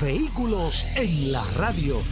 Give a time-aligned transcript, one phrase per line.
[0.00, 2.02] Vehículos en la radio.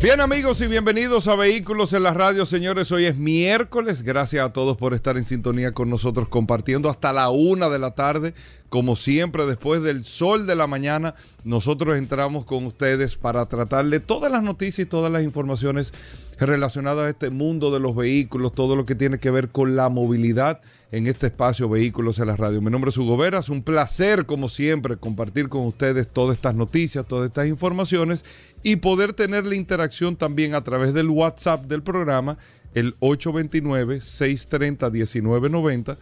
[0.00, 2.92] Bien amigos y bienvenidos a Vehículos en la Radio, señores.
[2.92, 4.02] Hoy es miércoles.
[4.02, 7.96] Gracias a todos por estar en sintonía con nosotros compartiendo hasta la una de la
[7.96, 8.32] tarde.
[8.68, 14.30] Como siempre, después del sol de la mañana, nosotros entramos con ustedes para tratarle todas
[14.30, 15.94] las noticias y todas las informaciones
[16.38, 19.88] relacionadas a este mundo de los vehículos, todo lo que tiene que ver con la
[19.88, 20.60] movilidad
[20.92, 22.60] en este espacio Vehículos en la Radio.
[22.60, 27.06] Mi nombre es Hugo Veras, un placer como siempre compartir con ustedes todas estas noticias,
[27.06, 28.26] todas estas informaciones
[28.62, 32.36] y poder tener la interacción también a través del WhatsApp del programa,
[32.74, 35.96] el 829-630-1990,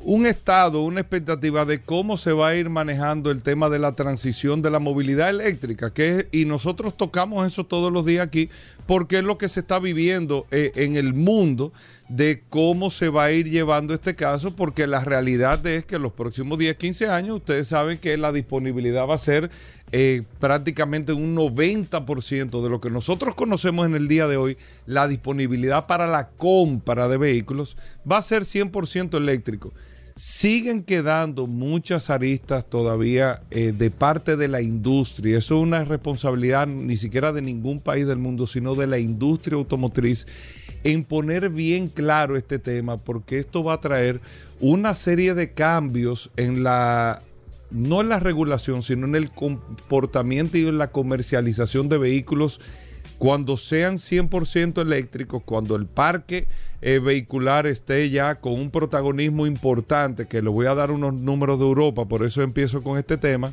[0.04, 3.92] un estado, una expectativa de cómo se va a ir manejando el tema de la
[3.92, 8.50] transición de la movilidad eléctrica, que y nosotros tocamos eso todos los días aquí,
[8.86, 11.72] porque es lo que se está viviendo eh, en el mundo
[12.08, 16.02] de cómo se va a ir llevando este caso, porque la realidad es que en
[16.02, 19.50] los próximos 10, 15 años ustedes saben que la disponibilidad va a ser
[19.90, 25.08] eh, prácticamente un 90% de lo que nosotros conocemos en el día de hoy, la
[25.08, 27.78] disponibilidad para la compra de vehículos
[28.10, 29.72] va a ser 100% eléctrico
[30.16, 35.38] siguen quedando muchas aristas todavía eh, de parte de la industria.
[35.38, 39.56] Eso es una responsabilidad ni siquiera de ningún país del mundo, sino de la industria
[39.56, 40.26] automotriz
[40.84, 44.20] en poner bien claro este tema, porque esto va a traer
[44.60, 47.22] una serie de cambios en la
[47.70, 52.60] no en la regulación, sino en el comportamiento y en la comercialización de vehículos
[53.18, 56.46] cuando sean 100% eléctricos, cuando el parque
[56.82, 61.58] eh, vehicular esté ya con un protagonismo importante, que le voy a dar unos números
[61.58, 63.52] de Europa, por eso empiezo con este tema,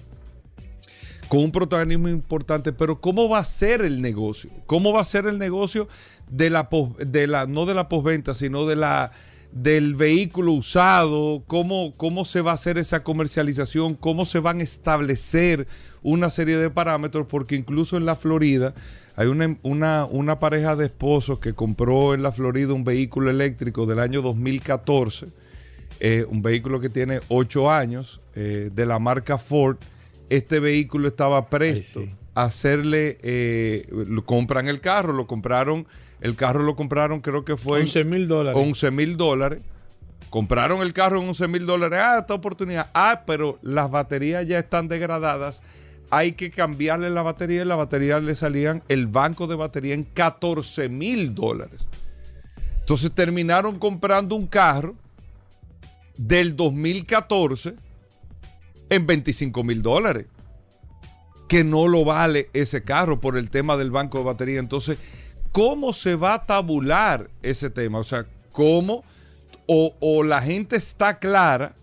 [1.28, 4.50] con un protagonismo importante, pero ¿cómo va a ser el negocio?
[4.66, 5.88] ¿Cómo va a ser el negocio
[6.30, 6.68] de la,
[7.00, 9.12] de la no de la postventa, sino de la
[9.52, 14.64] del vehículo usado, cómo, cómo se va a hacer esa comercialización, cómo se van a
[14.64, 15.68] establecer
[16.02, 18.74] una serie de parámetros, porque incluso en la Florida
[19.16, 24.00] hay una, una, pareja de esposos que compró en la Florida un vehículo eléctrico del
[24.00, 25.28] año 2014,
[26.00, 29.78] eh, un vehículo que tiene 8 años, eh, de la marca Ford.
[30.30, 32.04] Este vehículo estaba presto
[32.36, 35.86] a hacerle, eh, lo compran el carro, lo compraron,
[36.22, 38.62] el carro lo compraron creo que fue 11 mil dólares.
[38.62, 39.60] 11 mil dólares.
[40.30, 42.00] Compraron el carro en 11 mil dólares.
[42.02, 42.90] Ah, esta oportunidad.
[42.94, 45.62] Ah, pero las baterías ya están degradadas
[46.12, 50.04] hay que cambiarle la batería y la batería le salían el banco de batería en
[50.04, 51.88] 14 mil dólares.
[52.80, 54.96] Entonces terminaron comprando un carro
[56.18, 57.76] del 2014
[58.90, 60.28] en 25 mil dólares.
[61.48, 64.60] Que no lo vale ese carro por el tema del banco de batería.
[64.60, 64.98] Entonces,
[65.54, 68.00] ¿cómo se va a tabular ese tema?
[68.00, 69.06] O sea, ¿cómo
[69.66, 71.74] o, o la gente está clara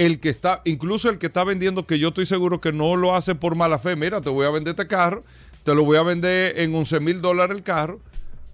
[0.00, 3.14] el que está, incluso el que está vendiendo, que yo estoy seguro que no lo
[3.14, 3.96] hace por mala fe.
[3.96, 5.24] Mira, te voy a vender este carro,
[5.62, 8.00] te lo voy a vender en 11 mil dólares el carro,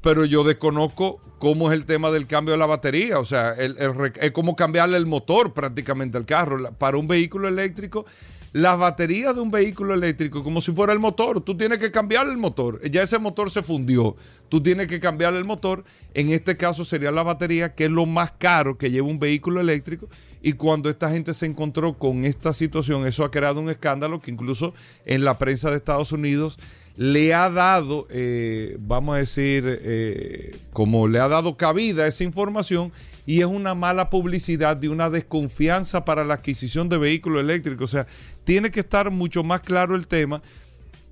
[0.01, 3.21] pero yo desconozco cómo es el tema del cambio de la batería.
[3.21, 6.73] O sea, es como cambiarle el motor prácticamente al carro.
[6.73, 8.07] Para un vehículo eléctrico
[8.53, 11.43] las baterías de un vehículo eléctrico como si fuera el motor.
[11.43, 12.81] Tú tienes que cambiar el motor.
[12.91, 14.17] Ya ese motor se fundió.
[14.49, 15.85] Tú tienes que cambiar el motor.
[16.15, 19.61] En este caso sería la batería, que es lo más caro que lleva un vehículo
[19.61, 20.09] eléctrico.
[20.43, 24.31] Y cuando esta gente se encontró con esta situación, eso ha creado un escándalo que
[24.31, 24.75] incluso
[25.05, 26.59] en la prensa de Estados Unidos
[26.97, 32.25] le ha dado, eh, vamos a decir, eh, como le ha dado cabida a esa
[32.25, 32.91] información
[33.27, 37.93] y es una mala publicidad de una desconfianza para la adquisición de vehículos eléctricos.
[37.93, 38.07] O sea,
[38.45, 40.41] tiene que estar mucho más claro el tema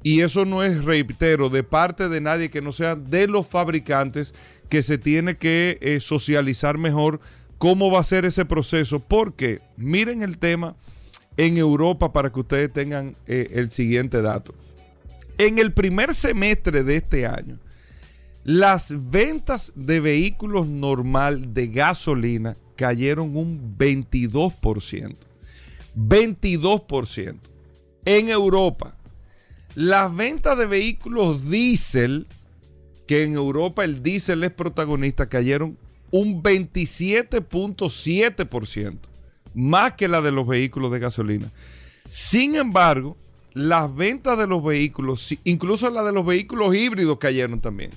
[0.03, 4.35] y eso no es, reitero, de parte de nadie que no sea de los fabricantes
[4.69, 7.20] que se tiene que eh, socializar mejor
[7.59, 9.01] cómo va a ser ese proceso.
[9.01, 10.77] Porque miren el tema
[11.37, 14.55] en Europa para que ustedes tengan eh, el siguiente dato.
[15.39, 17.59] En el primer semestre de este año,
[18.45, 25.17] las ventas de vehículos normal de gasolina cayeron un 22%.
[25.97, 27.37] 22%.
[28.05, 28.97] En Europa,
[29.75, 32.27] las ventas de vehículos diésel,
[33.06, 35.79] que en Europa el diésel es protagonista, cayeron
[36.15, 38.99] un 27.7%,
[39.53, 41.51] más que la de los vehículos de gasolina.
[42.09, 43.17] Sin embargo,
[43.53, 47.91] las ventas de los vehículos, incluso la de los vehículos híbridos cayeron también.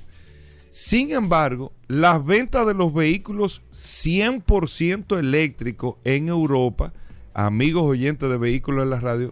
[0.72, 6.94] Sin embargo, las ventas de los vehículos 100% eléctricos en Europa,
[7.36, 9.32] amigos oyentes de vehículos en la radio,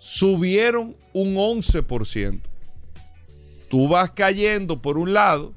[0.00, 2.40] subieron un 11%.
[3.70, 5.54] Tú vas cayendo por un lado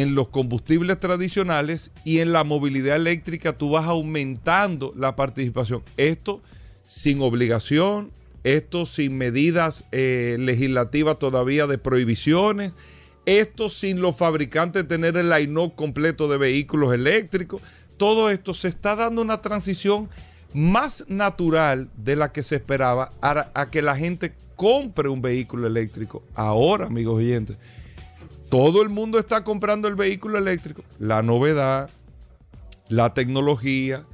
[0.00, 5.82] en los combustibles tradicionales y en la movilidad eléctrica tú vas aumentando la participación.
[5.96, 6.42] Esto
[6.84, 8.10] sin obligación,
[8.44, 12.72] esto sin medidas eh, legislativas todavía de prohibiciones
[13.28, 17.60] esto sin los fabricantes tener el line completo de vehículos eléctricos.
[17.98, 20.08] Todo esto se está dando una transición
[20.54, 26.22] más natural de la que se esperaba a, que la gente compre un vehículo eléctrico.
[26.34, 27.58] Ahora, amigos oyentes,
[28.48, 30.82] todo el mundo está comprando el vehículo eléctrico.
[30.98, 31.90] La novedad,
[32.88, 34.04] la tecnología,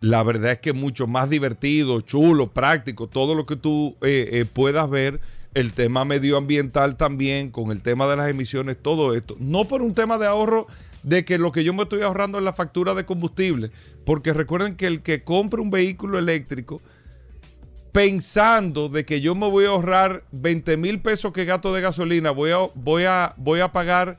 [0.00, 4.28] la verdad es que es mucho más divertido, chulo, práctico, todo lo que tú eh,
[4.32, 5.20] eh, puedas ver
[5.52, 9.36] el tema medioambiental también, con el tema de las emisiones, todo esto.
[9.40, 10.66] No por un tema de ahorro
[11.02, 13.70] de que lo que yo me estoy ahorrando es la factura de combustible,
[14.04, 16.80] porque recuerden que el que compra un vehículo eléctrico,
[17.92, 22.30] pensando de que yo me voy a ahorrar 20 mil pesos que gasto de gasolina,
[22.30, 24.18] voy a, voy a, voy a pagar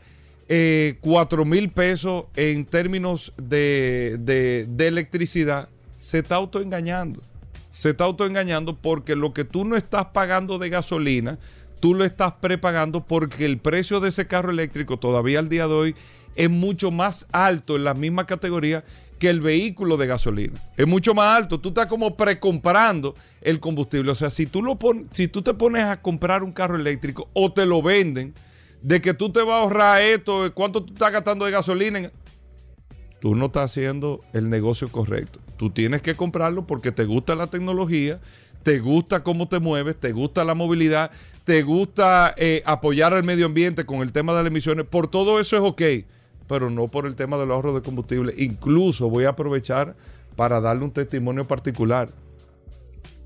[0.49, 7.21] eh, 4 mil pesos en términos de, de electricidad, se está autoengañando.
[7.71, 11.39] Se está autoengañando porque lo que tú no estás pagando de gasolina,
[11.79, 15.73] tú lo estás prepagando porque el precio de ese carro eléctrico todavía al día de
[15.73, 15.95] hoy
[16.35, 18.83] es mucho más alto en la misma categoría
[19.21, 20.59] que el vehículo de gasolina.
[20.75, 21.59] Es mucho más alto.
[21.59, 24.11] Tú estás como precomprando el combustible.
[24.11, 24.79] O sea, si tú, lo
[25.11, 28.33] si tú te pones a comprar un carro eléctrico o te lo venden,
[28.81, 32.11] de que tú te vas a ahorrar esto, cuánto tú estás gastando de gasolina,
[33.19, 35.39] tú no estás haciendo el negocio correcto.
[35.55, 38.19] Tú tienes que comprarlo porque te gusta la tecnología,
[38.63, 41.11] te gusta cómo te mueves, te gusta la movilidad,
[41.43, 44.87] te gusta eh, apoyar al medio ambiente con el tema de las emisiones.
[44.87, 46.07] Por todo eso es ok,
[46.51, 48.33] pero no por el tema del ahorro de combustible.
[48.37, 49.95] Incluso voy a aprovechar
[50.35, 52.09] para darle un testimonio particular.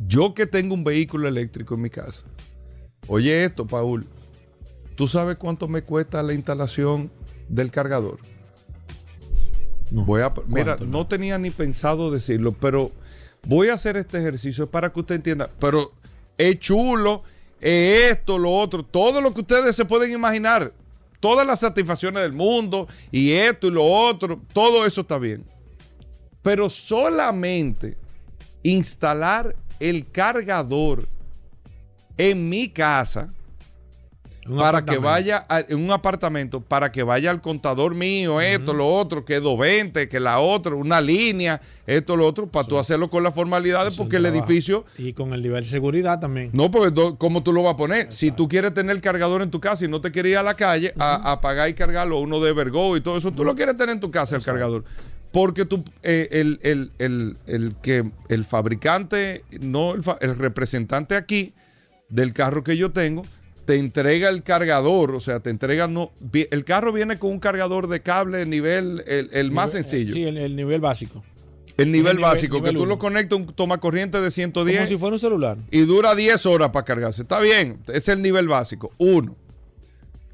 [0.05, 2.23] Yo que tengo un vehículo eléctrico en mi casa.
[3.07, 4.05] Oye esto, Paul.
[4.93, 7.11] ¿Tú sabes cuánto me cuesta la instalación
[7.49, 8.19] del cargador?
[9.89, 12.91] voy a, mira, no tenía ni pensado decirlo, pero
[13.47, 15.49] voy a hacer este ejercicio para que usted entienda.
[15.59, 15.93] Pero
[16.37, 17.23] es chulo,
[17.59, 20.73] es esto, lo otro, todo lo que ustedes se pueden imaginar,
[21.19, 25.45] todas las satisfacciones del mundo y esto y lo otro, todo eso está bien.
[26.41, 27.97] Pero solamente
[28.63, 31.07] instalar el cargador
[32.17, 33.33] en mi casa
[34.45, 39.25] para que vaya en un apartamento, para que vaya al contador mío, esto, lo otro,
[39.25, 43.33] que 220, que la otra, una línea, esto, lo otro, para tú hacerlo con las
[43.33, 44.85] formalidades, porque el edificio.
[44.97, 46.51] Y con el nivel de seguridad también.
[46.53, 48.11] No, porque ¿cómo tú lo vas a poner?
[48.11, 50.43] Si tú quieres tener el cargador en tu casa y no te quieres ir a
[50.43, 53.75] la calle a, pagar y cargarlo, uno de Vergo y todo eso, tú lo quieres
[53.77, 54.83] tener en tu casa, el cargador.
[55.31, 61.53] Porque tú, eh, el, el, que el fabricante, no el representante aquí
[62.09, 63.23] del carro que yo tengo,
[63.65, 67.87] te entrega el cargador, o sea, te entrega, no, el carro viene con un cargador
[67.87, 70.13] de cable nivel, el, más sencillo.
[70.13, 71.23] Sí, el, nivel básico.
[71.77, 72.89] El nivel, nivel- básico, nivel que tú uno.
[72.91, 75.57] lo conectas a un toma corriente de 110 Como si fuera un celular.
[75.71, 77.23] y dura 10 horas para cargarse.
[77.23, 78.91] Está bien, es el nivel básico.
[78.97, 79.35] Uno.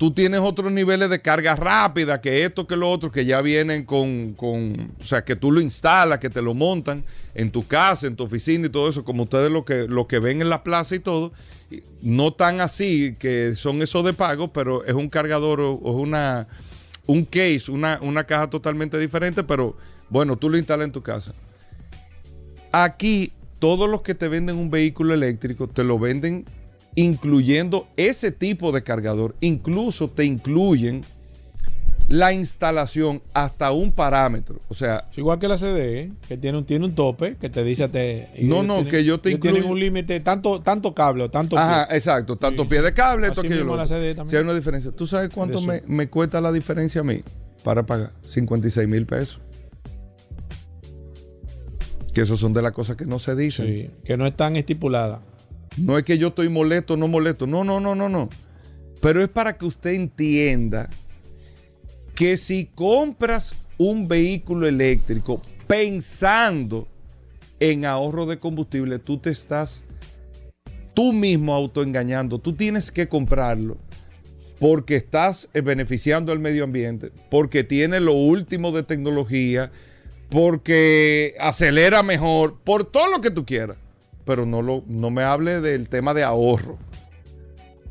[0.02, 3.86] Tú tienes otros niveles de carga rápida, que esto, que lo otro, que ya vienen
[3.86, 7.06] con, con- o sea, que tú lo instalas, que te lo montan
[7.36, 10.18] en tu casa, en tu oficina y todo eso, como ustedes lo que, lo que
[10.18, 11.32] ven en la plaza y todo.
[12.02, 16.48] No tan así, que son esos de pago, pero es un cargador o, o una,
[17.06, 19.78] un case, una, una caja totalmente diferente, pero
[20.10, 21.32] bueno, tú lo instalas en tu casa.
[22.72, 26.46] Aquí, todos los que te venden un vehículo eléctrico te lo venden
[26.96, 29.36] incluyendo ese tipo de cargador.
[29.42, 31.04] Incluso te incluyen
[32.10, 34.60] la instalación hasta un parámetro.
[34.68, 37.64] O sea, Es igual que la CDE, que tiene un, tiene un tope que te
[37.64, 40.94] dice te, No, no, tienen- que yo te ellos tienen incluyo- un límite, tanto, tanto
[40.94, 41.96] cable o tanto ajá, pie.
[41.98, 43.88] exacto, tanto Sí, pie de cable, esto lo.
[44.28, 44.92] Si hay una diferencia.
[44.92, 47.22] ¿Tú sabes cuánto me, me cuesta la diferencia a mí
[47.64, 48.12] para pagar?
[48.24, 49.40] 56 mil pesos.
[52.14, 53.68] Que esos son de las cosas que no se dicen.
[53.68, 55.22] Sí, que no es tan estipulada.
[55.78, 57.48] No es que yo estoy molesto, no molesto.
[57.48, 58.30] No, no, no, no, no.
[59.02, 60.90] Pero es para que usted entienda
[62.16, 66.88] que si compras un vehículo eléctrico pensando
[67.60, 69.86] en ahorro de combustible, tú te estás
[70.94, 72.40] tú mismo autoengañando.
[72.40, 73.78] Tú tienes que comprarlo
[74.60, 79.72] porque estás eh, beneficiando al medio ambiente, porque tiene lo último de tecnología,
[80.30, 83.78] porque acelera mejor, por todo lo que tú quieras.
[84.26, 86.78] Pero no, lo, no me hable del tema de ahorro.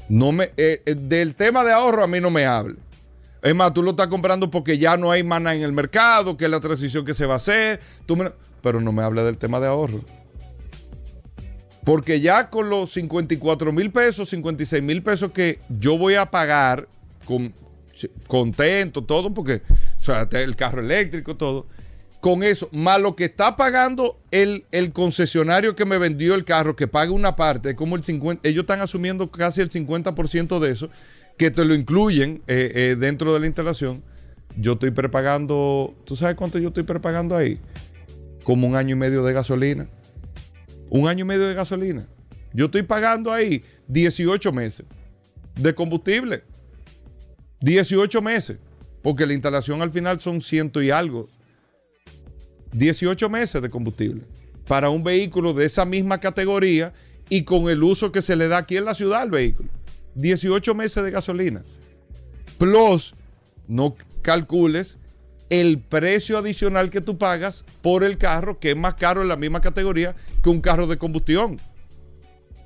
[0.09, 2.77] No me, eh, eh, del tema de ahorro a mí no me hable.
[3.43, 6.45] Es más, tú lo estás comprando porque ya no hay mana en el mercado, que
[6.45, 7.81] es la transición que se va a hacer.
[8.07, 8.19] Tú
[8.61, 10.05] pero no me hable del tema de ahorro.
[11.85, 16.89] Porque ya con los 54 mil pesos, 56 mil pesos que yo voy a pagar,
[17.25, 17.55] con,
[18.27, 19.63] contento, todo, porque,
[19.99, 21.67] o sea, el carro eléctrico, todo,
[22.21, 26.77] con eso, más lo que está pagando el, el concesionario que me vendió el carro,
[26.77, 30.91] que paga una parte, como el 50, ellos están asumiendo casi el 50% de eso,
[31.39, 34.03] que te lo incluyen eh, eh, dentro de la instalación.
[34.57, 37.59] Yo estoy prepagando, ¿tú sabes cuánto yo estoy prepagando ahí?
[38.45, 39.89] Como un año y medio de gasolina.
[40.91, 42.07] Un año y medio de gasolina.
[42.53, 44.85] Yo estoy pagando ahí 18 meses
[45.55, 46.43] de combustible.
[47.61, 48.59] 18 meses.
[49.03, 51.29] Porque la instalación al final son ciento y algo.
[52.73, 54.23] 18 meses de combustible.
[54.67, 56.93] Para un vehículo de esa misma categoría
[57.29, 59.69] y con el uso que se le da aquí en la ciudad al vehículo.
[60.15, 61.65] 18 meses de gasolina.
[62.59, 63.15] Plus,
[63.67, 64.99] no calcules
[65.49, 69.37] el precio adicional que tú pagas por el carro, que es más caro en la
[69.37, 71.61] misma categoría que un carro de combustión.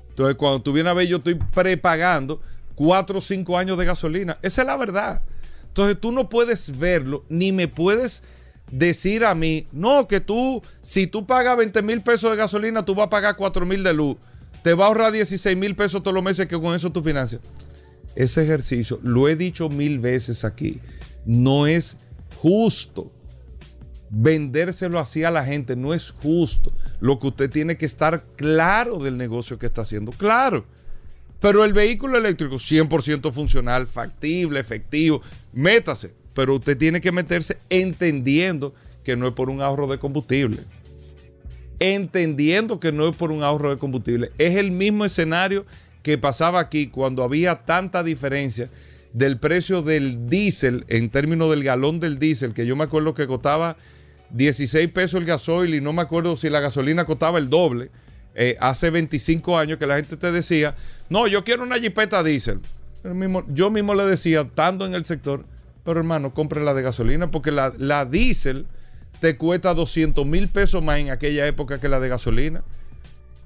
[0.09, 2.39] Entonces, cuando tú vienes a ver, yo estoy prepagando
[2.75, 4.37] 4 o 5 años de gasolina.
[4.41, 5.21] Esa es la verdad.
[5.67, 8.23] Entonces, tú no puedes verlo, ni me puedes
[8.71, 12.95] decir a mí, no, que tú, si tú pagas 20 mil pesos de gasolina, tú
[12.95, 14.17] vas a pagar 4 mil de luz.
[14.63, 17.41] Te va a ahorrar 16 mil pesos todos los meses que con eso tú financias.
[18.15, 20.79] Ese ejercicio, lo he dicho mil veces aquí,
[21.25, 21.97] no es
[22.37, 23.11] justo.
[24.09, 26.71] Vendérselo así a la gente no es justo.
[26.99, 30.11] Lo que usted tiene que estar claro del negocio que está haciendo.
[30.11, 30.65] Claro.
[31.41, 35.21] Pero el vehículo eléctrico 100% funcional, factible, efectivo,
[35.53, 36.13] métase.
[36.35, 40.59] Pero usted tiene que meterse entendiendo que no es por un ahorro de combustible.
[41.79, 44.31] Entendiendo que no es por un ahorro de combustible.
[44.37, 45.65] Es el mismo escenario
[46.03, 48.69] que pasaba aquí cuando había tanta diferencia
[49.13, 53.25] del precio del diésel en términos del galón del diésel, que yo me acuerdo que
[53.25, 53.77] costaba
[54.31, 57.89] 16 pesos el gasoil y no me acuerdo si la gasolina costaba el doble.
[58.35, 60.75] eh, hace 25 años que la gente te decía,
[61.09, 62.59] no, yo quiero una jipeta diésel.
[63.53, 65.45] Yo mismo le decía, estando en el sector,
[65.85, 68.65] pero hermano, compre la de gasolina porque la, la diésel
[69.21, 72.63] te cuesta 200 mil pesos más en aquella época que la de gasolina.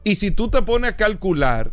[0.04, 1.72] Y si tú te pones a calcular,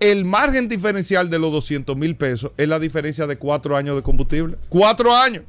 [0.00, 4.02] el margen diferencial de los 200 mil pesos es la diferencia de cuatro años de
[4.02, 4.56] combustible.
[4.68, 5.44] Cuatro años.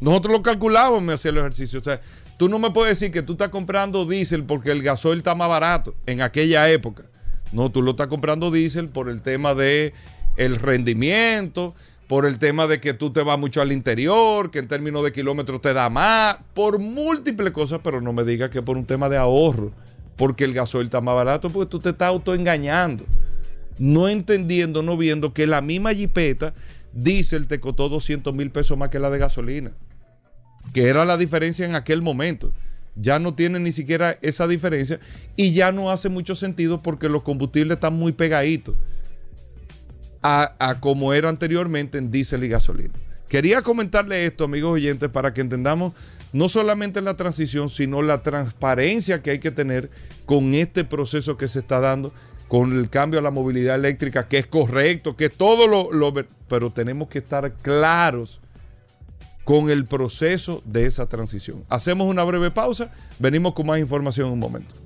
[0.00, 1.80] Nosotros lo calculábamos me hacía el ejercicio.
[1.80, 2.00] O sea,
[2.38, 5.48] tú no me puedes decir que tú estás comprando diésel porque el gasoil está más
[5.48, 7.04] barato en aquella época.
[7.52, 9.92] No, tú lo estás comprando diésel por el tema de
[10.36, 11.74] el rendimiento,
[12.06, 15.12] por el tema de que tú te vas mucho al interior, que en términos de
[15.12, 19.08] kilómetros te da más, por múltiples cosas, pero no me digas que por un tema
[19.08, 19.72] de ahorro,
[20.16, 23.04] porque el gasoil está más barato, porque tú te estás autoengañando
[23.78, 26.54] no entendiendo, no viendo que la misma jipeta
[26.92, 29.72] diésel te costó 200 mil pesos más que la de gasolina,
[30.72, 32.52] que era la diferencia en aquel momento.
[32.98, 34.98] Ya no tiene ni siquiera esa diferencia
[35.36, 38.74] y ya no hace mucho sentido porque los combustibles están muy pegaditos
[40.22, 42.94] a, como era anteriormente en diésel y gasolina.
[43.28, 45.92] Quería comentarle esto, amigos oyentes, para que entendamos
[46.32, 49.90] no solamente la transición, sino la transparencia que hay que tener
[50.26, 52.12] con este proceso que se está dando,
[52.48, 56.14] con el cambio a la movilidad eléctrica, que es correcto, que todo lo, lo
[56.48, 58.40] pero tenemos que estar claros
[59.44, 61.64] con el proceso de esa transición.
[61.68, 64.85] Hacemos una breve pausa, venimos con más información en un momento.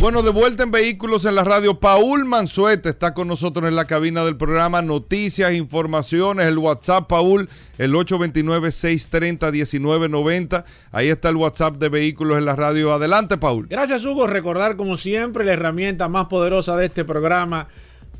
[0.00, 3.88] Bueno, de vuelta en Vehículos en la Radio, Paul Manzuete está con nosotros en la
[3.88, 4.80] cabina del programa.
[4.80, 10.62] Noticias, informaciones, el WhatsApp, Paul, el 829-630-1990.
[10.92, 12.92] Ahí está el WhatsApp de Vehículos en la Radio.
[12.92, 13.66] Adelante, Paul.
[13.68, 14.28] Gracias, Hugo.
[14.28, 17.66] Recordar, como siempre, la herramienta más poderosa de este programa,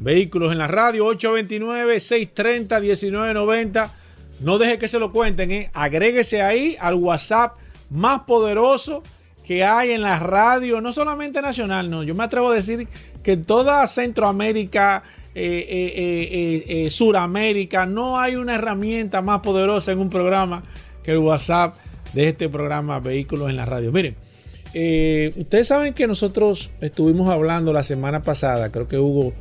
[0.01, 3.93] Vehículos en la Radio, 829-630-1990.
[4.41, 5.71] No deje que se lo cuenten, ¿eh?
[5.75, 7.57] Agréguese ahí al WhatsApp
[7.89, 9.05] más poderoso
[9.49, 12.87] que hay en la radio, no solamente nacional, no, yo me atrevo a decir
[13.23, 15.03] que toda Centroamérica,
[15.35, 20.65] eh, eh, eh, Suramérica, no hay una herramienta más poderosa en un programa
[21.03, 21.77] que el WhatsApp
[22.13, 23.91] de este programa Vehículos en la Radio.
[23.91, 24.17] Miren,
[25.39, 29.33] ustedes saben que nosotros estuvimos hablando la semana pasada, creo que Hugo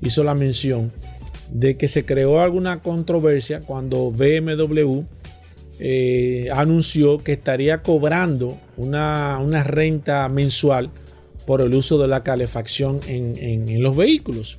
[0.00, 0.92] hizo la mención,
[1.50, 5.00] de que se creó alguna controversia cuando BMW
[5.78, 10.90] eh, anunció que estaría cobrando una, renta mensual
[11.46, 14.58] por el uso de la calefacción en, los vehículos.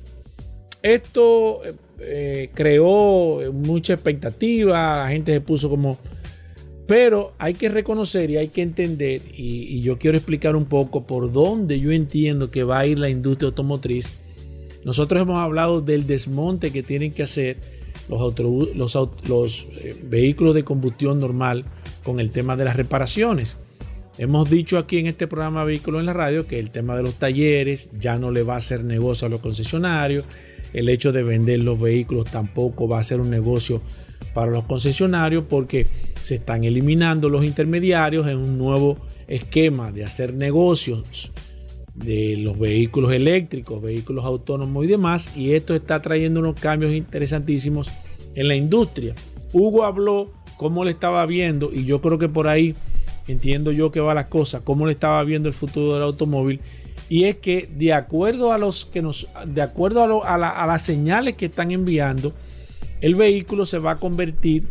[0.82, 1.60] Esto
[2.00, 5.98] eh, creó mucha expectativa, la gente se puso como...
[6.86, 11.30] Pero hay que reconocer y hay que entender, y yo quiero explicar un poco por
[11.30, 14.08] dónde yo entiendo que va a ir la industria automotriz.
[14.84, 17.58] Nosotros hemos hablado del desmonte que tienen que hacer
[18.08, 18.94] los,
[19.26, 21.64] los, eh, vehículos de combustión normal
[22.02, 23.56] con el tema de las reparaciones.
[24.16, 27.14] Hemos dicho aquí en este programa Vehículos en la Radio que el tema de los
[27.14, 30.24] talleres ya no le va a hacer negocio a los concesionarios.
[30.72, 33.80] El hecho de vender los vehículos tampoco va a ser un negocio
[34.34, 35.86] para los concesionarios porque
[36.20, 38.96] se están eliminando los intermediarios en un nuevo
[39.28, 41.30] esquema de hacer negocios
[42.04, 45.30] de los vehículos eléctricos, vehículos autónomos y demás.
[45.36, 47.90] Y esto está trayendo unos cambios interesantísimos
[48.34, 49.14] en la industria.
[49.52, 52.74] Hugo habló cómo le estaba viendo y yo creo que por ahí
[53.26, 56.60] entiendo yo que va la cosa, cómo le estaba viendo el futuro del automóvil.
[57.08, 61.34] Y es que de acuerdo a los que nos, de acuerdo a, a las señales
[61.34, 62.32] que están enviando,
[63.00, 64.64] el vehículo se va a convertir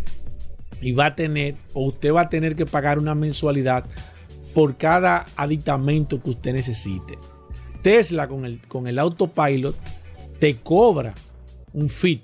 [0.82, 3.86] y va a tener, o usted va a tener que pagar una mensualidad
[4.58, 7.20] por cada aditamento que usted necesite.
[7.84, 9.76] Tesla con el, con el autopilot
[10.40, 11.14] te cobra
[11.74, 12.24] un fit.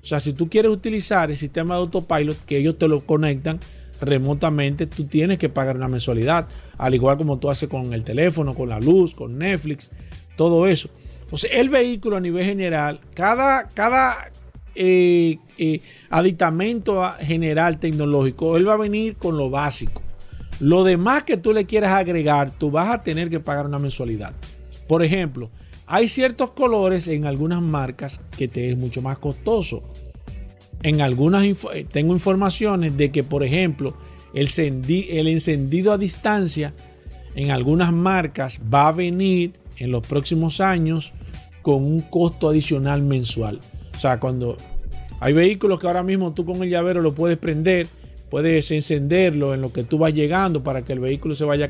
[0.00, 3.58] O sea, si tú quieres utilizar el sistema de autopilot que ellos te lo conectan
[4.00, 6.46] remotamente, tú tienes que pagar una mensualidad,
[6.78, 9.90] al igual como tú haces con el teléfono, con la luz, con Netflix,
[10.36, 10.88] todo eso.
[11.32, 14.30] O sea, el vehículo a nivel general, cada, cada
[14.76, 20.00] eh, eh, aditamento general tecnológico, él va a venir con lo básico.
[20.62, 24.32] Lo demás que tú le quieras agregar, tú vas a tener que pagar una mensualidad.
[24.86, 25.50] Por ejemplo,
[25.88, 29.82] hay ciertos colores en algunas marcas que te es mucho más costoso.
[30.84, 33.96] En algunas eh, tengo informaciones de que, por ejemplo,
[34.34, 36.72] el, el encendido a distancia
[37.34, 41.12] en algunas marcas va a venir en los próximos años
[41.62, 43.58] con un costo adicional mensual.
[43.96, 44.56] O sea, cuando
[45.18, 47.88] hay vehículos que ahora mismo tú con el llavero lo puedes prender
[48.32, 51.68] puedes encenderlo en lo que tú vas llegando para que el vehículo se vaya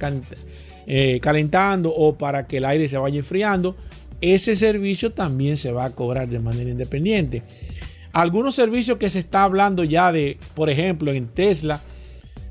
[0.86, 3.74] eh, calentando o para que el aire se vaya enfriando.
[4.20, 7.42] Ese servicio también se va a cobrar de manera independiente.
[8.12, 11.80] Algunos servicios que se está hablando ya de, por ejemplo, en Tesla,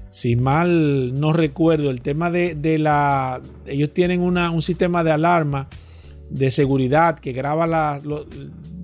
[0.09, 3.39] si mal no recuerdo, el tema de, la...
[3.65, 5.69] Ellos tienen un sistema de alarma
[6.29, 8.27] de seguridad que graba los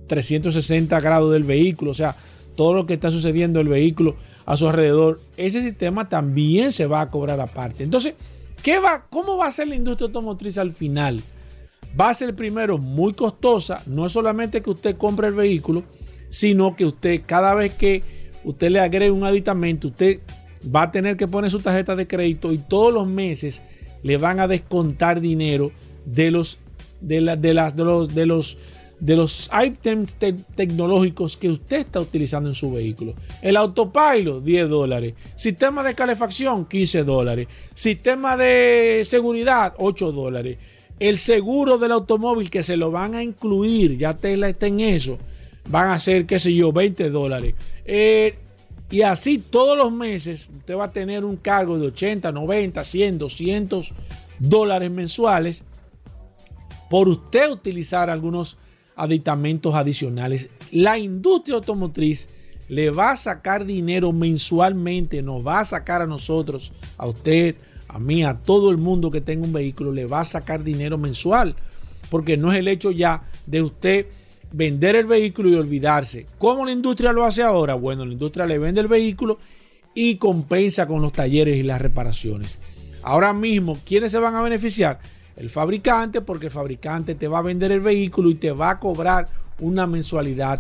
[0.08, 2.16] 360 grados del vehículo, o sea,
[2.56, 4.16] todo lo que está sucediendo en el vehículo
[4.48, 7.84] a su alrededor, ese sistema también se va a cobrar aparte.
[7.84, 8.16] Entonces,
[8.64, 11.22] ¿qué va, ¿cómo va a ser la industria automotriz al final?
[12.00, 15.84] Va a ser primero muy costosa, no es solamente que usted compre el vehículo,
[16.30, 18.04] sino que usted cada vez que
[18.46, 20.22] usted le agregue un aditamento, usted
[20.74, 23.66] va a tener que poner su tarjeta de crédito y todos los meses
[24.02, 25.72] le van a descontar dinero
[26.06, 26.60] de los
[27.02, 28.58] de, de las de los de los
[29.00, 30.18] de los items
[30.56, 33.14] tecnológicos que usted está utilizando en su vehículo.
[33.42, 35.14] El autopilot, 10 dólares.
[35.36, 37.48] Sistema de calefacción, 15 dólares.
[37.74, 40.58] Sistema de seguridad, 8 dólares.
[41.00, 45.20] El seguro del automóvil que se lo van a incluir, ya Tesla está en eso,
[45.70, 47.54] van a ser, qué sé yo, 20 dólares.
[47.86, 48.36] Eh,
[48.90, 53.18] y así todos los meses usted va a tener un cargo de 80, 90, 100,
[53.20, 53.94] 200
[54.40, 55.64] dólares mensuales
[56.90, 58.58] por usted utilizar algunos
[58.98, 60.50] aditamentos adicionales.
[60.72, 62.30] La industria automotriz
[62.68, 67.56] le va a sacar dinero mensualmente, nos va a sacar a nosotros, a usted,
[67.88, 70.98] a mí, a todo el mundo que tenga un vehículo, le va a sacar dinero
[70.98, 71.56] mensual.
[72.10, 74.08] Porque no es el hecho ya de usted
[74.52, 76.26] vender el vehículo y olvidarse.
[76.38, 77.76] ¿Cómo la industria lo hace ahora?
[77.76, 79.40] Bueno, la industria le vende el vehículo
[79.94, 82.60] y compensa con los talleres y las reparaciones.
[83.04, 85.00] Ahora mismo, ¿quiénes se van a beneficiar?
[85.38, 88.80] El fabricante, porque el fabricante te va a vender el vehículo y te va a
[88.80, 89.28] cobrar
[89.60, 90.60] una mensualidad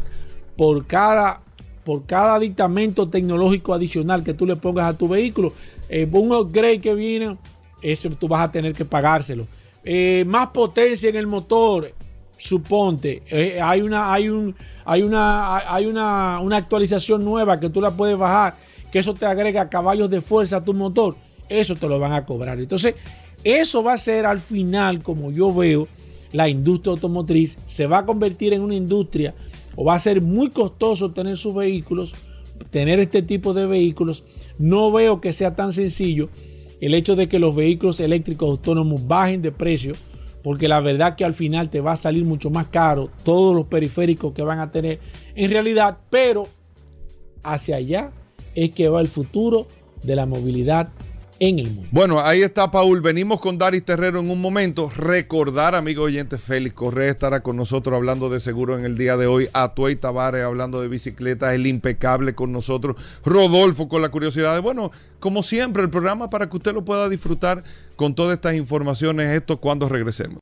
[0.56, 1.42] por cada,
[1.84, 5.54] por cada aditamento tecnológico adicional que tú le pongas a tu vehículo.
[5.90, 7.38] Eh, un upgrade que viene,
[7.82, 9.48] ese tú vas a tener que pagárselo.
[9.84, 11.92] Eh, más potencia en el motor,
[12.38, 17.82] suponte, eh, hay una, hay un, hay una, hay una, una actualización nueva que tú
[17.82, 18.56] la puedes bajar,
[18.92, 21.16] que eso te agrega caballos de fuerza a tu motor,
[21.50, 22.60] eso te lo van a cobrar.
[22.60, 22.96] Entonces,
[23.56, 25.88] eso va a ser al final, como yo veo,
[26.32, 29.34] la industria automotriz se va a convertir en una industria
[29.76, 32.14] o va a ser muy costoso tener sus vehículos,
[32.72, 34.24] tener este tipo de vehículos.
[34.58, 36.30] No veo que sea tan sencillo
[36.82, 39.94] el hecho de que los vehículos eléctricos autónomos bajen de precio,
[40.44, 43.68] porque la verdad que al final te va a salir mucho más caro todos los
[43.68, 45.00] periféricos que van a tener
[45.36, 46.48] en realidad, pero
[47.44, 48.12] hacia allá
[48.56, 49.68] es que va el futuro
[50.04, 50.90] de la movilidad
[51.39, 51.89] en el mundo.
[51.91, 53.02] Bueno, ahí está Paul.
[53.02, 54.91] Venimos con Daris Terrero en un momento.
[54.95, 59.28] Recordar, amigo oyente, Félix Correa estará con nosotros hablando de seguro en el día de
[59.28, 59.50] hoy.
[59.54, 62.95] Atuey Tavares hablando de bicicletas, el impecable con nosotros.
[63.23, 64.54] Rodolfo con la curiosidad.
[64.54, 67.63] De, bueno, como siempre, el programa para que usted lo pueda disfrutar
[67.95, 69.30] con todas estas informaciones.
[69.30, 70.39] Esto cuando regresemos.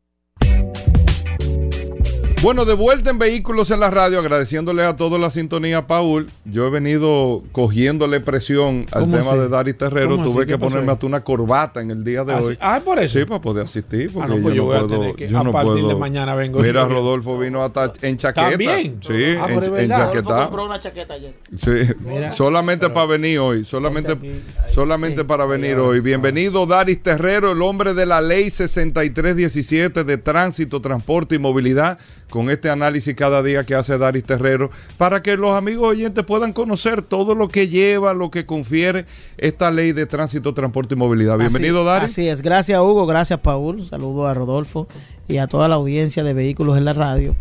[2.41, 6.30] Bueno, de vuelta en Vehículos en la Radio, agradeciéndole a todos la sintonía, Paul.
[6.43, 10.17] Yo he venido cogiéndole presión al tema de Daris Terrero.
[10.17, 12.58] Tuve que ponerme hasta una corbata en el día de hoy.
[12.62, 13.17] Ah, por eso.
[13.17, 14.12] Sí, para poder asistir.
[14.13, 15.15] Porque ah, no, pues yo, no puedo.
[15.15, 15.88] Que, yo a no partir puedo.
[15.88, 16.60] de mañana vengo.
[16.60, 18.52] Mira, Rodolfo vino hasta en chaqueta.
[18.52, 19.00] ¿También?
[19.02, 20.43] Sí, ah, en, en, chaqueta.
[20.43, 21.34] compró una chaqueta ayer.
[21.56, 21.71] Sí,
[22.02, 23.63] Mira, solamente para venir hoy.
[23.63, 24.32] Solamente, aquí,
[24.67, 26.00] solamente para venir hoy.
[26.00, 31.98] Bienvenido, Daris Terrero, el hombre de la ley 6317 de tránsito, transporte y movilidad
[32.30, 36.54] con este análisis cada día que hace Daris Terrero, para que los amigos oyentes puedan
[36.54, 39.06] conocer todo lo que lleva, lo que confiere
[39.38, 41.38] esta ley de tránsito, transporte y movilidad.
[41.38, 42.12] Bienvenido, Daris.
[42.12, 44.88] Así es, gracias Hugo, gracias Paul, saludo a Rodolfo
[45.28, 47.36] y a toda la audiencia de Vehículos en la Radio.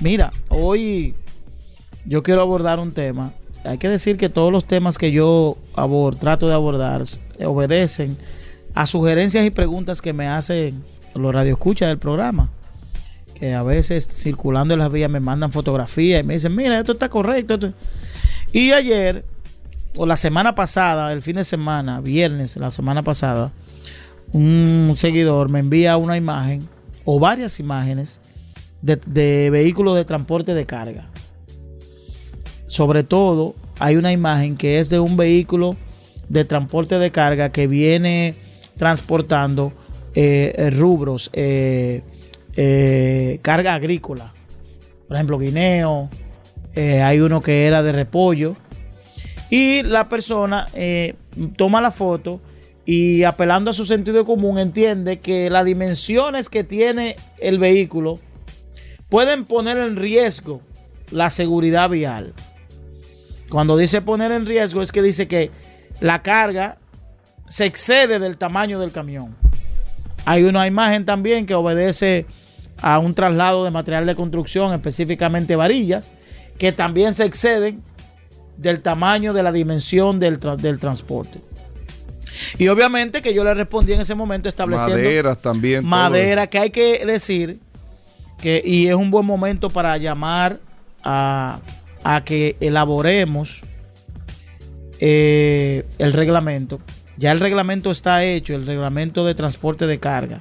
[0.00, 1.14] Mira, hoy
[2.04, 3.32] yo quiero abordar un tema.
[3.64, 7.04] Hay que decir que todos los temas que yo abordo, trato de abordar
[7.44, 8.16] obedecen
[8.74, 10.82] a sugerencias y preguntas que me hacen
[11.14, 12.50] los radioescuchas del programa
[13.56, 17.08] a veces circulando en las vías me mandan fotografías y me dicen, mira, esto está
[17.08, 17.58] correcto.
[18.52, 19.24] Y ayer,
[19.96, 23.52] o la semana pasada, el fin de semana, viernes, la semana pasada,
[24.32, 26.68] un seguidor me envía una imagen
[27.04, 28.20] o varias imágenes
[28.80, 31.08] de, de vehículos de transporte de carga.
[32.66, 35.76] Sobre todo, hay una imagen que es de un vehículo
[36.28, 38.34] de transporte de carga que viene
[38.76, 39.72] transportando
[40.14, 42.02] eh, rubros, eh,
[42.56, 44.32] eh, carga agrícola.
[45.06, 46.08] Por ejemplo, guineo.
[46.74, 48.56] Eh, hay uno que era de repollo.
[49.50, 51.14] Y la persona eh,
[51.56, 52.40] toma la foto
[52.84, 58.18] y apelando a su sentido común entiende que las dimensiones que tiene el vehículo
[59.08, 60.62] pueden poner en riesgo
[61.10, 62.32] la seguridad vial.
[63.50, 65.50] Cuando dice poner en riesgo es que dice que
[66.00, 66.78] la carga
[67.46, 69.36] se excede del tamaño del camión.
[70.24, 72.24] Hay una imagen también que obedece
[72.82, 76.12] a un traslado de material de construcción, específicamente varillas,
[76.58, 77.80] que también se exceden
[78.56, 81.40] del tamaño de la dimensión del, del transporte.
[82.58, 86.70] Y obviamente que yo le respondí en ese momento estableciendo maderas también madera que hay
[86.70, 87.60] que decir
[88.40, 90.58] que y es un buen momento para llamar
[91.04, 91.60] a,
[92.02, 93.62] a que elaboremos
[94.98, 96.80] eh, el reglamento.
[97.18, 100.40] Ya el reglamento está hecho, el reglamento de transporte de carga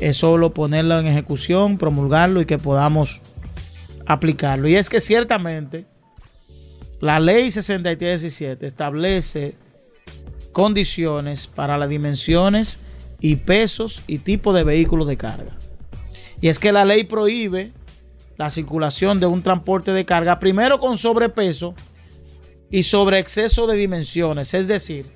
[0.00, 3.20] es solo ponerlo en ejecución, promulgarlo y que podamos
[4.06, 4.66] aplicarlo.
[4.66, 5.86] Y es que ciertamente
[7.00, 9.54] la ley 6317 establece
[10.52, 12.78] condiciones para las dimensiones
[13.20, 15.56] y pesos y tipo de vehículos de carga.
[16.40, 17.72] Y es que la ley prohíbe
[18.38, 21.74] la circulación de un transporte de carga primero con sobrepeso
[22.70, 24.54] y sobre exceso de dimensiones.
[24.54, 25.06] Es decir,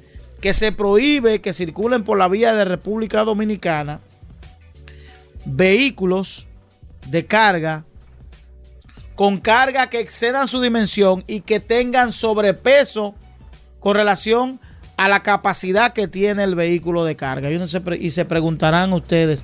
[0.42, 4.01] que se prohíbe que circulen por la vía de República Dominicana
[5.44, 6.48] vehículos
[7.07, 7.85] de carga
[9.14, 13.14] con carga que excedan su dimensión y que tengan sobrepeso
[13.78, 14.61] con relación
[14.96, 17.50] a la capacidad que tiene el vehículo de carga.
[17.50, 19.42] Y, uno se, y se preguntarán ustedes,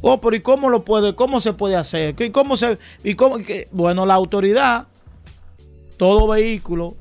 [0.00, 2.14] oh, pero ¿y cómo lo puede, cómo se puede hacer?
[2.18, 3.36] ¿Y cómo se, y cómo,
[3.72, 4.88] bueno, la autoridad,
[5.96, 6.96] todo vehículo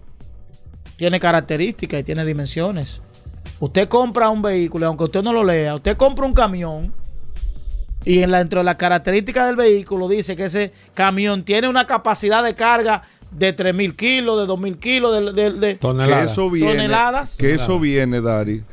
[0.97, 3.01] tiene características y tiene dimensiones.
[3.61, 6.93] Usted compra un vehículo, aunque usted no lo lea, usted compra un camión
[8.11, 11.85] y en la, dentro de las características del vehículo dice que ese camión tiene una
[11.85, 16.31] capacidad de carga de 3.000 kilos, de 2.000 kilos, de, de- de- Que Toneladas.
[16.31, 17.35] eso viene, Toneladas.
[17.35, 18.63] que eso viene, Dari,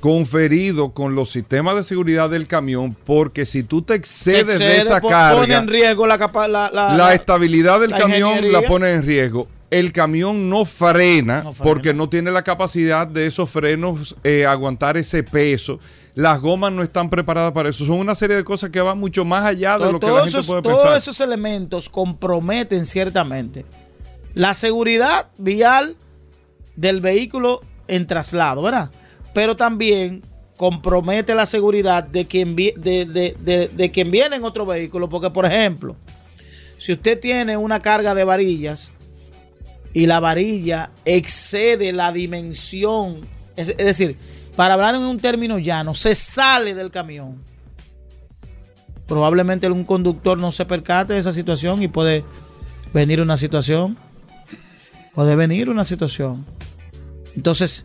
[0.00, 5.00] conferido con los sistemas de seguridad del camión, porque si tú te excedes de esa
[5.00, 8.60] carga, pone en riesgo la, capa- la, la- la la- estabilidad del la camión ingeniería.
[8.60, 9.48] la pone en riesgo.
[9.70, 11.70] El camión no frena, No frena.
[11.70, 15.78] porque no tiene la capacidad de esos frenos eh, aguantar ese peso.
[16.14, 17.84] Las gomas no están preparadas para eso.
[17.84, 20.20] Son una serie de cosas que van mucho más allá de lo que la todos,
[20.24, 20.96] gente esos, puede todos pensar.
[20.96, 23.66] esos elementos comprometen ciertamente
[24.34, 25.96] la seguridad vial
[26.76, 28.90] del vehículo en traslado, ¿verdad?
[29.34, 30.22] Pero también
[30.56, 35.08] compromete la seguridad de quien, de, de- de- de quien viene en otro vehículo.
[35.08, 35.94] Porque, por ejemplo,
[36.78, 38.92] si usted tiene una carga de varillas
[39.98, 43.22] y la varilla excede la dimensión,
[43.56, 44.16] es, decir,
[44.54, 47.42] para hablar en un término llano, se sale del camión
[49.08, 52.24] probablemente un conductor no se percate de esa situación y puede
[52.94, 53.96] venir una situación.
[55.14, 56.46] Puede venir una situación.
[57.34, 57.84] Entonces,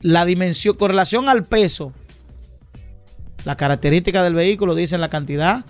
[0.00, 1.94] la dimensión, con relación al peso,
[3.46, 5.64] la característica del vehículo dicen la cantidad,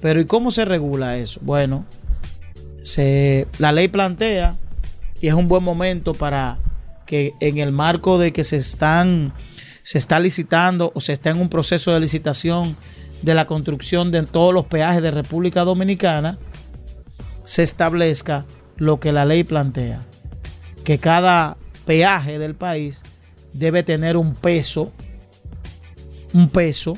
[0.00, 1.40] pero ¿y cómo se regula eso?
[1.42, 1.84] Bueno,
[3.58, 4.56] la ley plantea
[5.20, 6.58] y es un buen momento para
[7.06, 9.32] que en el marco de que se están
[9.82, 12.76] se está licitando o se está en un proceso de licitación
[13.22, 16.38] de la construcción de todos los peajes de República Dominicana
[17.44, 20.06] se establezca lo que la ley plantea,
[20.84, 23.02] que cada peaje del país
[23.52, 24.92] debe tener un peso,
[26.32, 26.96] un peso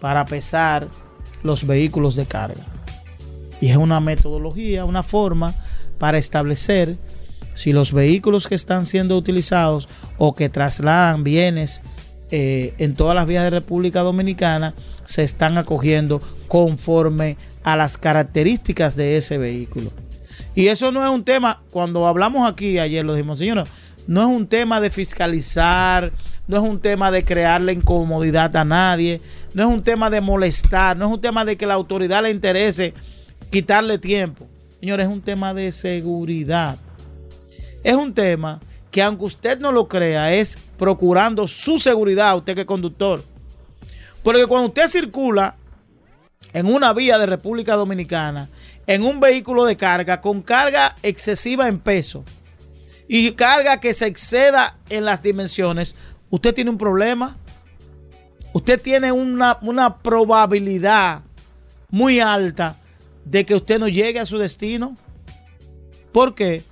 [0.00, 0.88] para pesar
[1.42, 2.64] los vehículos de carga.
[3.60, 5.54] Y es una metodología, una forma
[5.98, 6.98] para establecer
[7.54, 9.88] si los vehículos que están siendo utilizados
[10.18, 11.82] o que trasladan bienes
[12.30, 18.96] eh, en todas las vías de República Dominicana se están acogiendo conforme a las características
[18.96, 19.90] de ese vehículo.
[20.54, 23.64] Y eso no es un tema, cuando hablamos aquí ayer lo dijimos, señora,
[24.06, 26.12] no es un tema de fiscalizar,
[26.46, 29.20] no es un tema de crearle incomodidad a nadie,
[29.54, 32.30] no es un tema de molestar, no es un tema de que la autoridad le
[32.30, 32.94] interese
[33.50, 34.46] quitarle tiempo.
[34.80, 36.78] Señores, es un tema de seguridad.
[37.82, 42.60] Es un tema que aunque usted no lo crea, es procurando su seguridad, usted que
[42.60, 43.24] es conductor.
[44.22, 45.56] Porque cuando usted circula
[46.52, 48.48] en una vía de República Dominicana,
[48.86, 52.24] en un vehículo de carga, con carga excesiva en peso
[53.08, 55.94] y carga que se exceda en las dimensiones,
[56.30, 57.36] usted tiene un problema.
[58.52, 61.22] Usted tiene una, una probabilidad
[61.88, 62.76] muy alta
[63.24, 64.96] de que usted no llegue a su destino.
[66.12, 66.62] ¿Por qué?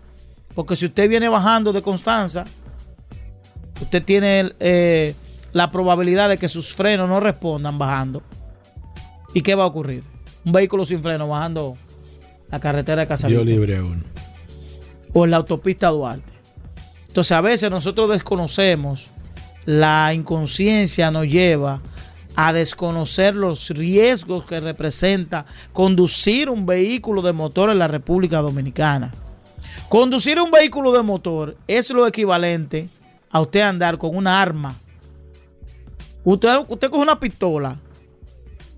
[0.55, 2.45] Porque si usted viene bajando de Constanza,
[3.81, 5.15] usted tiene eh,
[5.53, 8.23] la probabilidad de que sus frenos no respondan bajando.
[9.35, 10.03] ¿Y qué va a ocurrir?
[10.45, 11.77] Un vehículo sin freno bajando
[12.51, 14.03] la carretera de Dios Casalito libre a uno.
[15.13, 16.33] o en la autopista Duarte.
[17.07, 19.11] Entonces a veces nosotros desconocemos,
[19.67, 21.83] la inconsciencia nos lleva
[22.37, 29.13] a desconocer los riesgos que representa conducir un vehículo de motor en la República Dominicana.
[29.91, 32.89] Conducir un vehículo de motor es lo equivalente
[33.29, 34.79] a usted andar con una arma.
[36.23, 37.77] Usted, usted coge una pistola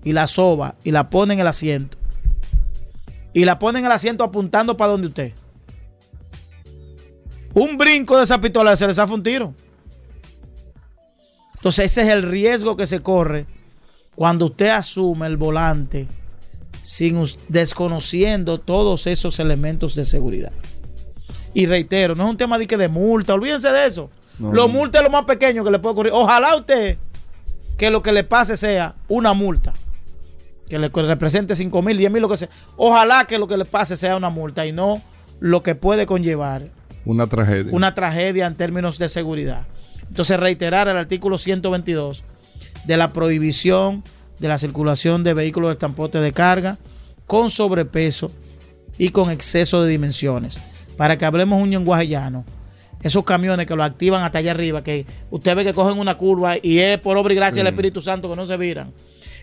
[0.03, 1.99] y la soba y la pone en el asiento.
[3.31, 5.33] Y la pone en el asiento apuntando para donde usted.
[7.53, 9.53] Un brinco de esa pistola se le zafa un tiro.
[11.57, 13.45] Entonces ese es el riesgo que se corre
[14.15, 16.07] cuando usted asume el volante
[16.81, 20.51] sin desconociendo todos esos elementos de seguridad.
[21.53, 24.09] Y reitero, no es un tema de que de multa, olvídense de eso.
[24.39, 26.13] No, Lo multa es lo más pequeño que le puede ocurrir.
[26.15, 26.97] Ojalá usted
[27.77, 29.73] que lo que le pase sea una multa.
[30.67, 32.49] Que le represente 5 mil, 10 mil, lo que sea.
[32.77, 35.01] Ojalá que lo que le pase sea una multa y no
[35.39, 36.63] lo que puede conllevar
[37.05, 37.71] Una tragedia.
[37.75, 39.67] una tragedia en términos de seguridad.
[40.07, 42.23] Entonces, reiterar el artículo 122
[42.85, 44.03] de la prohibición
[44.39, 46.77] de la circulación de vehículos de transporte de carga
[47.27, 48.31] con sobrepeso
[48.97, 50.59] y con exceso de dimensiones.
[50.97, 52.45] Para que hablemos un lenguaje llano.
[53.01, 56.55] Esos camiones que lo activan hasta allá arriba, que usted ve que cogen una curva
[56.61, 58.93] y es por obra y gracia del Espíritu Santo que no se viran.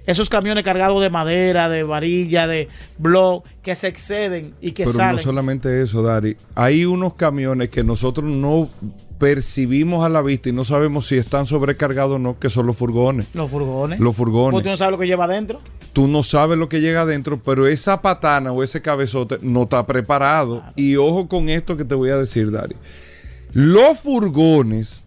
[0.06, 4.96] esos camiones cargados de madera, de varilla, de blog, que se exceden y que Pero
[4.96, 5.16] salen.
[5.16, 6.38] no solamente eso, Dari.
[6.54, 8.70] Hay unos camiones que nosotros no
[9.20, 12.76] percibimos a la vista y no sabemos si están sobrecargados o no, que son los
[12.76, 13.26] furgones.
[13.34, 14.00] Los furgones.
[14.00, 14.52] Los furgones.
[14.52, 15.60] Porque tú no sabes lo que lleva adentro.
[15.92, 19.86] Tú no sabes lo que llega adentro, pero esa patana o ese cabezote no está
[19.86, 20.62] preparado.
[20.74, 22.74] Y ojo con esto que te voy a decir, Dari.
[23.52, 25.04] Los furgones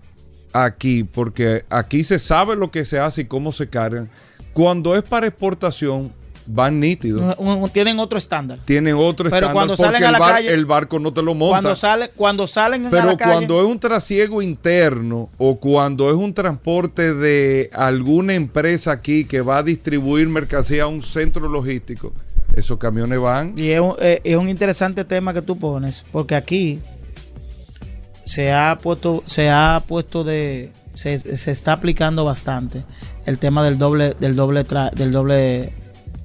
[0.54, 4.12] aquí, porque aquí se sabe lo que se hace y cómo se cargan.
[4.54, 6.14] Cuando es para exportación,
[6.46, 7.36] van nítidos.
[7.72, 8.60] Tienen otro estándar.
[8.66, 11.14] Tienen otro Pero estándar cuando porque salen a el, la bar- calle- el barco no
[11.14, 11.52] te lo monta.
[11.62, 16.10] Cuando, sale, cuando salen a Pero la calle, cuando es un trasiego interno o cuando
[16.10, 21.48] es un transporte de alguna empresa aquí que va a distribuir mercancía a un centro
[21.48, 22.14] logístico,
[22.56, 23.54] esos camiones van.
[23.58, 26.80] Y es un, eh, es un interesante tema que tú pones, porque aquí
[28.24, 32.84] se ha puesto, se ha puesto de, se, se está aplicando bastante
[33.26, 35.74] el tema del doble, del doble, tra- del doble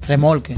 [0.09, 0.55] remolque.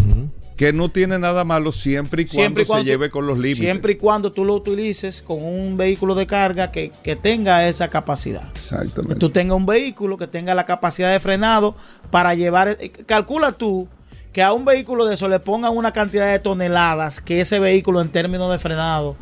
[0.57, 3.37] Que no tiene nada malo siempre y cuando, Siempre y cuando se lleve con los
[3.37, 3.57] límites.
[3.65, 7.87] Siempre y cuando tú lo utilices con un vehículo de carga que, que tenga esa
[7.87, 8.43] capacidad.
[8.51, 9.15] Que Exactamente.
[9.15, 11.75] tú tengas un vehículo que tenga la capacidad de frenado
[12.11, 12.77] para llevar.
[12.79, 13.87] eh, Calcula tú
[14.33, 17.99] que a un vehículo de eso le pongan una cantidad de toneladas que ese vehículo
[18.01, 19.15] en términos de frenado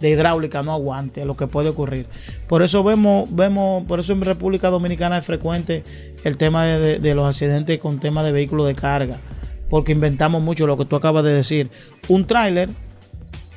[0.00, 2.06] de hidráulica no aguante lo que puede ocurrir.
[2.48, 5.84] Por eso vemos, vemos, por eso en República Dominicana es frecuente
[6.24, 9.18] el tema de, de- de los accidentes con tema de vehículos de carga.
[9.68, 11.70] Porque inventamos mucho lo que tú acabas de decir.
[12.08, 12.68] Un tráiler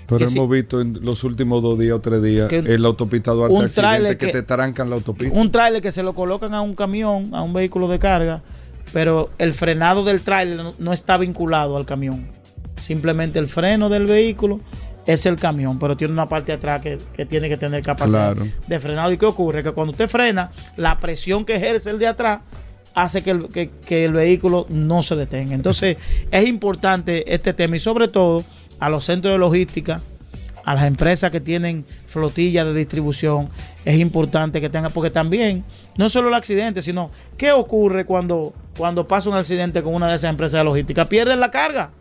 [0.08, 3.32] Pero hemos si- visto en los últimos dos días o tres días en la autopista
[3.32, 5.38] Duarte un accidentes tráiler que, que- te trancan la autopista.
[5.40, 8.42] un tráiler que se lo colocan a un camión, a un vehículo de carga,
[8.92, 12.28] pero el frenado del tráiler no, no está vinculado al camión.
[12.82, 14.62] Simplemente el freno del vehículo
[15.06, 18.34] es el camión, pero tiene una parte de atrás que, que tiene que tener capacidad
[18.36, 18.50] Claro.
[18.68, 19.12] de frenado.
[19.12, 19.62] ¿Y qué ocurre?
[19.62, 22.42] Que cuando usted frena, la presión que ejerce el de atrás
[22.94, 25.56] hace que el, que- que el vehículo no se detenga.
[25.56, 25.98] Entonces
[26.32, 28.44] es importante este tema y sobre todo
[28.80, 30.02] a los centros de logística,
[30.66, 33.50] a las empresas que tienen flotillas de distribución,
[33.86, 35.64] es importante que tengan, porque también,
[35.98, 40.16] no solo el accidente, sino qué ocurre cuando, cuando pasa un accidente con una de
[40.16, 41.92] esas empresas de logística, pierden la carga,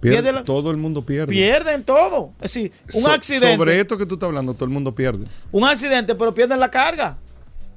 [0.00, 1.32] Pierde- pierde la- todo el mundo pierde.
[1.32, 2.32] pierden todo.
[2.40, 5.26] Es decir, un So- accidente, Sobre esto que tú estás hablando, todo el mundo pierde.
[5.50, 7.18] un accidente, pero pierden la carga,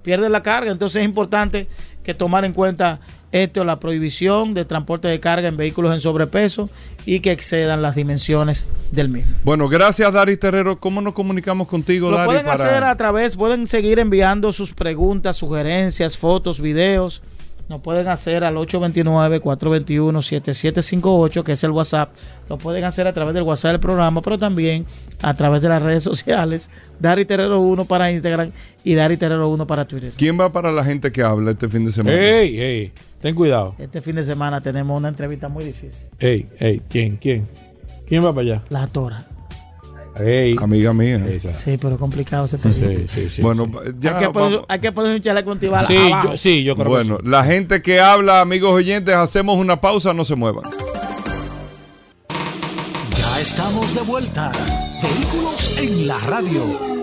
[0.03, 0.71] pierden la carga.
[0.71, 1.67] Entonces es importante
[2.03, 2.99] que tomar en cuenta
[3.31, 6.69] esto, la prohibición de transporte de carga en vehículos en sobrepeso
[7.05, 9.31] y que excedan las dimensiones del mismo.
[9.43, 10.77] Bueno, gracias, Dari Terrero.
[10.79, 12.27] ¿Cómo nos comunicamos contigo, Lo Dari?
[12.27, 17.21] pueden para- hacer a través, pueden seguir enviando sus preguntas, sugerencias, fotos, videos.
[17.69, 22.10] Nos pueden hacer al 829-421-7758, que es el WhatsApp.
[22.50, 24.86] Lo pueden hacer a través del WhatsApp del programa, pero también
[25.21, 26.69] a través de las redes sociales.
[27.00, 28.52] Dari Terrero 1 para Instagram
[28.84, 30.12] y Dari Terrero 1 para Twitter.
[30.17, 32.17] ¿Quién va para la gente que habla este fin de semana?
[32.17, 33.76] Ey, ey, ten cuidado.
[33.78, 36.10] Este fin de semana tenemos una entrevista muy difícil.
[36.19, 37.17] Ey, ey, ¿quién?
[37.17, 37.47] ¿Quién?
[38.06, 38.63] ¿Quién va para allá?
[38.69, 39.26] La Tora.
[40.60, 41.26] Amiga mía.
[41.30, 41.54] Esa.
[41.54, 42.76] Sí, pero complicado ese tema.
[42.76, 43.41] Sí, sí, sí.
[43.41, 43.91] bueno, sí.
[44.00, 46.89] ya hay, que poner, hay que poner un chaleco antibala Sí, yo, sí, yo creo
[46.89, 47.30] Bueno, que sí.
[47.30, 50.65] la gente que habla, amigos oyentes, hacemos una pausa, no se muevan.
[53.17, 54.52] Ya estamos de vuelta.
[55.02, 57.00] Vehículos en la radio.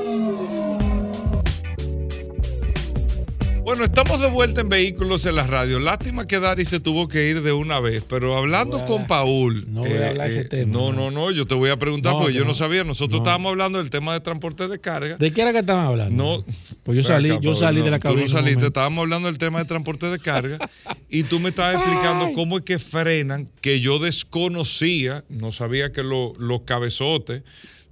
[3.68, 5.78] Bueno, estamos de vuelta en Vehículos en la Radio.
[5.78, 9.66] Lástima que Dari se tuvo que ir de una vez, pero hablando No con Paul.
[9.70, 11.10] no voy a hablar ese tema, No, no.
[11.10, 12.54] no, no, yo te voy a preguntar No, porque que yo no no.
[12.54, 12.82] sabía.
[12.84, 13.24] Nosotros No.
[13.24, 15.18] estábamos hablando del tema de transporte de carga.
[15.18, 16.16] ¿De qué era que estaban hablando?
[16.38, 16.44] No.
[16.82, 18.20] Pues yo salí, acá, yo Paul, salí no, de la Tú cabina.
[18.22, 20.58] no un saliste, estábamos hablando del tema de transporte de carga
[21.10, 26.02] y tú me estabas explicando cómo es que frenan, que yo desconocía, no sabía que
[26.02, 27.42] lo- los cabezotes.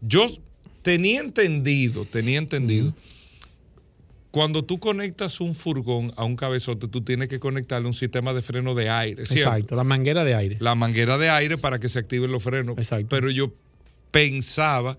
[0.00, 0.26] Yo
[0.80, 2.94] tenía entendido, tenía entendido.
[4.36, 8.42] Cuando tú conectas un furgón a un cabezote, tú tienes que conectarle un sistema de
[8.42, 9.48] freno de aire, ¿cierto?
[9.48, 10.58] Exacto, la manguera de aire.
[10.60, 12.76] La manguera de aire para que se activen los frenos.
[12.76, 13.06] Exacto.
[13.08, 13.54] Pero yo
[14.10, 14.98] pensaba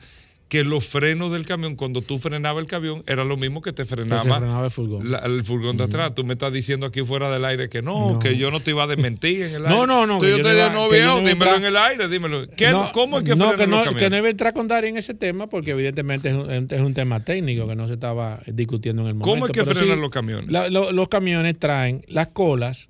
[0.49, 3.83] que los frenos del camión, cuando tú frenabas el camión, era lo mismo que te
[3.83, 5.11] Que se frenaba frenaba el furgón.
[5.11, 6.15] la- el furgón de atrás.
[6.15, 8.19] Tú me estás diciendo aquí fuera del aire que no, No.
[8.19, 9.69] que yo no te iba a desmentir en el aire.
[9.75, 12.07] No, no, no, Entonces que yo te digo, no, que viejo, dímelo en el aire,
[12.07, 12.47] dímelo.
[12.55, 14.03] ¿Qué- No, ¿Cómo es que no, frenan que los no, camiones?
[14.03, 16.79] que no iba a entrar con Dari en ese tema porque evidentemente es un, es
[16.81, 19.29] un tema técnico que no se estaba discutiendo en el momento.
[19.33, 20.49] ¿Cómo es que Pero frenan sí, los camiones?
[20.49, 22.89] la- lo- los camiones traen las colas,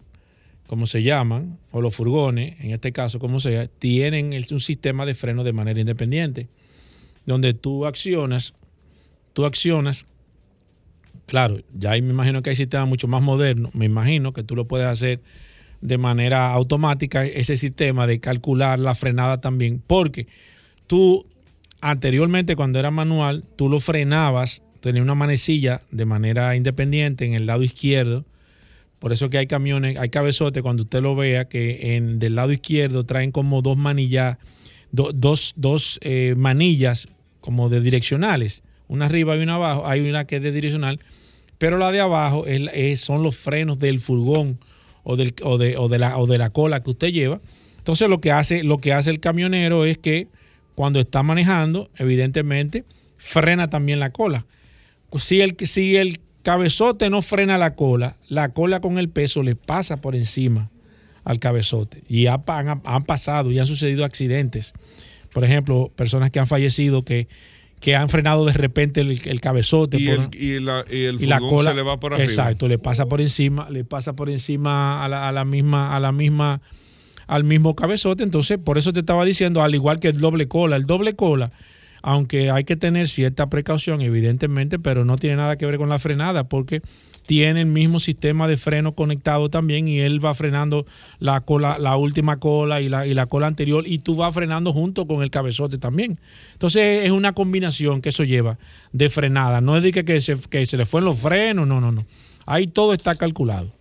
[0.68, 5.08] como se llaman, o los furgones, en este caso, como sea, tienen el- un sistema
[5.08, 6.50] de freno de manera independiente,
[7.28, 8.54] donde tú accionas,
[9.34, 10.06] tú accionas,
[11.28, 14.56] claro, ya ahí me imagino que hay sistemas mucho más modernos, me imagino que tú
[14.56, 15.22] lo puedes hacer
[15.82, 20.28] de manera automática, ese sistema de calcular la frenada también, porque
[20.88, 21.26] tú
[21.82, 27.46] anteriormente cuando era manual, tú lo frenabas, tenía una manecilla de manera independiente en el
[27.46, 28.26] lado izquierdo,
[29.00, 32.52] Por eso que hay camiones, hay cabezotes, cuando usted lo vea, que en del lado
[32.52, 34.38] izquierdo traen como dos manillas,
[34.92, 37.08] do- dos, dos eh, manillas
[37.48, 38.62] como de direccionales.
[38.90, 39.88] Una arriba y una abajo.
[39.88, 41.00] Hay una que es de direccional,
[41.58, 44.60] pero la de abajo es, son los frenos del furgón
[45.04, 47.40] o, del, o, de, o, de la, o de la cola que usted lleva.
[47.78, 50.28] Entonces lo que hace, lo que hace el camionero es que
[50.76, 52.84] cuando está manejando, evidentemente,
[53.16, 54.46] frena también la cola.
[55.16, 59.56] Si el, si el cabezote no frena la cola, la cola con el peso le
[59.56, 60.70] pasa por encima
[61.24, 62.04] al cabezote.
[62.10, 64.74] Y ha- han, han pasado y han sucedido accidentes.
[65.38, 67.28] Por ejemplo, personas que han fallecido que,
[67.80, 69.98] que han frenado de repente el, el cabezote.
[70.00, 72.26] Y por- el, y la, y el y la cola se le va por arriba.
[72.28, 76.00] exacto le pasa por encima le pasa por encima a la, a la misma a
[76.00, 76.60] la misma
[77.28, 80.76] al mismo cabezote entonces por eso te estaba diciendo al igual que el doble cola
[80.76, 81.52] el doble cola
[82.02, 86.00] aunque hay que tener cierta precaución evidentemente pero no tiene nada que ver con la
[86.00, 86.82] frenada porque
[87.28, 90.88] tiene el mismo sistema de freno conectado también y él va frenando
[91.20, 94.74] la cola la última cola y la, y la cola anterior y tú vas frenando
[94.74, 96.18] junto con el cabezote también
[96.54, 98.58] entonces es una combinación que eso lleva
[98.92, 99.62] de frenada.
[99.62, 102.06] No es de que, que se, que se le fueron los frenos, no, no, no.
[102.46, 103.72] Ahí todo está calculado.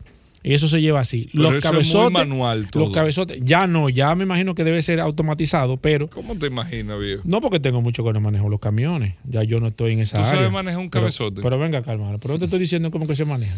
[0.48, 1.28] Y eso se lleva así.
[1.32, 2.12] Pero los eso es muy cabezotes.
[2.12, 2.84] manual todo.
[2.84, 7.00] Los cabezotes, ya no, ya me imagino que debe ser automatizado, pero ¿Cómo te imaginas,
[7.00, 7.22] viejo?
[7.24, 9.14] no porque tengo mucho que no manejo los camiones.
[9.28, 10.36] Ya yo no estoy en esa ¿Tú área.
[10.36, 11.42] sabes manejar un cabezote?
[11.42, 12.16] Pero, venga, calma.
[12.22, 13.56] Pero no te estoy diciendo cómo que se maneja.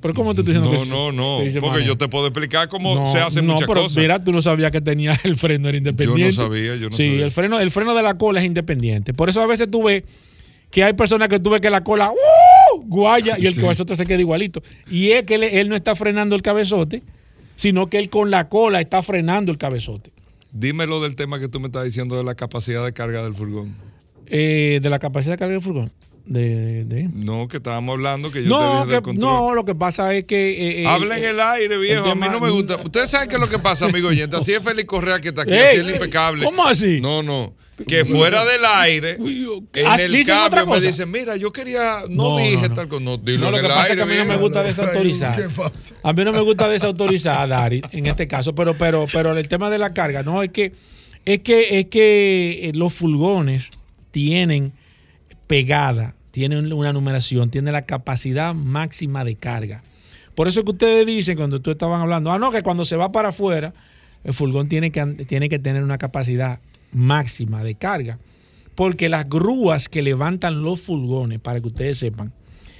[0.00, 1.10] Pero cómo te estoy diciendo No, que se- no,
[1.44, 1.50] no.
[1.50, 3.96] se Porque yo te puedo explicar cómo No, se hacen no, muchas pero cosas.
[3.98, 6.30] Mira, tú no sabías que tenía el freno, era independiente.
[6.34, 7.24] sabía, yo no sí, sabía.
[7.24, 9.12] el freno, el freno de la cola es independiente.
[9.12, 10.04] Por eso a veces tú ves
[10.70, 12.14] que hay personas que tú ves que la cola ¡uh!
[12.84, 13.60] Guaya y el Sí.
[13.60, 14.62] cabezote se queda igualito.
[14.90, 17.02] Y es que él, él no está frenando el cabezote,
[17.56, 20.10] sino que él con la cola está frenando el cabezote.
[20.52, 23.74] Dímelo del tema que tú me estás diciendo de la capacidad de carga del furgón.
[24.26, 25.90] Eh, de la capacidad de carga del furgón.
[26.28, 29.32] De, de- de- No, que estábamos hablando, que yo te No, dije del que- control.
[29.32, 30.50] no, lo que pasa es que.
[30.50, 32.04] eh, eh, Habla en eh, el aire, viejo.
[32.04, 32.76] el a mí no me gusta.
[32.76, 34.36] Ustedes saben qué es lo que pasa, amigo oyente.
[34.36, 36.44] Así es Félix Correa que está aquí, Ey, así es el impecable.
[36.44, 37.00] ¿Cómo así?
[37.00, 37.54] No, no.
[37.86, 42.00] Que fuera del aire, en Ah, el ¿dicen otra cambio me dicen, mira, yo quería,
[42.10, 42.74] no, No, dije no, no.
[42.74, 43.02] tal cosa.
[43.04, 44.62] No, dilo No, lo en que el pasa es que a mí no me gusta
[44.64, 45.36] desautorizar.
[45.36, 45.94] ¿Qué pasa?
[46.02, 49.70] A mí no me gusta desautorizar, Dari, en este caso, pero, pero, pero el tema
[49.70, 50.72] de la carga, no, es que,
[51.24, 53.70] es que, es que eh, los furgones
[54.10, 54.72] tienen
[55.46, 59.82] pegada, tienen una numeración, tienen la capacidad máxima de carga.
[60.36, 62.94] Por eso es que ustedes dicen cuando tú estaban hablando, ah, no, que cuando se
[62.94, 63.74] va para afuera,
[64.22, 66.60] el furgón tiene que, tiene que tener una capacidad
[66.92, 68.20] máxima de carga.
[68.76, 72.32] Porque las grúas que levantan los furgones, para que ustedes sepan,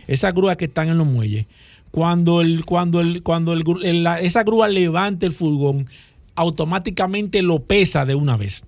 [0.06, 1.46] esas grúas que están en los muelles,
[1.90, 5.88] cuando el, cuando el, cuando el, esa grúa levanta el furgón,
[6.36, 8.64] automáticamente lo pesa de una vez.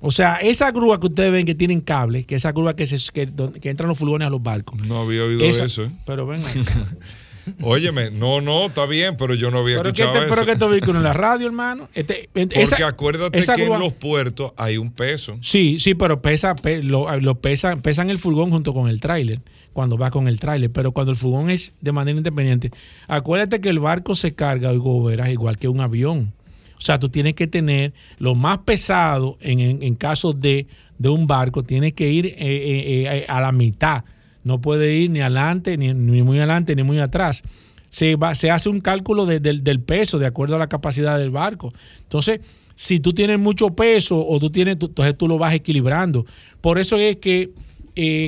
[0.00, 2.96] O sea, esa grúa que ustedes ven que tienen cable, que esa grúa que, se,
[3.12, 3.28] que,
[3.60, 4.80] que entran los furgones a los barcos.
[4.82, 5.90] No había oído esa- eso, ¿eh?
[6.06, 6.46] Pero venga.
[7.62, 10.46] Óyeme, no, no, está bien, pero yo no había pero que escuchado este, pero eso.
[10.46, 11.88] que estos vehículos en la radio, hermano.
[11.94, 15.38] Este, Porque esa- acuérdate esa que grúa- en los puertos hay un peso.
[15.40, 19.40] Sí, sí, pero pesa, pe- lo, lo pesa, pesan el furgón junto con el tráiler,
[19.72, 22.70] cuando va con el tráiler, pero cuando el furgón es de manera independiente,
[23.06, 26.34] acuérdate que el barco se carga, oigo, verás, igual que un avión.
[26.78, 30.66] O sea, tú tienes que tener lo más pesado en, en, en caso de,
[30.98, 34.04] de un barco, tienes que ir eh, eh, eh, a la mitad.
[34.44, 37.42] No puede ir ni adelante, ni, ni muy adelante, ni muy atrás.
[37.90, 41.18] Se, va, se hace un cálculo de- del- del peso de acuerdo a la capacidad
[41.18, 41.72] del barco.
[42.02, 42.40] Entonces,
[42.74, 46.24] si tú tienes mucho peso o tú tienes, entonces tú lo vas equilibrando.
[46.60, 47.50] Por eso es que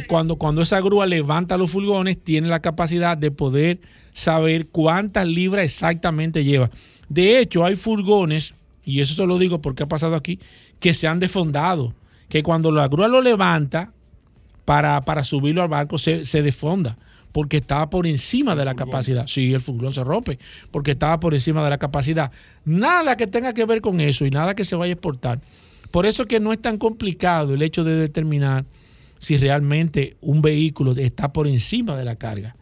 [0.09, 3.79] cuando, cuando esa grúa levanta los furgones, tiene la capacidad de poder
[4.11, 6.71] saber cuántas libras exactamente lleva.
[7.11, 8.55] De hecho, hay furgones,
[8.85, 10.39] y eso se lo digo porque ha pasado aquí,
[10.79, 11.93] que se han defondado.
[12.29, 13.93] Que cuando la grúa lo levanta
[14.65, 16.97] para, para subirlo al barco, se, se defonda.
[17.33, 19.27] Porque estaba por encima de la capacidad.
[19.27, 20.39] Sí, el furgón se rompe.
[20.71, 22.31] Porque estaba por encima de la capacidad.
[22.65, 25.41] Nada que tenga que ver con eso y nada que se vaya a exportar.
[25.91, 28.65] Por eso es que no es tan complicado el hecho de determinar
[29.19, 32.55] si realmente un vehículo está por encima de la carga.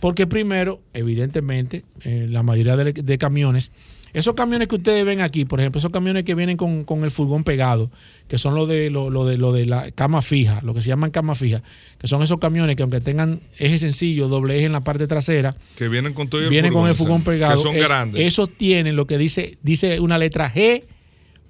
[0.00, 3.70] Porque primero, evidentemente, eh, la mayoría de, de camiones,
[4.12, 7.10] esos camiones que ustedes ven aquí, por ejemplo, esos camiones que vienen con, con el
[7.12, 7.90] furgón pegado,
[8.26, 10.88] que son lo de, lo, lo de, lo de la cama fija, lo que se
[10.88, 11.62] llaman cama fija,
[11.98, 15.54] que son esos camiones que aunque tengan eje sencillo, doble eje en la parte trasera,
[15.76, 17.56] Que vienen con todo el vienen con el ese, furgón pegado.
[17.56, 18.26] Que son Es- grandes.
[18.26, 20.82] Esos tienen lo que dice, dice una letra G,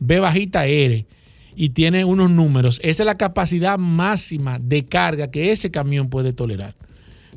[0.01, 1.07] B bajita R.
[1.57, 2.79] Y tiene unos números.
[2.83, 6.75] Esa es la capacidad máxima de carga que ese camión puede tolerar.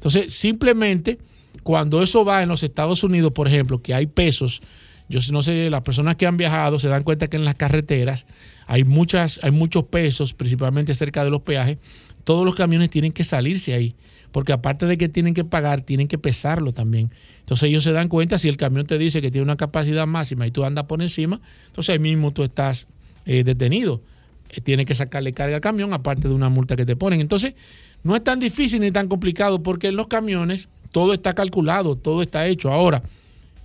[0.03, 1.17] Entonces, simplemente
[1.63, 4.61] cuando eso va en los Estados Unidos, por ejemplo, que hay pesos
[5.07, 8.25] Yo no sé, las personas que han viajado se dan cuenta que en las carreteras
[8.67, 11.77] hay muchas, hay muchos pesos, principalmente cerca de los peajes.
[12.25, 13.95] Todos los camiones tienen que salirse ahí,
[14.33, 17.09] porque aparte de que tienen que pagar, tienen que pesarlo también.
[17.39, 20.45] Entonces ellos se dan cuenta si el camión te dice que tiene una capacidad máxima
[20.45, 22.87] y tú andas por encima, entonces ahí mismo tú estás
[23.25, 24.01] eh, detenido.
[24.49, 27.21] Eh, tienes que sacarle carga al camión, aparte de una multa que te ponen.
[27.21, 27.55] Entonces,
[28.03, 32.21] no es tan difícil ni tan complicado, porque en los camiones todo está calculado, todo
[32.21, 32.71] está hecho.
[32.71, 33.01] Ahora,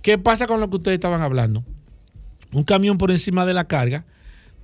[0.01, 1.63] ¿qué pasa con lo que ustedes estaban hablando?
[2.51, 4.05] Un camión por encima de la carga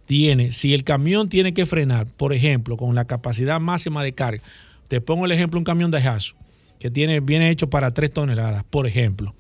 [0.06, 4.44] tiene, si el camión tiene que frenar, por ejemplo, con la capacidad máxima de carga,
[4.88, 6.36] te pongo el ejemplo, un camión de jazo
[6.80, 9.34] que tiene, viene hecho para 3 toneladas, por ejemplo.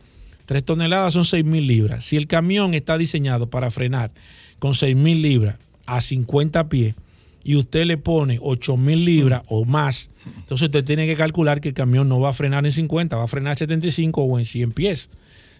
[0.45, 2.05] 3 toneladas son 6 mil libras.
[2.05, 4.11] Si el camión está diseñado para frenar
[4.59, 6.95] con 6 mil libras a 50 pies
[7.45, 11.69] y usted le pone 8 mil libras o más, entonces usted tiene que calcular que
[11.69, 14.45] el camión no va a frenar en 50, va a frenar en 75 o en
[14.45, 15.09] 100 pies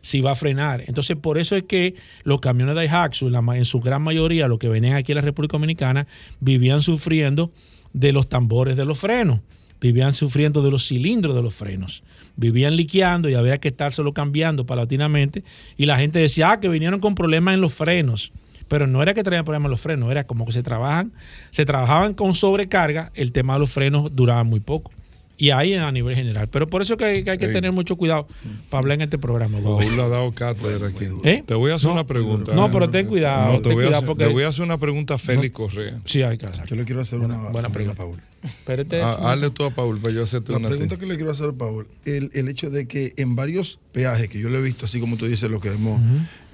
[0.01, 0.83] si va a frenar.
[0.87, 4.59] Entonces, por eso es que los camiones de Daihatsu, en, en su gran mayoría, los
[4.59, 6.05] que venían aquí a la República Dominicana,
[6.39, 7.51] vivían sufriendo
[7.91, 9.39] de los tambores de los frenos,
[9.81, 12.03] vivían sufriendo de los cilindros de los frenos,
[12.35, 15.43] vivían liqueando y había que estárselo cambiando paulatinamente.
[15.77, 18.31] Y la gente decía, ah, que vinieron con problemas en los frenos.
[18.67, 21.11] Pero no era que traían problemas los frenos, era como que se trabajan,
[21.51, 24.91] se trabajaban con sobrecarga, el tema de los frenos duraba muy poco
[25.37, 26.47] y ahí a nivel general.
[26.47, 28.25] Pero por eso que hay, que, hay que tener mucho cuidado
[28.69, 29.59] para hablar en este programa.
[29.61, 31.05] Paul ha dado cátedra aquí.
[31.25, 31.43] ¿Eh?
[31.45, 32.55] Te voy a hacer No, una pregunta.
[32.55, 33.51] No, pero ten cuidado.
[33.51, 35.17] No, te, ten voy a cuidado hacer, porque te voy a hacer una pregunta a
[35.17, 35.99] Félix Correa.
[36.05, 36.65] sí hay que hacer.
[36.67, 38.03] Yo le quiero hacer una buena también a pregunta.
[38.03, 38.21] Paul.
[38.43, 39.01] Espérate.
[39.01, 40.67] Ah, hazle tú a Paul para yo hacerte La una.
[40.67, 40.77] a ti.
[40.77, 44.29] pregunta que le quiero hacer a Paul, el, el hecho de que en varios peajes
[44.29, 45.99] que yo le he visto, así como tú dices, lo que hemos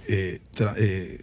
[0.07, 1.19] eh, tra- eh,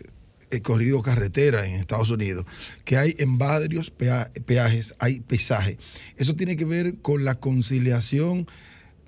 [0.51, 2.44] eh, corrido carretera en Estados Unidos,
[2.84, 5.78] que hay en varios pea- peajes, hay pesaje.
[6.16, 8.46] Eso tiene que ver con la conciliación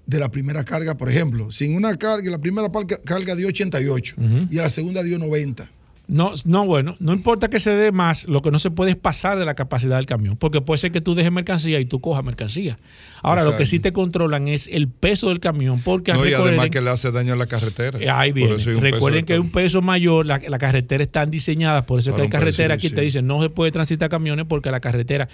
[0.07, 1.53] de la primera carga, por ejemplo.
[1.53, 2.68] Sin una carga, la primera
[3.05, 4.14] carga dio 88
[4.51, 5.70] y a la segunda dio 90.
[6.12, 8.96] No, no, bueno, no importa que se dé más, lo que no se puede es
[8.96, 12.00] pasar de la capacidad del camión, porque puede ser que tú dejes mercancía y tú
[12.00, 12.78] cojas mercancía.
[13.22, 16.68] Ahora, lo que sí te controlan es el peso del camión, porque No, y además
[16.68, 17.98] que le hace daño a la carretera.
[18.00, 18.56] Eh, Ahí viene.
[18.56, 22.16] Recuerden de que hay un peso mayor, la, la carretera están diseñadas, por eso es
[22.16, 23.04] que hay carretera sí, aquí te sí.
[23.04, 25.28] dicen no se puede transitar camiones porque la carretera.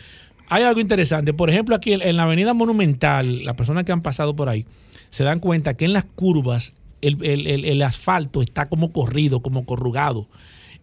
[0.48, 4.02] Hay algo interesante, por ejemplo, aquí en, en la avenida Monumental, las personas que han
[4.02, 4.66] pasado por ahí
[5.08, 9.40] se dan cuenta que en las curvas el, el- el- el asfalto está como corrido,
[9.40, 10.28] como corrugado.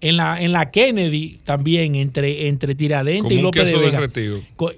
[0.04, 4.10] En la, en la Kennedy también, entre, entre Tiradentes Como y López de Vega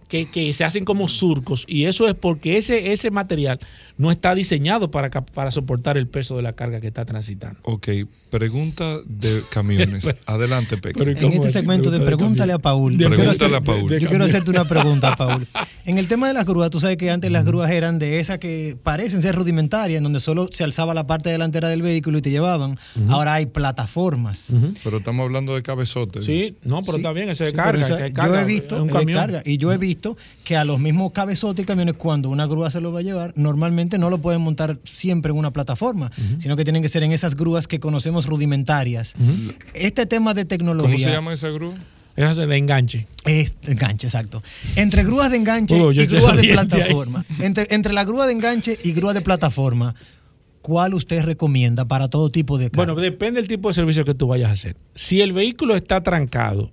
[0.08, 3.60] que, que se hacen como surcos y eso es porque ese, ese material
[3.98, 7.60] no está diseñado para, para soportar el peso de la carga que está transitando.
[7.64, 7.88] Ok,
[8.30, 10.06] pregunta de camiones.
[10.26, 11.02] Adelante, Peque.
[11.02, 12.98] En ¿Cómo este segmento de Pregúntale a Paul.
[12.98, 13.90] De yo quiero Pregúntale hacer- a Paul.
[13.92, 15.48] Yo De quiero hacerte una pregunta, Paul.
[15.86, 18.40] En el tema de las grúas, tú sabes que antes las grúas eran de esas
[18.40, 22.22] que parecen ser rudimentarias, en donde solo se alzaba la parte delantera del vehículo y
[22.24, 22.80] te llevaban.
[23.08, 24.48] Ahora hay plataformas.
[24.84, 26.22] Pero estamos hablando de cabezote.
[26.22, 28.76] Sí, no, pero Sí, está bien, ese sí, carga, eso- que yo carga, he visto
[28.76, 29.18] es un camión.
[29.20, 32.70] carga, y yo he visto que a los mismos cabezotes y camiones cuando una grúa
[32.72, 36.56] se lo va a llevar normalmente no lo pueden montar siempre en una plataforma sino
[36.56, 39.14] que tienen que ser en esas grúas que conocemos rudimentarias
[39.74, 41.74] este tema de tecnología ¿Cómo se llama esa grúa?
[42.16, 43.08] Eso es de enganche.
[43.26, 44.42] es enganche, exacto.
[44.78, 47.26] Entre grúas de enganche yo y grúas de plataforma.
[47.40, 49.96] Entre, entre la grúa de enganche y grúa de plataforma,
[50.66, 52.92] ¿cuál usted recomienda para todo tipo de carga?
[52.92, 54.76] Bueno, depende del tipo de servicio que tú vayas a hacer.
[54.96, 56.72] Si el vehículo está trancado,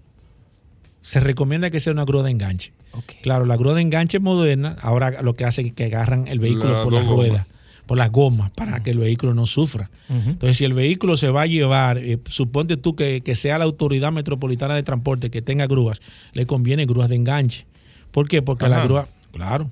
[1.03, 2.73] se recomienda que sea una grúa de enganche.
[2.93, 3.13] Ok.
[3.21, 6.83] Claro, la grúa de enganche moderna, ahora lo que hace es que agarran el vehículo
[6.83, 7.29] por las gomas.
[7.29, 7.47] ruedas,
[7.85, 9.91] por las gomas, para que el vehículo no sufra.
[10.09, 13.65] Entonces, si el vehículo se va a llevar, eh, suponte tú que, que sea la
[13.65, 16.01] autoridad metropolitana de transporte que tenga grúas,
[16.33, 17.67] le conviene grúas de enganche.
[18.11, 18.41] ¿Por qué?
[18.41, 19.71] Porque la grúa, claro.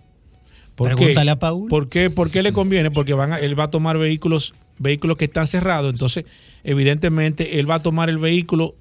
[0.75, 0.95] ¿Por qué?
[0.97, 1.69] Pregúntale a Paul.
[1.69, 2.91] ¿Por qué, ¿Por qué le conviene?
[2.91, 6.25] Porque van a- él va a tomar vehículos, vehículos que están cerrados, entonces
[6.65, 8.75] evidentemente él va a tomar el vehículo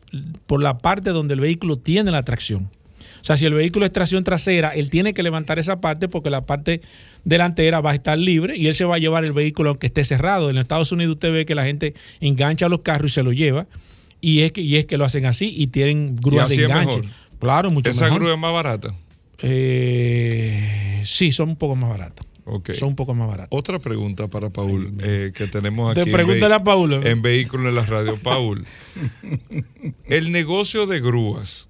[0.45, 2.69] por la parte donde el vehículo tiene la tracción.
[3.21, 6.29] O sea, si el vehículo es tracción trasera, él tiene que levantar esa parte porque
[6.29, 6.79] la parte
[7.25, 10.05] delantera va a estar libre y él se va a llevar el vehículo aunque esté
[10.05, 10.49] cerrado.
[10.49, 13.67] En Estados Unidos usted ve que la gente engancha los carros y se los lleva
[14.21, 16.69] y es que, y es que lo hacen así y tienen grúas así de es
[16.69, 16.97] enganche.
[17.01, 17.11] mejor.
[17.39, 18.19] Claro, mucho Esa mejor.
[18.21, 18.93] grúa es más barata.
[19.41, 22.25] Eh, sí, son un poco más baratas.
[22.79, 23.49] Son un poco más baratas.
[23.51, 26.09] Otra pregunta para Paul eh, que tenemos Te aquí.
[26.09, 26.93] en pregúntale vehi- a Paul.
[27.05, 28.17] En Vehículos en la Radio.
[28.17, 28.65] Paul,
[30.05, 31.69] el negocio de grúas.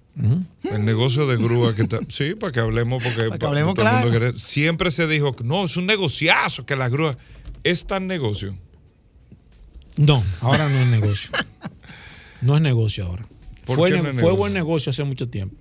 [0.63, 1.99] El negocio de grúas que está.
[2.09, 4.25] Sí, para que hablemos, porque Para que pa- hablemos todo el mundo claro.
[4.31, 7.17] quiere- siempre se dijo, no, es un negociazo que las grúas.
[7.63, 8.55] ¿Es tan negocio?
[9.97, 11.29] No, ahora no es negocio.
[12.41, 13.25] No es negocio ahora.
[13.65, 14.37] ¿Por Fue, qué ne- no es fue negocio?
[14.37, 15.57] buen negocio hace mucho tiempo.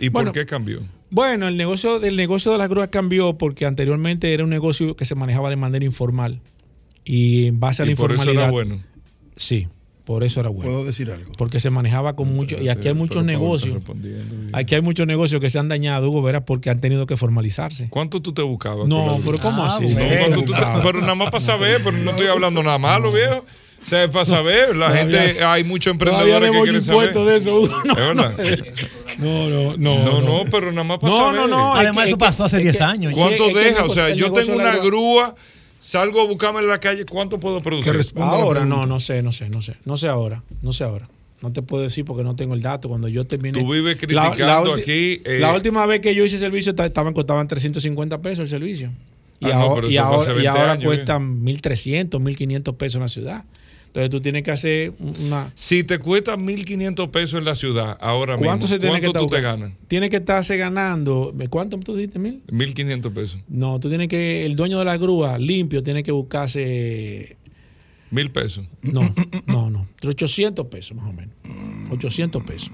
[0.00, 0.32] ¿Y Bueno.
[0.32, 0.80] por qué cambió?
[1.12, 5.04] Bueno, el negocio, el negocio de las grúas cambió porque anteriormente era un negocio que
[5.04, 6.40] se manejaba de manera informal.
[7.04, 8.44] Y en base a la Y por eso informalidad.
[8.44, 8.80] era bueno.
[9.36, 9.68] Sí.
[10.04, 10.70] Por eso era bueno.
[10.70, 11.30] ¿Puedo decir algo?
[11.38, 12.60] Porque se manejaba con mucho.
[12.60, 13.74] Y aquí hay muchos negocios.
[13.74, 14.48] respondiendo.
[14.56, 17.88] Aquí hay muchos negocios que se han dañado, Hugo Vera, porque han tenido que formalizarse.
[17.88, 18.88] ¿Cuánto tú te buscabas?
[18.88, 19.86] No, pero ¿cómo Ah, así?
[19.86, 20.16] No, bueno.
[20.18, 23.44] ¿cuánto tú te- pero nada más para saber, pero no estoy hablando nada malo, viejo.
[23.82, 24.76] O sea, es para saber.
[24.76, 27.08] La Todavía- gente, hay muchos emprendedores que quieren saber.
[27.08, 27.82] impuesto de eso.
[27.84, 28.36] No, Es verdad.
[29.18, 30.04] no, no, no.
[30.04, 31.40] No, no, pero nada más para No, saber.
[31.40, 31.74] no, no.
[31.74, 33.12] Además, es eso que- pasó hace es 10 que- años.
[33.14, 33.84] ¿Cuánto es que deja?
[33.84, 35.34] O sea, yo tengo una grúa,
[35.80, 37.90] salgo a buscarme en la calle, ¿cuánto puedo producir?
[37.92, 39.74] Que responda la Ahora no, no sé, no sé, no sé.
[39.84, 41.08] No sé ahora, no sé ahora.
[41.42, 42.88] No te puedo decir porque no tengo el dato.
[42.88, 43.58] Cuando yo terminé.
[43.60, 46.72] Tú vives La- la criticando ulti- aquí, eh, la última vez que yo hice servicio
[46.72, 48.90] ta- estaban costaban 350 pesos el servicio.
[49.40, 52.94] Y, Ah, no, ahora, pero y ahora, y 20 ahora años, cuestan 1.300, 1.500 pesos
[52.94, 53.44] en la ciudad.
[53.94, 55.52] Entonces tú tienes que hacer una.
[55.54, 59.18] Si te cuesta 1.500 pesos en la ciudad, ahora ¿Cuánto mismo, se tiene que ¿cuánto
[59.18, 59.72] estar tú te ganas?
[59.86, 61.34] Tiene que estarse ganando.
[61.50, 62.18] ¿Cuánto tú dijiste?
[62.18, 62.42] ¿Mil?
[62.48, 63.38] 1.500 pesos.
[63.48, 64.46] No, tú tienes que.
[64.46, 67.36] El dueño de la grúa limpio tiene que buscarse.
[68.10, 68.64] Mil pesos.
[68.82, 69.02] No,
[69.46, 69.86] no, no.
[69.90, 71.34] Entre 800 pesos más o menos.
[71.90, 72.70] 800 pesos.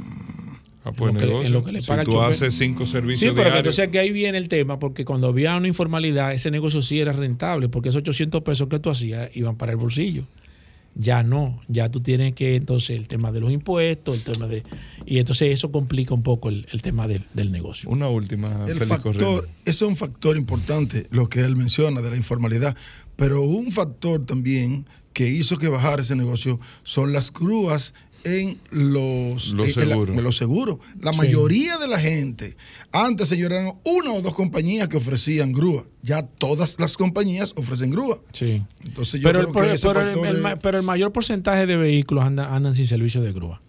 [0.85, 1.47] Ah, pues En lo que le- negocio.
[1.49, 3.59] en lo que le si paga el tú haces cinco Sí, servicios pero que diarios.
[3.77, 7.13] entonces que ahí viene el tema, porque cuando había una informalidad, ese negocio sí era
[7.13, 10.23] rentable, porque esos 800 pesos que tú hacías iban para el bolsillo.
[11.01, 14.65] Ya no, ya tú tienes que, entonces, el tema de los impuestos, el tema de...
[15.07, 17.89] Y entonces eso complica un poco el, el tema del, del negocio.
[17.89, 19.51] Una última, El Félix factor, Correa.
[19.65, 22.77] eso es un factor importante, lo que él menciona de la informalidad,
[23.15, 27.95] pero un factor también que hizo que bajara ese negocio son las grúas
[28.29, 30.17] en los, Los la- seguros.
[30.17, 30.79] en los seguros.
[31.01, 31.19] La Sí.
[31.19, 32.57] mayoría de la gente,
[32.93, 35.85] antes señor, eran una o dos compañías que ofrecían grúa.
[36.03, 38.21] Ya todas las compañías ofrecen grúa.
[38.33, 38.63] Sí.
[38.85, 40.01] Entonces yo Pero el, creo por- que pero,
[40.31, 43.61] el, el pero el mayor porcentaje de vehículos anda- andan sin servicio de grúa.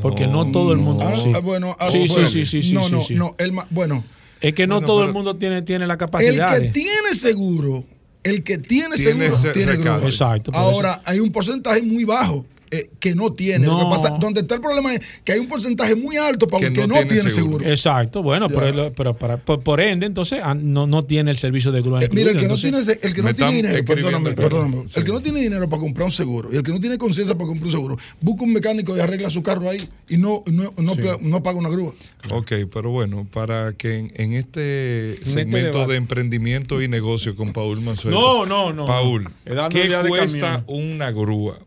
[0.00, 1.32] Porque no todo el mundo- Ah, sí.
[1.34, 4.04] ah, bueno, ah, Sí, sí, bueno, sí, sí, sí, no, sí, no, no, el bueno,
[4.40, 6.52] Es que no Bueno, todo el mundo tiene, tiene la El capacidad.
[6.54, 7.84] que de- tiene seguro,
[8.24, 10.00] el que tiene, Tiene seguro, tiene grúa.
[10.04, 13.66] Exacto, Ahora, hay un porcentaje muy bajo eh, que no tiene.
[13.66, 16.66] Lo que pasa, donde está el problema es que hay un porcentaje muy alto para
[16.68, 17.58] Que que, no no, tiene tiene, seguro.
[17.58, 17.70] seguro.
[17.70, 21.70] Exacto, bueno, pero, pero para- por, por ende, entonces ah, no, no tiene el servicio
[21.70, 22.02] de grúa.
[22.02, 25.04] Eh, mira, el que no tiene, el que no tiene dinero, perdóname, el perdóname, el
[25.04, 27.46] que no tiene dinero para comprar un seguro y el que no tiene conciencia para
[27.46, 30.94] comprar un seguro, busca un mecánico y arregla su carro ahí y no, no, no,
[30.94, 31.02] Sí.
[31.02, 31.92] pa- no paga una grúa.
[32.30, 37.52] Ok, pero bueno, para que en, en este este segmento de emprendimiento y negocio con
[37.52, 38.16] Paul Manzueta.
[38.18, 38.86] No, no, no.
[38.86, 39.28] Paul,
[39.70, 40.64] ¿qué cuesta camión.
[40.68, 41.58] una grúa?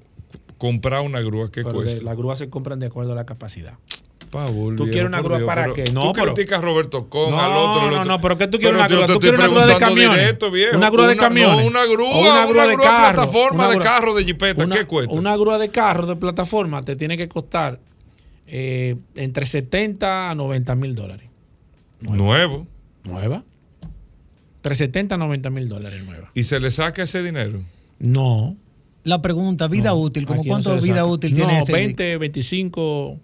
[0.66, 2.02] Comprar una grúa, ¿qué Pero cuesta?
[2.04, 3.76] las grúas se compran de acuerdo a la capacidad.
[4.76, 5.86] ¿Tú quieres una grúa Dios, para qué?
[5.94, 8.06] No, tú pero- criticas a Roberto Con, No, al otro, al no, otro.
[8.06, 9.06] no, pero ¿qué tú quieres una grúa?
[9.06, 10.76] ¿Tú quieres una grúa de viejo.
[10.78, 11.58] ¿Una grúa de camiones?
[11.62, 13.14] No, una grúa, ¿O una grúa de carro?
[13.14, 15.14] plataforma de carro de jipeta, ¿qué cuesta?
[15.14, 17.80] una grúa de carro de plataforma te tiene que costar
[18.48, 21.30] eh, entre 70 a 90 mil dólares.
[22.02, 22.68] Nuevo.
[23.06, 23.44] ¿Nueva?
[24.58, 26.32] Entre 70 a 90 mil dólares nueva.
[26.34, 27.60] ¿Y se le saca ese dinero?
[28.00, 28.56] No.
[29.06, 31.06] La pregunta, vida no, útil, ¿como aquí no cuánto vida saca.
[31.06, 31.72] útil tiene no, ese?
[31.72, 33.20] 20, 25,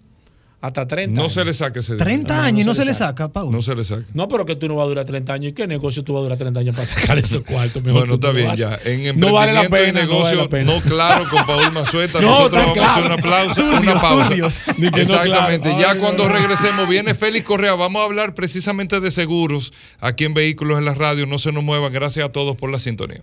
[0.60, 1.12] hasta 30.
[1.16, 1.32] No años.
[1.32, 2.04] se le saca ese dinero.
[2.04, 3.50] 30 No, no, años y no no se se le saca, Pau.
[3.50, 4.04] No se le saca.
[4.14, 5.50] No, pero que tú no vas a durar 30 años.
[5.50, 7.82] ¿Y qué negocio tú vas a durar 30 años para sacar esos cuartos?
[7.82, 8.74] Mejor Bueno, está no bien ya.
[8.84, 10.80] En emprendimiento No vale la pena, y no negocio, vale la no, pena.
[10.82, 12.20] claro, con Paul Mazueta.
[12.20, 14.28] No, Nosotros vamos a hacer una, pausa, una pausa.
[14.28, 14.54] turbios.
[14.78, 15.68] No, Exactamente.
[15.68, 15.80] claro.
[15.80, 17.74] ya cuando regresemos, viene Félix Correa.
[17.74, 21.26] Vamos a hablar precisamente de seguros aquí en Vehículos en la Radio.
[21.26, 21.92] No se nos muevan.
[21.92, 23.22] Gracias a todos por la sintonía.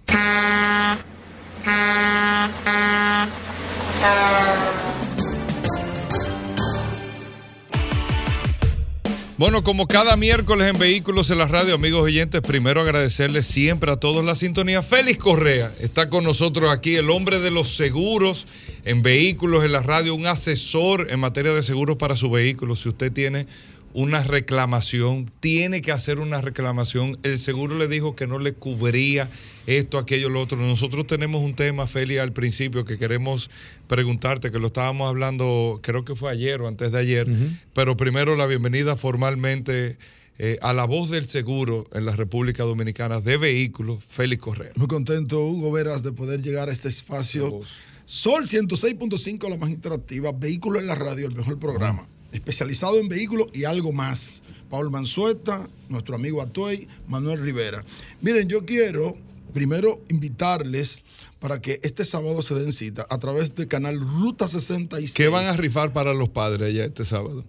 [9.39, 13.95] Bueno, como cada miércoles en Vehículos en la Radio, amigos oyentes, primero agradecerles siempre a
[13.95, 14.82] todos la sintonía.
[14.82, 18.47] Félix Correa está con nosotros aquí, el hombre de los seguros
[18.84, 22.76] en Vehículos en la Radio, un asesor en materia de seguros para su vehículo.
[22.76, 23.47] Si usted tiene
[23.94, 27.18] una reclamación, tiene que hacer una reclamación.
[27.24, 29.30] El seguro le dijo que no le cubría
[29.68, 30.58] esto, aquello, lo otro.
[30.58, 33.50] Nosotros tenemos un tema, Félix, al principio que queremos
[33.88, 37.28] preguntarte, que lo estábamos hablando, creo que fue ayer o antes de ayer,
[37.74, 39.98] pero primero la bienvenida formalmente
[40.38, 44.72] eh, a la voz del seguro en la República Dominicana de vehículos, Félix Correa.
[44.76, 47.62] Muy contento, Hugo Veras, de poder llegar a este espacio.
[48.06, 50.32] Sol 106.5, la más interactiva.
[50.32, 52.08] Vehículo en la radio, el mejor programa.
[52.32, 54.41] Especializado en vehículos y algo más.
[54.69, 57.84] Paul Manzueta, nuestro amigo Atoy, Manuel Rivera.
[58.21, 59.15] Miren, yo quiero
[59.53, 61.03] primero invitarles
[61.39, 65.13] para que este sábado se den cita a través del canal Ruta 66.
[65.13, 67.43] ¿Qué van a rifar para los padres allá este sábado?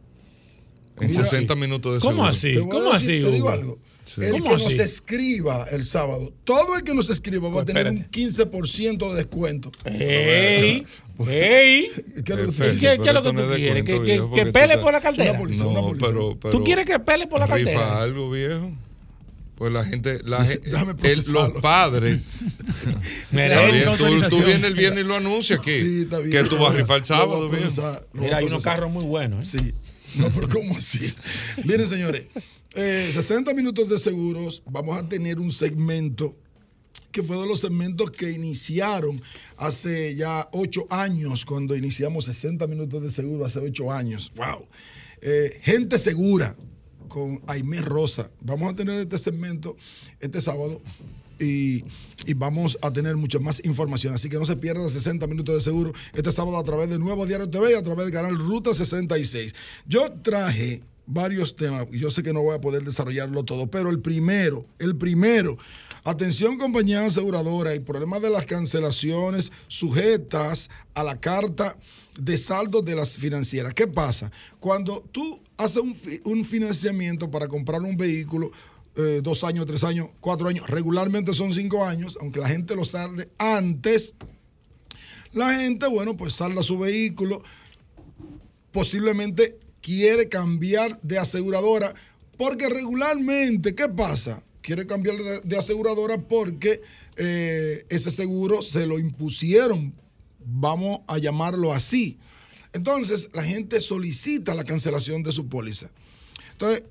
[0.99, 2.61] En Mira, 60 minutos de ¿Cómo seguro.
[2.63, 2.71] así?
[2.71, 3.79] ¿Cómo decir- así, Te digo algo.
[4.03, 4.23] Sí.
[4.23, 4.65] El ¿Cómo que así?
[4.65, 8.19] nos escriba el sábado, todo el que nos escriba va a Pues tener un espérate.
[8.19, 9.71] 15% de descuento.
[9.85, 10.87] ¡Ey!
[11.29, 11.91] ¡Ey!
[12.25, 13.85] ¿Qué es lo que lo que tú es quieres?
[13.85, 15.37] ¿Que, viejo, que, que pele por la cartera?
[15.39, 16.09] policía, una No, policía.
[16.09, 18.01] pero, pero ¿Tú quieres que pele por la rifa cartera?
[18.03, 18.73] algo, viejo.
[19.57, 22.21] Pues la gente, la el- los padres.
[23.33, 23.85] Está bien,
[24.31, 25.79] tú, vienes el viernes y lo anuncias aquí.
[25.79, 26.31] Sí, está bien.
[26.45, 27.61] que tú vas a rifar el Lo sábado, bien.
[27.63, 29.55] procesar, lo Mira, hay unos carros muy buenos.
[29.55, 29.75] ¿eh?
[30.03, 30.19] Sí.
[30.21, 31.15] No, pero ¿cómo así?
[31.65, 32.25] Miren, señores,
[32.75, 34.63] eh, 60 minutos de seguros.
[34.67, 36.37] Vamos a tener un segmento
[37.11, 39.21] que fue de los segmentos que iniciaron
[39.57, 44.33] hace ya ocho años, cuando iniciamos 60 minutos de seguro, hace ocho años.
[44.37, 44.67] ¡Wow!
[45.21, 46.57] Eh, gente segura
[47.09, 48.31] con Aimé Rosa.
[48.41, 49.77] Vamos a tener este segmento
[50.21, 50.81] este sábado
[51.41, 51.83] y,
[52.27, 54.15] y vamos a tener mucha más información.
[54.15, 57.27] Así que no se pierdan 60 minutos de seguro este sábado a través de Nuevo
[57.27, 59.55] Diario TV y a través del canal Ruta 66.
[59.87, 60.83] Yo traje
[61.13, 61.87] varios temas.
[61.91, 65.59] Yo sé que no voy a poder desarrollarlo todo, pero el primero, el primero,
[66.05, 71.77] atención compañía aseguradora, el problema de las cancelaciones sujetas a la carta
[72.19, 73.75] de saldo de las financieras.
[73.75, 74.31] ¿Qué pasa?
[74.59, 78.51] Cuando tú haces un, fi- un financiamiento para comprar un vehículo,
[78.97, 82.85] eh, dos años, tres años, cuatro años, regularmente son cinco años, aunque la gente lo
[82.85, 84.15] salde antes,
[85.33, 87.43] la gente, bueno, pues salda su vehículo,
[88.73, 91.95] posiblemente quiere cambiar de aseguradora,
[92.37, 94.43] porque regularmente, ¿qué pasa?
[94.63, 96.83] Quiere cambiar de, aseguradora porque
[97.17, 99.95] eh, ese seguro se lo impusieron,
[100.45, 102.19] vamos a llamarlo así.
[102.73, 105.91] Entonces, la gente solicita la cancelación de su póliza.
[106.53, 106.85] Entonces,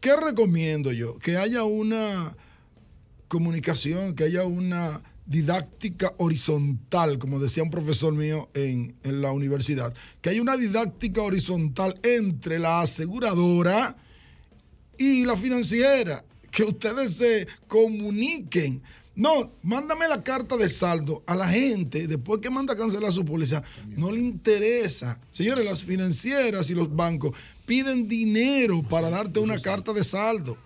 [0.00, 1.18] ¿qué recomiendo yo?
[1.18, 2.36] Que haya una
[3.28, 9.94] comunicación, que haya una didáctica horizontal, como decía un profesor mío en, en la universidad,
[10.20, 13.96] que haya una didáctica horizontal entre la aseguradora
[14.98, 18.82] y la financiera, que ustedes se comuniquen.
[19.14, 23.24] No, mándame la carta de saldo a la gente después que manda a cancelar su
[23.24, 23.62] póliza.
[23.90, 25.20] No le interesa.
[25.30, 30.56] Señores, las financieras y los bancos piden dinero para darte una carta de saldo.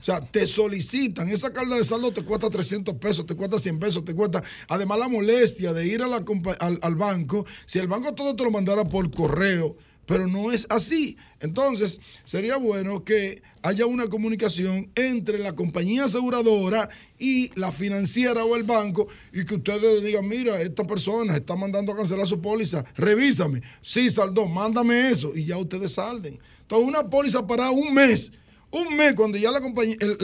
[0.00, 1.28] O sea, te solicitan.
[1.28, 4.42] Esa carta de saldo te cuesta 300 pesos, te cuesta 100 pesos, te cuesta.
[4.68, 6.24] Además, la molestia de ir a la
[6.60, 7.44] al, al banco.
[7.66, 9.76] Si el banco todo te lo mandara por correo,
[10.08, 11.18] pero no es así.
[11.38, 16.88] Entonces, sería bueno que haya una comunicación entre la compañía aseguradora
[17.18, 21.92] y la financiera o el banco y que ustedes digan, mira, esta persona está mandando
[21.92, 23.60] a cancelar su póliza, revísame.
[23.82, 26.40] Sí, saldó, mándame eso y ya ustedes salden.
[26.62, 28.32] Entonces, una póliza para un mes.
[28.70, 30.18] Un mes cuando ya la compañía, el,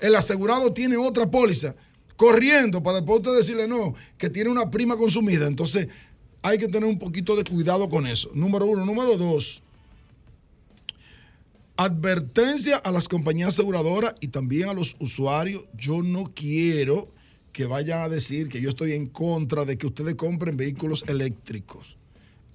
[0.00, 1.74] el asegurado tiene otra póliza
[2.16, 5.46] corriendo para después usted decirle no, que tiene una prima consumida.
[5.46, 5.88] Entonces
[6.42, 8.30] hay que tener un poquito de cuidado con eso.
[8.34, 8.84] Número uno.
[8.84, 9.62] Número dos.
[11.76, 15.64] Advertencia a las compañías aseguradoras y también a los usuarios.
[15.76, 17.08] Yo no quiero
[17.52, 21.96] que vayan a decir que yo estoy en contra de que ustedes compren vehículos eléctricos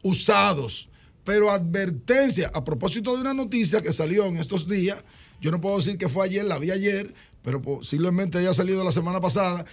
[0.03, 0.88] usados.
[1.23, 5.03] Pero advertencia, a propósito de una noticia que salió en estos días,
[5.41, 7.13] yo no puedo decir que fue ayer, la vi ayer,
[7.43, 9.65] pero posiblemente haya salido la semana pasada,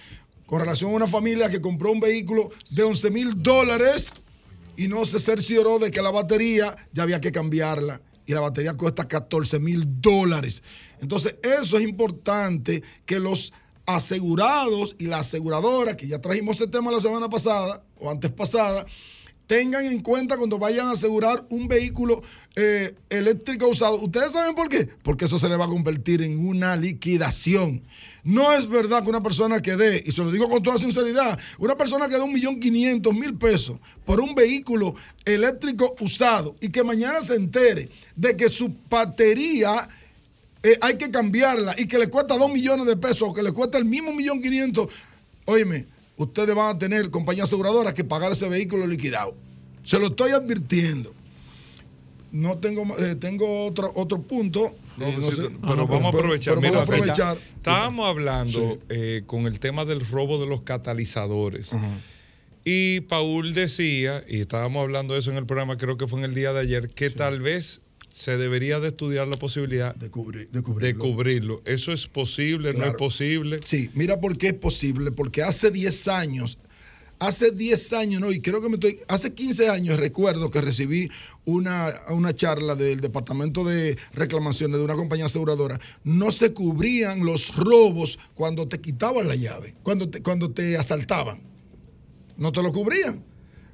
[0.45, 4.13] con relación a una familia que compró un vehículo de 11 mil dólares
[4.77, 8.01] y no se cercioró de que la batería ya había que cambiarla.
[8.25, 10.61] Y la batería cuesta 14 mil dólares.
[11.01, 13.53] Entonces, eso es importante que los
[13.85, 18.85] asegurados y la aseguradora, que ya trajimos ese tema la semana pasada o antes pasada,
[19.47, 22.21] tengan en cuenta cuando vayan a asegurar un vehículo
[22.55, 23.95] eh, eléctrico usado.
[23.95, 24.87] ¿Ustedes saben por qué?
[25.01, 27.81] Porque eso se le va a convertir en una liquidación.
[28.23, 31.39] No es verdad que una persona que dé, y se lo digo con toda sinceridad,
[31.59, 36.69] una persona que dé un millón quinientos mil pesos por un vehículo eléctrico usado y
[36.69, 39.87] que mañana se entere de que su batería
[40.61, 43.53] eh, hay que cambiarla y que le cuesta dos millones de pesos o que le
[43.53, 44.91] cuesta el mismo millón quinientos,
[45.45, 45.85] óyeme,
[46.17, 49.35] ustedes van a tener compañía aseguradora que pagar ese vehículo liquidado.
[49.83, 51.13] Se lo estoy advirtiendo.
[52.31, 54.75] No tengo, eh, tengo otro, otro punto.
[54.99, 55.49] Eh, no sé.
[55.61, 56.55] pero vamos a aprovechar.
[56.55, 57.37] pero Mira, vamos a aprovechar.
[57.55, 61.71] Estábamos hablando eh, con el tema del robo de los catalizadores.
[62.65, 66.25] Y Paul decía, y estábamos hablando de eso en el programa, creo que fue en
[66.25, 70.49] el día de ayer, que tal vez se debería de estudiar la posibilidad De, cubrir,
[70.49, 71.61] de de cubrirlo.
[71.65, 72.73] ¿Eso es posible?
[72.73, 73.59] ¿No es posible?
[73.63, 75.11] Sí, mira por qué es posible.
[75.11, 76.57] Porque hace 10 años,
[77.19, 81.09] hace 10 años, no, y creo que me estoy, hace 15 años recuerdo que recibí
[81.45, 85.79] una, una charla del Departamento de Reclamaciones de una compañía aseguradora.
[86.03, 91.41] No se cubrían los robos cuando te quitaban la llave, cuando te, cuando te asaltaban.
[92.37, 93.23] No te lo cubrían.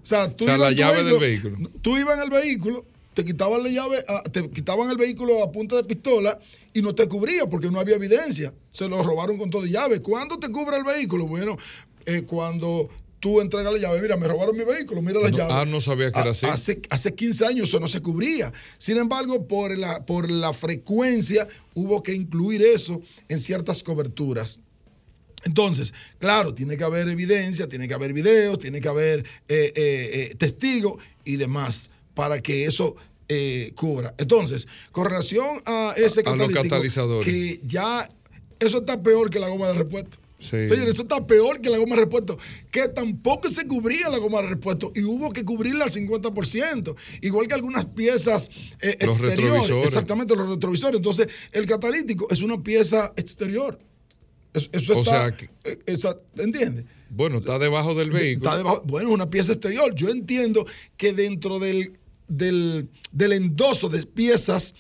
[0.02, 1.70] O sea, tú O sea, ibas la llave del vehículo.
[1.82, 5.52] Tú ibas en el vehículo, te quitaban la llave, ah, te quitaban el vehículo a
[5.52, 6.40] punta de pistola
[6.74, 8.54] y no te cubría porque no había evidencia.
[8.72, 10.02] Se lo robaron con todo y llave.
[10.02, 11.28] ¿Cuándo te cubre el vehículo?
[11.28, 11.58] Bueno,
[12.06, 12.90] eh, cuando
[13.20, 15.54] tú entregas la llave, mira, me robaron mi vehículo, mira la No, llave.
[15.54, 16.46] ah, no sabía que era A- así.
[16.46, 18.52] Hace, hace 15 años eso no se cubría.
[18.78, 24.60] Sin embargo, por la, por la frecuencia hubo que incluir eso en ciertas coberturas.
[25.46, 30.36] Entonces, claro, tiene que haber evidencia, tiene que haber videos, tiene que haber eh, eh,
[30.38, 32.96] testigos y demás para que eso
[33.30, 34.14] eh, cubra.
[34.18, 37.26] Entonces, con relación a ese A- a catalítico, catalizadores.
[37.34, 38.08] que ya
[38.60, 40.18] eso está peor que la goma de repuesto.
[40.40, 40.68] Sí.
[40.68, 42.38] Señores, eso está peor que la goma de repuesto,
[42.70, 47.48] que tampoco se cubría la goma de repuesto y hubo que cubrirla al 50%, igual
[47.48, 48.50] que algunas piezas
[48.82, 49.38] eh, Los exteriores.
[49.40, 49.86] retrovisores.
[49.86, 50.98] Exactamente, los retrovisores.
[50.98, 53.80] Entonces, el catalítico es una pieza exterior.
[54.54, 55.98] Es- Eso, O está, sea que- eh,
[56.38, 56.86] ¿entiendes?
[57.10, 58.50] Bueno, está debajo del vehículo.
[58.50, 59.96] Está debajo- bueno, es una pieza exterior.
[59.96, 60.66] Yo entiendo
[60.98, 61.98] que dentro del,
[62.38, 64.74] del, del endoso de piezas,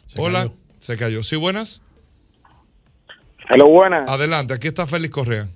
[0.06, 0.54] Se Hola, cayó.
[0.78, 1.22] se cayó.
[1.22, 1.82] ¿Sí buenas?
[3.50, 4.08] Hello, buenas.
[4.08, 5.50] Adelante, aquí está Félix Correa.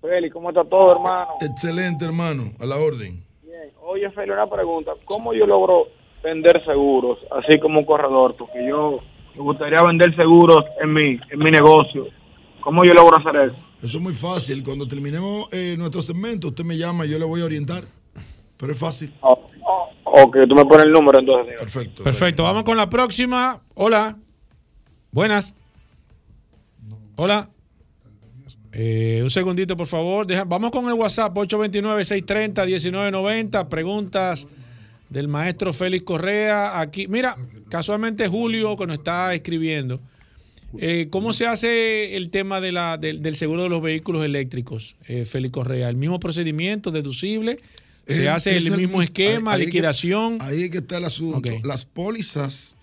[0.00, 1.32] Feli, ¿cómo está todo, hermano?
[1.40, 3.22] Excelente, hermano, a la orden.
[3.92, 4.92] Oye, Feli, una pregunta.
[5.04, 5.88] ¿Cómo yo logro
[6.24, 8.34] vender seguros, así como un corredor?
[8.38, 9.00] Porque yo
[9.34, 12.06] me gustaría vender seguros en mi, en mi negocio.
[12.62, 13.56] ¿Cómo yo logro hacer eso?
[13.82, 14.64] Eso es muy fácil.
[14.64, 17.82] Cuando terminemos eh, nuestro segmento, usted me llama, yo le voy a orientar.
[18.56, 19.12] Pero es fácil.
[19.20, 21.44] Oh, oh, ok, tú me pones el número entonces.
[21.48, 21.60] señor.
[21.60, 22.02] Perfecto.
[22.02, 23.60] Perfecto, vamos con la próxima.
[23.74, 24.16] Hola.
[25.10, 25.54] Buenas.
[27.16, 27.50] Hola.
[28.72, 30.26] Eh, un segundito, por favor.
[30.26, 33.68] Deja- vamos con el WhatsApp 829-630-1990.
[33.68, 34.46] Preguntas
[35.10, 36.80] del maestro Félix Correa.
[36.80, 37.36] Aquí, mira,
[37.68, 40.00] casualmente Julio que nos está escribiendo.
[40.78, 44.96] Eh, ¿Cómo se hace el tema de la, del, del seguro de los vehículos eléctricos,
[45.06, 45.90] eh, Félix Correa?
[45.90, 47.58] ¿El mismo procedimiento deducible?
[48.06, 50.38] ¿Se hace el mismo mis- esquema, ahí- ahí es que- liquidación?
[50.40, 51.50] ahí es que está el asunto.
[51.62, 52.74] Las pólizas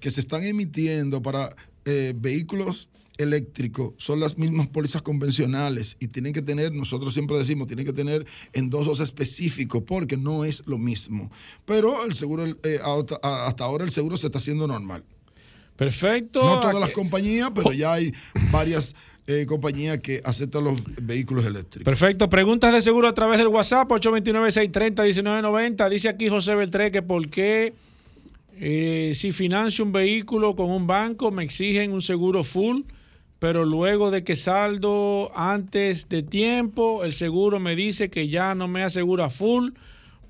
[0.00, 6.32] que se están emitiendo para eh, vehículos eléctricos son las mismas pólizas convencionales y tienen
[6.32, 11.30] que tener, nosotros siempre decimos, tienen que tener endosos específicos porque no es lo mismo.
[11.64, 15.04] Pero el seguro, eh, hasta, ahora el seguro se está haciendo normal.
[15.76, 16.42] Perfecto.
[16.44, 18.12] No todas las Aquí- compañías, pero ya hay
[18.52, 18.94] varias
[19.26, 21.84] eh, compañías que aceptan los vehículos eléctricos.
[21.84, 22.28] Perfecto.
[22.28, 25.88] Preguntas de seguro a través del WhatsApp 829-630-1990.
[25.88, 27.74] Dice aquí José Beltré que por qué
[28.60, 32.82] eh, si financio un vehículo con un banco me exigen un seguro full,
[33.44, 38.68] pero luego de que saldo antes de tiempo, el seguro me dice que ya no
[38.68, 39.72] me asegura full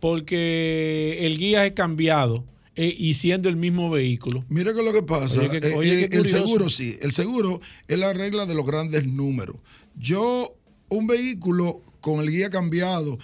[0.00, 2.44] porque el guía es cambiado
[2.74, 4.44] eh, y siendo el mismo vehículo.
[4.48, 7.96] Mira que lo que pasa, Oye, eh, oye, eh, el seguro sí, el seguro es
[8.00, 9.58] la regla de los grandes números.
[9.94, 10.52] Yo,
[10.88, 13.20] un vehículo con el guía cambiado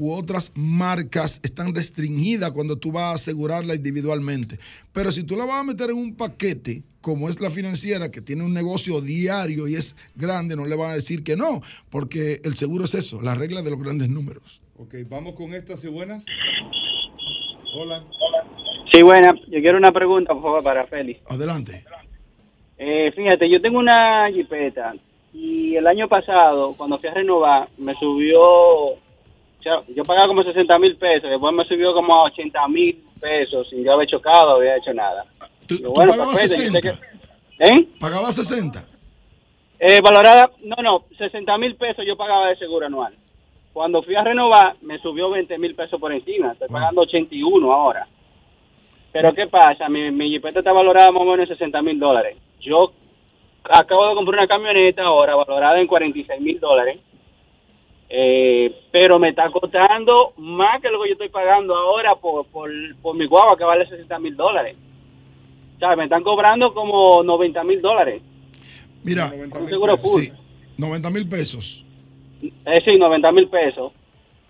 [0.00, 4.58] u otras marcas están restringidas cuando tú vas a asegurarla individualmente.
[4.94, 8.22] Pero si tú la vas a meter en un paquete, como es la financiera, que
[8.22, 12.40] tiene un negocio diario y es grande, no le van a decir que no, porque
[12.44, 14.62] el seguro es eso, la regla de los grandes números.
[14.78, 16.24] Ok, vamos con estas y buenas.
[17.74, 18.02] Hola.
[18.90, 19.34] Sí, buena.
[19.48, 21.20] Yo quiero una pregunta, por favor, para Félix.
[21.28, 21.84] Adelante.
[22.78, 24.94] Eh, fíjate, yo tengo una jipeta
[25.34, 28.96] y el año pasado, cuando fui a renovar, me subió,
[29.88, 33.84] yo pagaba como 60 mil pesos, después me subió como a 80 mil pesos sin
[33.84, 35.24] yo haber chocado, había hecho nada.
[35.66, 36.98] ¿Tú, Yo, tú bueno, pagabas perfecto, yo sé 60?
[37.58, 37.88] que- ¿Eh?
[38.00, 38.84] ¿Pagabas 60?
[39.78, 43.14] Eh, valorada, no, no, 60 mil pesos yo pagaba de seguro anual.
[43.72, 46.52] Cuando fui a renovar, me subió 20 mil pesos por encima.
[46.52, 48.06] Estoy pagando 81 ahora.
[49.12, 49.88] Pero ¿qué pasa?
[49.88, 52.36] Mi, mi jipeta está valorada más o menos en 60 mil dólares.
[52.60, 52.92] Yo
[53.64, 56.98] acabo de comprar una camioneta ahora valorada en 46 mil dólares.
[58.12, 62.68] Eh, pero me está costando más que lo que yo estoy pagando ahora por, por,
[63.00, 64.76] por mi guagua que vale 60 mil dólares.
[65.76, 68.20] O sea, me están cobrando como 90 mil dólares.
[69.04, 70.22] Mira, Un seguro full.
[70.22, 70.32] sí,
[70.76, 71.84] 90 mil pesos.
[72.42, 73.92] Eh, sí, 90 mil pesos.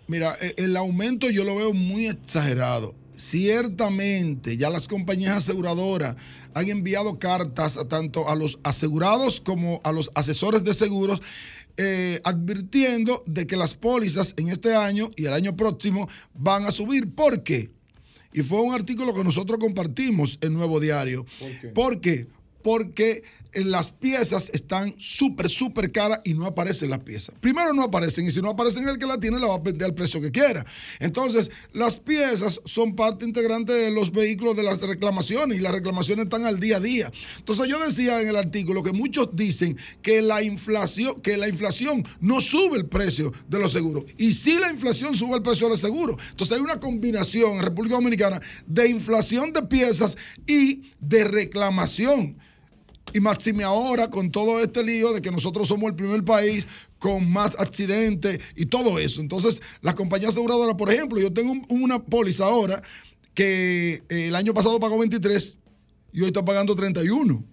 [0.06, 2.94] Mira, e- el aumento yo lo veo muy exagerado.
[3.14, 6.16] ciertamente ya las compañías aseguradoras
[6.54, 11.20] han enviado cartas a tanto a los asegurados como a los asesores de seguros
[11.76, 16.70] eh, advirtiendo de que las pólizas en este año y el año próximo van a
[16.70, 17.14] subir.
[17.14, 17.70] ¿Por qué?
[18.32, 21.26] Y fue un artículo que nosotros compartimos en Nuevo Diario.
[21.40, 21.68] ¿Por qué?
[21.68, 22.26] ¿Por qué?
[22.62, 23.22] Porque eh,
[23.55, 27.34] las piezas están súper, súper caras y no aparecen las piezas.
[27.40, 29.86] Primero no aparecen y si no aparecen el que la tiene la va a vender
[29.86, 30.64] al precio que quiera.
[30.98, 36.24] Entonces, las piezas son parte integrante de los vehículos de las reclamaciones y las reclamaciones
[36.24, 37.12] están al día a día.
[37.38, 42.05] Entonces, yo decía en el artículo que muchos dicen que la inflación, que la inflación
[42.20, 44.05] no sube el precio de los seguros.
[44.16, 46.16] Y si la inflación sube el precio de los seguros.
[46.30, 52.36] Entonces, hay una combinación en República Dominicana de inflación de piezas y de reclamación.
[53.12, 56.66] Y máxime ahora con todo este lío de que nosotros somos el primer país
[56.98, 59.20] con más accidentes y todo eso.
[59.20, 62.82] Entonces, las compañías aseguradoras, por ejemplo, yo tengo un- una póliza ahora
[63.34, 65.58] que eh, el año pasado pagó 23
[66.12, 67.44] y hoy está pagando 31.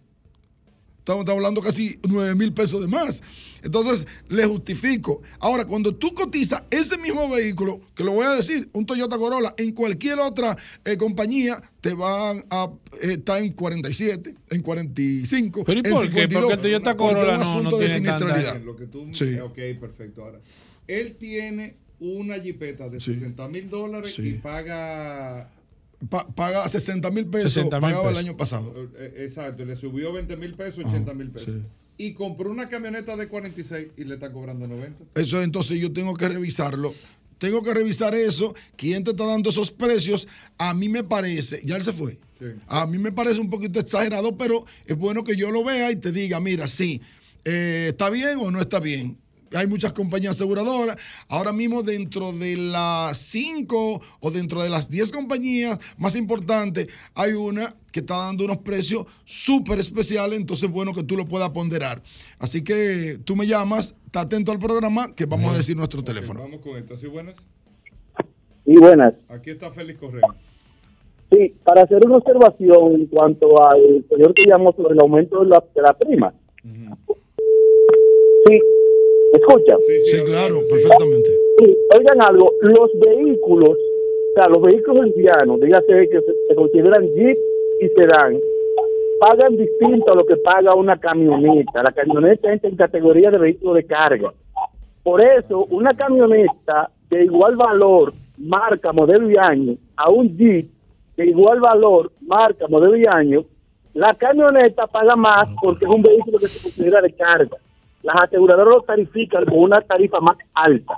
[1.08, 3.22] Estamos, estamos hablando casi 9 mil pesos de más.
[3.64, 5.22] Entonces, le justifico.
[5.40, 9.54] Ahora, cuando tú cotizas ese mismo vehículo, que lo voy a decir, un Toyota Corolla,
[9.58, 12.70] en cualquier otra eh, compañía, te van a
[13.02, 16.08] eh, estar en 47, en 45, ¿Pero y en por qué?
[16.08, 16.42] 52.
[16.42, 18.66] Porque el Toyota Corolla es un no- asunto no de tiene tanta- siniestralidad.
[18.66, 19.40] Lo que tú, Sí.
[19.40, 20.26] ok, perfecto.
[20.26, 20.42] Ahora,
[20.88, 23.14] él tiene una jipeta de Sí.
[23.14, 24.24] 60 mil dólares Sí.
[24.28, 25.52] y paga.
[26.10, 28.72] Pa- paga 60 mil pesos, 60.000 pagaba el año pasado.
[28.98, 31.54] eh, Exacto, le subió 20 mil pesos, 80 mil pesos.
[31.56, 31.62] sí.
[32.00, 35.04] Y compró una camioneta de 46 y le está cobrando 90.
[35.16, 36.94] Eso entonces yo tengo que revisarlo.
[37.40, 38.54] Tengo que revisar eso.
[38.76, 40.28] ¿Quién te está dando esos precios?
[40.60, 42.20] A mí me parece, ya él se fue.
[42.40, 42.46] Sí.
[42.68, 45.96] A mí me parece un poquito exagerado, pero es bueno que yo lo vea y
[45.96, 47.02] te diga, mira, sí,
[47.46, 49.18] eh, está bien o no está bien.
[49.54, 50.98] Hay muchas compañías aseguradoras.
[51.28, 57.34] Ahora mismo dentro de las 5 o dentro de las 10 compañías más importantes, hay
[57.34, 61.50] una que está dando unos precios súper especiales, entonces es bueno que tú lo puedas
[61.50, 62.02] ponderar.
[62.38, 66.42] Así que tú me llamas, está atento al programa, que vamos a decir nuestro teléfono.
[66.42, 66.96] vamos con esto.
[66.98, 67.36] ¿Sí, buenas?
[68.66, 69.14] Y buenas.
[69.30, 70.28] Aquí está Félix Correa.
[71.32, 75.50] Sí, para hacer una observación en cuanto al señor que llamó sobre el aumento de
[75.50, 76.34] la, de la prima.
[78.48, 78.62] Sí,
[79.32, 79.78] ¿me escucha?
[79.82, 81.30] Sí, claro, perfectamente.
[81.96, 87.38] Oigan algo, los vehículos, o sea, los vehículos indianos, dígase que se, se consideran Jeep
[87.82, 88.40] y Sedán,
[89.20, 91.84] pagan distinto a lo que paga una camioneta.
[91.84, 94.34] La camioneta entra en categoría de vehículo de carga.
[95.04, 100.70] Por eso, una camioneta de igual valor, marca, modelo y año, a un Jeep
[101.16, 103.44] de igual valor, marca, modelo y año,
[103.94, 107.58] la camioneta paga más porque es un vehículo que se considera de carga.
[108.08, 110.94] Las aseguradoras lo tarifican con una tarifa más alta.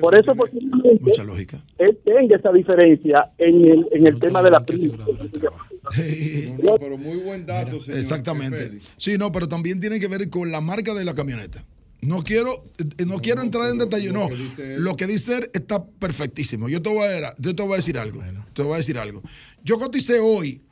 [0.00, 1.62] Por eso posiblemente Mucha lógica.
[1.78, 4.96] él tenga esa diferencia en el, en el tema de la prima.
[4.96, 8.00] No, no, pero muy buen dato, señor.
[8.00, 8.56] Exactamente.
[8.56, 8.90] Félix.
[8.96, 11.62] Sí, no, pero también tiene que ver con la marca de la camioneta.
[12.00, 14.28] No quiero, eh, no quiero entrar en detalle, no.
[14.56, 16.68] que Lo que dice él está perfectísimo.
[16.68, 18.22] Yo te voy a, yo te voy a decir algo.
[18.54, 19.22] Te voy a decir algo.
[19.62, 20.62] Yo coticé hoy,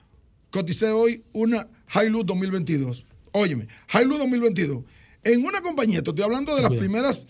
[0.51, 3.07] coticé hoy una Hilux 2022.
[3.33, 4.85] Óyeme, Hilux 2022.
[5.25, 7.27] En una compañía, te estoy hablando de las primeras,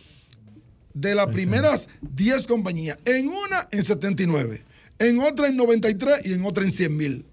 [0.93, 2.99] de las primeras 10 compañías.
[3.05, 4.63] En una en 79,
[4.99, 7.27] en otra en 93 y en otra en 100 mil.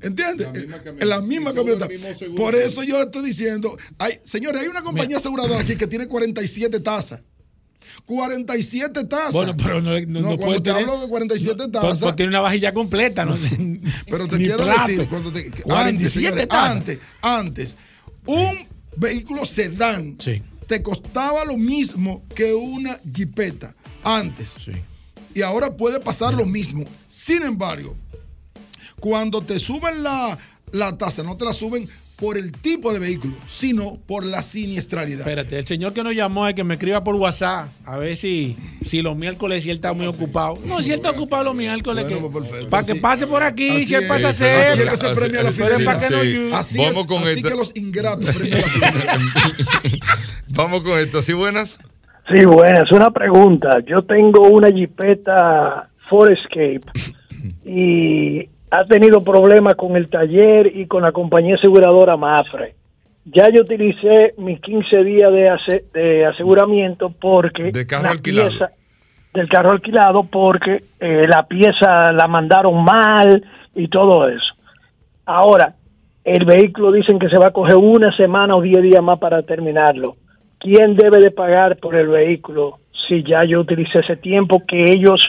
[0.00, 0.46] ¿Entiendes?
[0.46, 1.06] La misma camioneta.
[1.06, 1.88] La misma camioneta.
[2.36, 6.06] Por eso yo le estoy diciendo, hay, señores, hay una compañía aseguradora aquí que tiene
[6.06, 7.20] 47 tasas.
[8.04, 9.32] 47 tasas.
[9.32, 10.82] Bueno, pero no, no, No, no cuando puede te tener.
[10.88, 11.98] hablo de 47 pues- tazas.
[12.00, 13.36] pues tiene una vajilla completa, ¿no?
[14.08, 14.86] Pero te quiero plato.
[14.86, 16.76] decir, cuando te, que 47 antes, señores, tazas.
[16.76, 17.76] antes, antes,
[18.26, 18.66] un
[18.98, 20.42] vehículo sedán Sí.
[20.66, 23.74] te costaba lo mismo que una jipeta
[24.04, 24.54] antes.
[24.64, 24.72] Sí.
[25.34, 26.84] Y ahora puede pasar lo mismo.
[27.08, 27.96] Sin embargo,
[29.00, 30.36] cuando te suben la,
[30.72, 31.88] la tasa, no te la suben
[32.18, 35.20] por el tipo de vehículo, sino por la siniestralidad.
[35.20, 38.56] Espérate, el señor que nos llamó es que me escriba por WhatsApp a ver si,
[38.82, 40.58] si los miércoles si él está muy ocupado.
[40.64, 42.70] No, si él está ocupado los miércoles, Bueno, que- pues, perfecto.
[42.70, 44.78] para que pase por aquí, así si él es, pasa a así hacer.
[44.80, 46.56] es que se premia la Así- que no.
[46.56, 47.48] Así, Vamos es, con así esto.
[47.50, 49.18] que los ingratos premian la fidelidad.
[50.48, 51.22] Vamos con esto.
[51.22, 51.78] ¿Sí, buenas?
[52.34, 52.90] Sí, buenas.
[52.90, 53.70] Una pregunta.
[53.86, 56.80] Yo tengo una Jeepeta Forescape
[57.64, 62.74] y ha tenido problemas con el taller y con la compañía aseguradora Mafre.
[63.24, 67.70] Ya yo utilicé mis 15 días de, ase- de aseguramiento porque...
[67.72, 68.48] De carro la alquilado.
[68.50, 68.70] pieza-
[69.34, 73.44] del carro alquilado porque eh, la pieza la mandaron mal
[73.74, 74.54] y todo eso.
[75.26, 75.74] Ahora,
[76.24, 79.42] el vehículo dicen que se va a coger una semana o 10 días más para
[79.42, 80.16] terminarlo.
[80.58, 85.20] ¿Quién debe de pagar por el vehículo si ya yo utilicé ese tiempo que ellos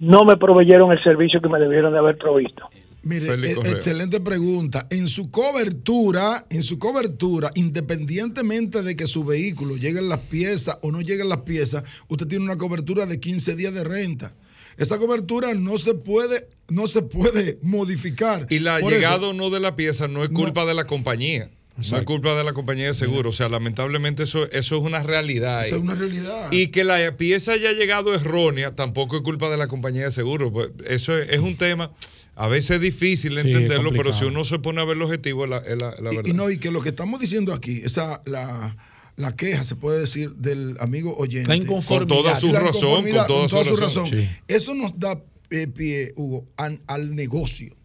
[0.00, 2.68] no me proveyeron el servicio que me debieron de haber provisto.
[3.04, 3.72] Mire, Félix eh, Correa.
[3.72, 4.86] excelente pregunta.
[4.90, 10.90] En su cobertura, en su cobertura, independientemente de que su vehículo lleguen las piezas o
[10.90, 14.34] no lleguen las piezas, usted tiene una cobertura de 15 días de renta.
[14.76, 18.46] Esa cobertura no se puede, no se puede modificar.
[18.50, 21.50] Y la Por llegada o no de la pieza no es culpa de la compañía.
[21.76, 23.30] No es culpa de la compañía de seguro.
[23.30, 25.66] O sea, lamentablemente eso, eso es una realidad.
[25.66, 26.50] Eso es una realidad.
[26.52, 30.52] Y que la pieza haya llegado errónea tampoco es culpa de la compañía de seguro.
[30.52, 31.92] Pues eso es, es un tema
[32.36, 35.44] a veces difícil Sí, es entenderlo, pero si uno se pone a ver el objetivo,
[35.44, 36.22] es la, es la- la verdad.
[36.26, 38.76] Y, no, y que lo que estamos diciendo aquí, esa la,
[39.16, 41.48] la queja, se puede decir, del amigo oyente.
[41.48, 42.08] La inconformidad.
[42.08, 44.06] Con toda su La razón, con toda su razón.
[44.08, 44.28] Sí.
[44.48, 47.76] Eso nos da eh, pie, Hugo, an- al negocio.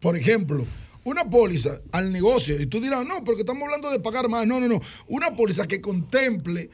[0.00, 0.66] Por ejemplo,
[1.04, 4.46] una póliza al negocio, y tú dirás, no, porque estamos hablando de pagar más.
[4.46, 4.80] No, no, no.
[5.08, 6.68] Una póliza que contemple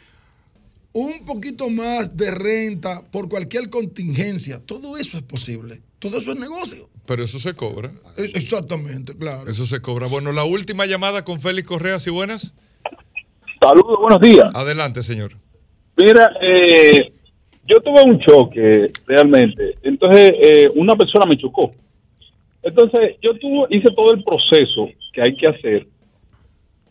[0.96, 4.64] un poquito más de renta por cualquier contingencia.
[4.64, 5.82] Todo eso es posible.
[5.98, 6.88] Todo eso es negocio.
[7.06, 7.90] Pero eso se cobra.
[8.16, 9.50] Exactamente, claro.
[9.50, 10.06] Eso se cobra.
[10.06, 12.54] Bueno, la última llamada con Félix Correa, ¿sí buenas?
[13.60, 14.46] Saludos, buenos días.
[14.54, 15.32] Adelante, señor.
[15.98, 17.12] Mira, eh,
[17.68, 19.74] yo tuve un choque realmente.
[19.82, 21.74] Entonces, eh, una persona me chocó.
[22.62, 25.86] Entonces, yo tuve, hice todo el proceso que hay que hacer.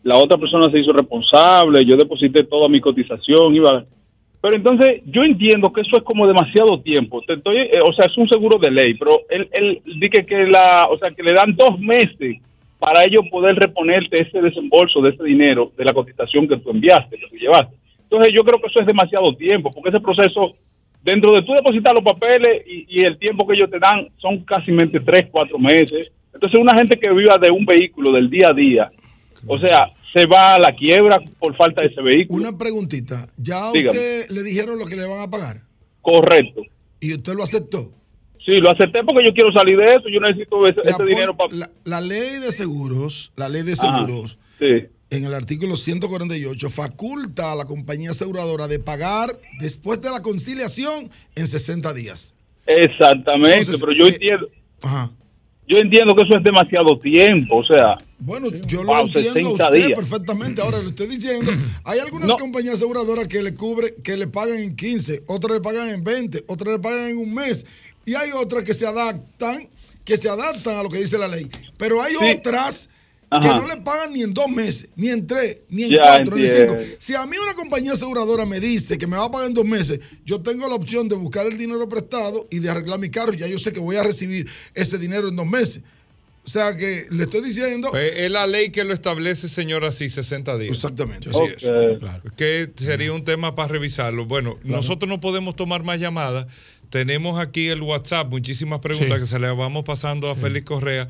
[0.06, 3.84] La otra persona se hizo responsable, yo deposité toda mi cotización, iba.
[4.40, 7.22] Pero entonces, yo entiendo que eso es como demasiado tiempo.
[7.26, 10.46] Te estoy, eh, o sea, es un seguro de ley, pero él, él dice que
[10.46, 12.36] la, o sea, que le dan dos meses
[12.78, 17.18] para ellos poder reponerte ese desembolso de ese dinero de la cotización que tú enviaste,
[17.18, 17.74] que tú llevaste.
[18.04, 20.54] Entonces yo creo que eso es demasiado tiempo, porque ese proceso,
[21.02, 24.44] dentro de tú depositar los papeles y, y el tiempo que ellos te dan, son
[24.44, 24.70] casi
[25.04, 26.12] tres, cuatro meses.
[26.32, 28.88] Entonces una gente que viva de un vehículo del día a día,
[29.48, 32.48] o sea, se va a la quiebra por falta de ese vehículo.
[32.48, 33.26] Una preguntita.
[33.36, 35.62] ¿Ya a usted le dijeron lo que le van a pagar?
[36.00, 36.62] Correcto.
[37.00, 37.92] ¿Y usted lo aceptó?
[38.44, 41.36] Sí, lo acepté porque yo quiero salir de eso, yo necesito ese, ese pol- dinero
[41.36, 41.52] para...
[41.54, 43.98] la, la ley de seguros, la ley de Ajá.
[43.98, 44.86] seguros, Sí.
[45.10, 51.10] en el artículo 148, faculta a la compañía aseguradora de pagar después de la conciliación
[51.34, 52.36] en 60 días.
[52.66, 54.48] Exactamente, Entonces, pero yo eh, entiendo...
[54.82, 55.10] Ajá.
[55.68, 57.96] Yo entiendo que eso es demasiado tiempo, o sea...
[58.18, 59.98] Bueno, yo lo entiendo a 60 usted días.
[59.98, 60.60] perfectamente.
[60.62, 61.50] Ahora le estoy diciendo,
[61.84, 62.36] hay algunas No.
[62.36, 66.44] compañías aseguradoras que le cubre, que le pagan en 15, otras le pagan en 20,
[66.48, 67.64] otras le pagan en un mes,
[68.04, 69.68] y hay otras que se adaptan,
[70.04, 71.50] que se adaptan a lo que dice la ley.
[71.76, 72.18] Pero hay Sí.
[72.38, 72.88] otras
[73.28, 76.36] que no le pagan ni en dos meses, ni en tres, ni en Ya cuatro,
[76.36, 76.76] ni en cinco.
[77.00, 79.64] Si a mí una compañía aseguradora me dice que me va a pagar en dos
[79.64, 83.32] meses, yo tengo la opción de buscar el dinero prestado y de arreglar mi carro.
[83.34, 85.82] Ya yo sé que voy a recibir ese dinero en dos meses.
[86.46, 87.90] O sea que le estoy diciendo.
[87.90, 90.76] Pues es la ley que lo establece, señor, así 60 días.
[90.76, 92.32] Exactamente, así es.
[92.36, 94.26] Que sería un tema para revisarlo.
[94.26, 96.46] Bueno, nosotros no podemos tomar más llamadas.
[96.88, 99.20] Tenemos aquí el WhatsApp, muchísimas preguntas Sí.
[99.20, 101.08] que se le vamos pasando a Félix Correa.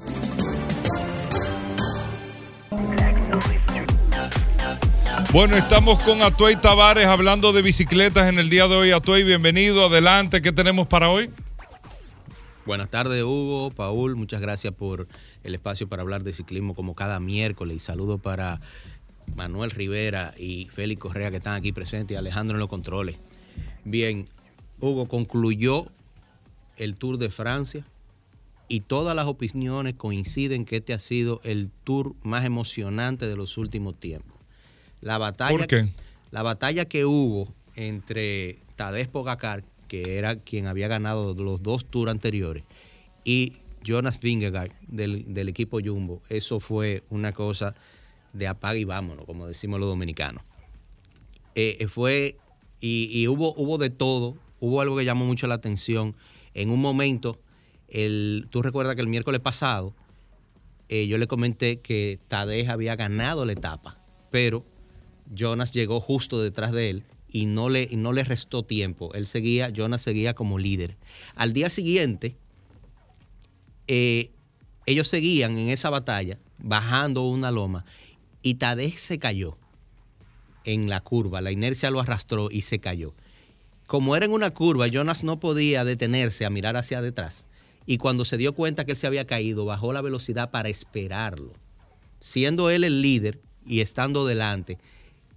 [5.32, 8.90] Bueno, estamos con Atuey Tavares hablando de bicicletas en el día de hoy.
[8.90, 11.30] Atuey, bienvenido, adelante, ¿qué tenemos para hoy?
[12.66, 15.06] Buenas tardes, Hugo, Paul, muchas gracias por
[15.45, 17.76] el espacio para hablar de ciclismo como cada miércoles.
[17.76, 18.61] Y saludo para
[19.34, 23.18] Manuel Rivera y Félix Correa que están aquí presentes y Alejandro en los controles.
[23.84, 24.28] Bien,
[24.80, 25.86] Hugo concluyó
[26.76, 27.86] el Tour de Francia
[28.68, 33.59] y todas las opiniones coinciden que este ha sido el tour más emocionante de los
[33.59, 34.38] últimos tiempos.
[35.01, 35.88] La batalla, ¿Por qué?
[36.30, 42.12] La batalla que hubo entre Tadej Pogacar, que era quien había ganado los dos tours
[42.12, 42.62] anteriores,
[43.24, 47.74] y Jonas Vingegaard del, del equipo Jumbo, eso fue una cosa
[48.32, 50.44] de apaga y vámonos, como decimos los dominicanos.
[51.55, 52.36] Eh, eh, fue,
[52.81, 56.15] y, y hubo, hubo de todo, hubo algo que llamó mucho la atención.
[56.55, 57.40] En un momento,
[57.89, 59.94] el, tú recuerdas que el miércoles pasado,
[60.89, 63.98] eh, yo le comenté que Tadej había ganado la etapa,
[64.31, 64.65] pero
[65.35, 69.12] Jonas llegó justo detrás de él y no le, no le restó tiempo.
[69.15, 70.97] Él seguía, Jonas seguía como líder.
[71.35, 72.36] Al día siguiente,
[73.92, 74.30] eh,
[74.86, 77.84] ellos seguían en esa batalla, bajando una loma,
[78.40, 79.58] y Tadej se cayó.
[80.64, 81.40] en la curva.
[81.40, 83.14] La inercia lo arrastró y se cayó.
[83.88, 87.46] Como era en una curva, Jonas no podía detenerse a mirar hacia detrás.
[87.86, 91.52] Y cuando se dio cuenta que él se había caído, bajó la velocidad para esperarlo.
[92.20, 94.78] Siendo él el líder y estando delante,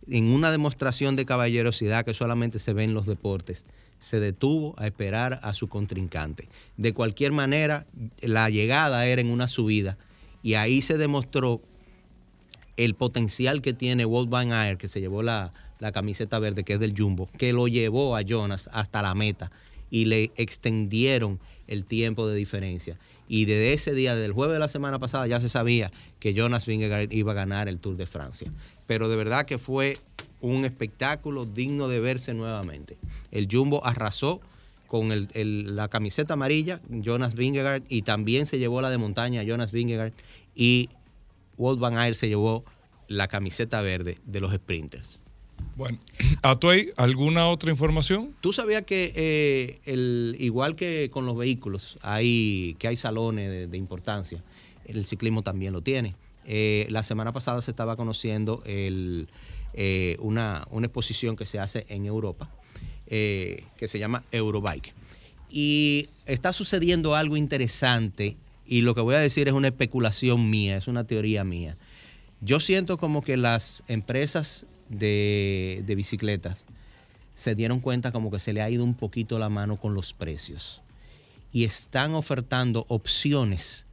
[0.08, 3.66] en una demostración de caballerosidad que solamente se ve en los deportes,
[4.04, 6.50] se detuvo a esperar a su contrincante.
[6.76, 7.86] De cualquier manera,
[8.20, 9.98] la llegada era en una subida
[10.44, 11.62] y ahí se demostró
[12.76, 16.74] el potencial que tiene Walt Van Aert, que se llevó la, la camiseta verde, que
[16.74, 19.52] es del Jumbo, que lo llevó a Jonas hasta la meta
[19.90, 22.98] y le extendieron el tiempo de diferencia.
[23.28, 26.66] Y desde ese día, del jueves de la semana pasada, ya se sabía que Jonas
[26.66, 28.52] Vingegaard iba a ganar el Tour de Francia.
[28.86, 29.98] Pero de verdad que fue
[30.42, 32.98] un espectáculo digno de verse nuevamente.
[33.32, 34.42] El Jumbo arrasó
[34.88, 39.42] con el- el- la camiseta amarilla, Jonas Vingegaard, y también se llevó la de montaña,
[39.44, 40.14] Jonas Vingegaard,
[40.54, 40.90] y
[41.58, 42.64] Walt Van Aert se llevó
[43.08, 45.20] la camiseta verde de los sprinters.
[45.76, 45.98] Bueno,
[46.44, 48.36] Atuey, ¿alguna otra información?
[48.42, 53.78] ¿Tú sabías que eh, el, igual que con los vehículos, hay, que hay salones de,
[53.78, 54.44] importancia,
[54.86, 56.16] el ciclismo también lo tiene?
[56.46, 59.30] Eh, la semana pasada se estaba conociendo el,
[59.74, 62.50] eh, una, una exposición que se hace en Europa,
[63.08, 64.94] que se llama Eurobike.
[65.50, 70.78] Y está sucediendo algo interesante, y lo que voy a decir es una especulación mía,
[70.78, 71.78] es una teoría mía.
[72.42, 74.66] Yo siento como que las empresas
[74.98, 76.66] de, bicicletas
[77.36, 80.14] se dieron cuenta como que se le ha ido un poquito la mano con los
[80.14, 80.82] precios
[81.52, 83.86] y están ofertando opciones.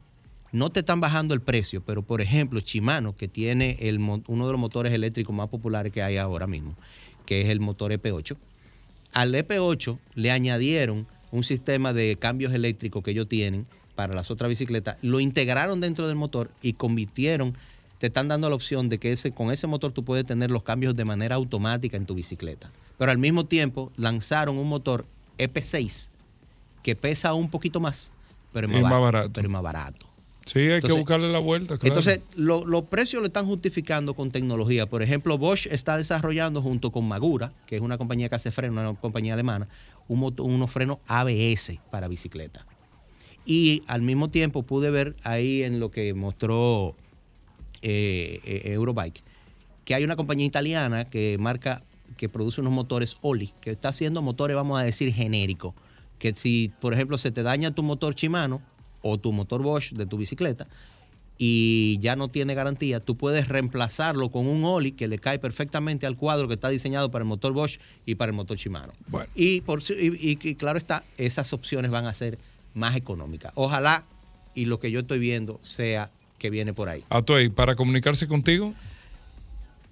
[0.53, 4.53] No te están bajando el precio, pero por ejemplo, Shimano, que tiene el, uno de
[4.53, 6.75] los motores eléctricos más populares que hay ahora mismo,
[7.25, 8.37] que es el motor EP8,
[9.13, 14.49] al EP8 le añadieron un sistema de cambios eléctricos que ellos tienen para las otras
[14.49, 17.57] bicicletas, lo integraron dentro del motor y convirtieron,
[18.01, 20.63] te están dando la opción de que ese, con ese motor tú puedes tener los
[20.63, 22.71] cambios de manera automática en tu bicicleta.
[22.97, 25.05] Pero al mismo tiempo lanzaron un motor
[25.37, 26.09] EP6
[26.83, 28.11] que pesa un poquito más,
[28.55, 29.31] pero es más, barato.
[29.35, 30.07] Pero es más barato.
[30.47, 31.77] Sí, hay que buscarle la vuelta.
[31.77, 31.95] claro.
[31.95, 34.87] Entonces, lo- los precios lo están justificando con tecnología.
[34.87, 38.79] Por ejemplo, Bosch está desarrollando junto con Magura, que es una compañía que hace frenos,
[38.81, 39.69] una compañía alemana,
[40.09, 42.65] un unos frenos ABS para bicicleta.
[43.45, 46.97] Y al mismo tiempo pude ver ahí en lo que mostró
[47.83, 49.23] eh, eh, Eurobike,
[49.85, 51.83] que hay una compañía italiana que marca,
[52.17, 55.75] que produce unos motores Oli, que está haciendo motores, vamos a decir, genéricos.
[56.19, 58.61] Que si, por ejemplo, se te daña tu motor Shimano
[59.03, 60.67] o tu motor Bosch de tu bicicleta
[61.39, 66.07] y ya no tiene garantía, tú puedes reemplazarlo con un Oli que le cae perfectamente
[66.07, 68.93] al cuadro que está diseñado para el motor Bosch y para el motor Shimano.
[69.35, 72.39] Y, por, si- y- y- y claro está, esas opciones van a ser
[72.75, 73.53] más económicas.
[73.55, 74.05] Ojalá
[74.55, 77.05] y lo que yo estoy viendo sea que viene por ahí.
[77.11, 78.75] Atuey, para comunicarse contigo,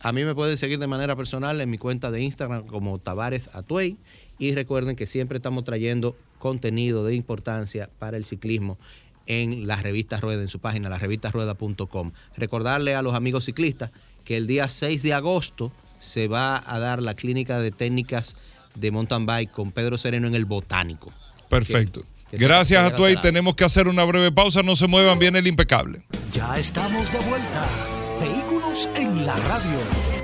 [0.01, 3.51] A mí me pueden seguir de manera personal en mi cuenta de Instagram como Tavares
[3.55, 3.97] Atuey.
[4.39, 8.79] Y recuerden que siempre estamos trayendo contenido de importancia para el ciclismo
[9.27, 12.13] en la revista Rueda, en su página, larevistarueda.com.
[12.37, 13.91] Recordarle a los amigos ciclistas
[14.25, 18.37] que el día 6 de agosto se va a dar la clínica de técnicas
[18.77, 21.13] de mountain bike con Pedro Sereno en el Botánico.
[21.49, 22.03] perfecto.
[22.03, 23.15] que Gracias, Atuey.
[23.15, 24.63] haga Tenemos que hacer una breve pausa.
[24.63, 26.03] No se muevan, viene el impecable.
[26.33, 27.67] Ya estamos de vuelta.
[28.21, 30.18] Vehículos en la radio.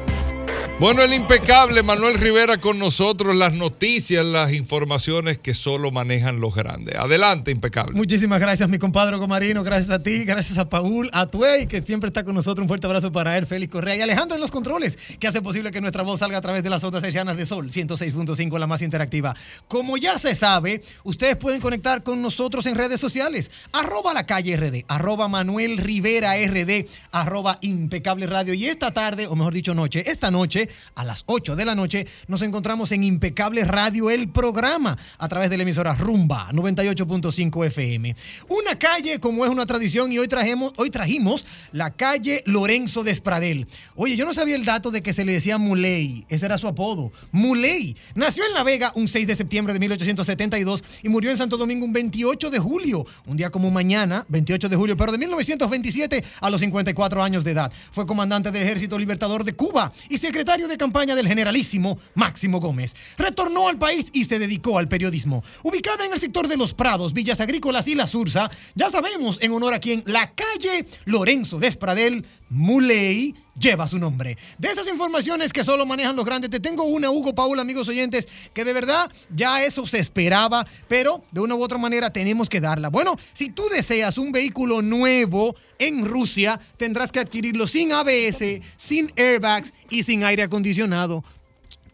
[0.81, 6.53] Bueno, el impecable Manuel Rivera con nosotros, las noticias, las informaciones que solo manejan los
[6.53, 6.97] grandes.
[6.97, 7.95] Adelante, impecable.
[7.95, 9.63] Muchísimas gracias, mi compadre Comarino.
[9.63, 12.65] Gracias a ti, gracias a Paul, a Tuey, que siempre está con nosotros.
[12.65, 15.71] Un fuerte abrazo para él, Félix Correa y Alejandro en los controles, que hace posible
[15.71, 18.83] que nuestra voz salga a través de las ondas hercianas de Sol 106.5, la más
[18.83, 19.37] interactiva.
[19.69, 23.53] Como ya se sabe, ustedes pueden conectar con nosotros en redes sociales.
[23.73, 28.55] Arroba la calle RD, arroba Manuel Rivera RD, arroba impecable radio.
[28.55, 30.64] Y esta tarde, o mejor dicho, noche, esta noche,
[30.95, 35.51] a las 8 de la noche, nos encontramos en Impecable Radio, el programa, a través
[35.51, 38.17] de la emisora Rumba 98.5 FM.
[38.49, 43.67] Una calle como es una tradición y hoy, trajemos, hoy trajimos la calle Lorenzo Despradel.
[43.95, 46.69] Oye, yo no sabía el dato de que se le decía Muley, ese era su
[46.69, 47.97] apodo, Muley.
[48.15, 51.85] Nació en La Vega un 6 de septiembre de 1872 y murió en Santo Domingo
[51.85, 56.51] un 28 de julio, un día como mañana, 28 de julio, pero de 1927 a
[56.51, 57.73] los 54 años de edad.
[57.93, 62.95] Fue comandante del Ejército Libertador de Cuba y secretario de campaña del generalísimo Máximo Gómez.
[63.19, 65.43] Retornó al país y se dedicó al periodismo.
[65.65, 69.51] Ubicada en el sector de Los Prados, Villas Agrícolas y La Sursa, ya sabemos en
[69.51, 74.37] honor a quien la calle Lorenzo Despradel Muley lleva su nombre.
[74.59, 78.29] De esas informaciones que solo manejan los grandes, te tengo una, Hugo Paul, amigos oyentes,
[78.53, 82.61] que de verdad ya eso se esperaba, pero de una u otra manera tenemos que
[82.61, 82.91] darla.
[82.91, 89.13] Bueno, si tú deseas un vehículo nuevo en Rusia, tendrás que adquirirlo sin ABS, sin
[89.17, 91.25] airbags y sin aire acondicionado.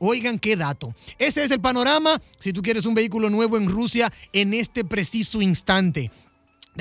[0.02, 0.94] Oigan qué dato.
[1.18, 5.42] Este es el panorama si tú quieres un vehículo nuevo en Rusia en este preciso
[5.42, 6.10] instante.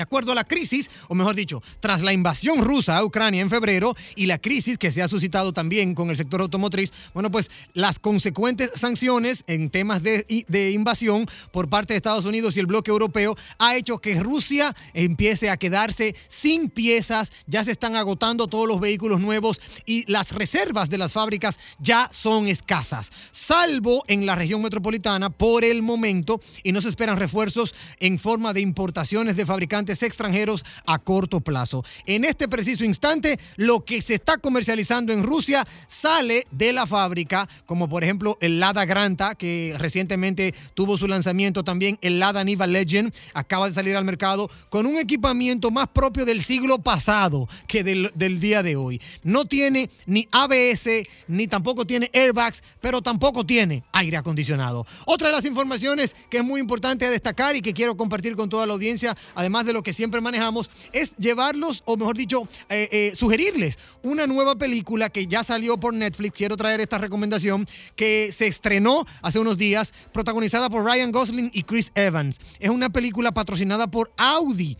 [0.00, 3.50] De acuerdo a la crisis, o mejor dicho, tras la invasión rusa a Ucrania en
[3.50, 7.50] febrero y la crisis que se ha suscitado también con el sector automotriz, bueno, pues
[7.74, 10.24] las consecuentes sanciones en temas de,
[10.72, 15.50] invasión por parte de Estados Unidos y el bloque europeo ha hecho que Rusia empiece
[15.50, 20.88] a quedarse sin piezas, ya se están agotando todos los vehículos nuevos y las reservas
[20.88, 26.72] de las fábricas ya son escasas, salvo en la región metropolitana por el momento y
[26.72, 31.84] no se esperan refuerzos en forma de importaciones de fabricantes extranjeros a corto plazo.
[32.06, 37.48] En este preciso instante, lo que se está comercializando en Rusia sale de la fábrica,
[37.66, 42.66] como por ejemplo el Lada Granta, que recientemente tuvo su lanzamiento también, el Lada Niva
[42.66, 47.84] Legend, acaba de salir al mercado con un equipamiento más propio del siglo pasado que
[47.84, 49.00] del, del día de hoy.
[49.22, 54.86] No tiene ni ABS, ni tampoco tiene airbags, pero tampoco tiene aire acondicionado.
[55.06, 58.66] Otra de las informaciones que es muy importante destacar y que quiero compartir con toda
[58.66, 63.12] la audiencia, además de lo que siempre manejamos, es llevarlos, o mejor dicho, eh, eh,
[63.14, 66.36] sugerirles una nueva película que ya salió por Netflix.
[66.36, 67.66] Quiero traer esta recomendación
[67.96, 72.38] que se estrenó hace unos días, protagonizada por Ryan Gosling y Chris Evans.
[72.58, 74.76] Es una película patrocinada por Audi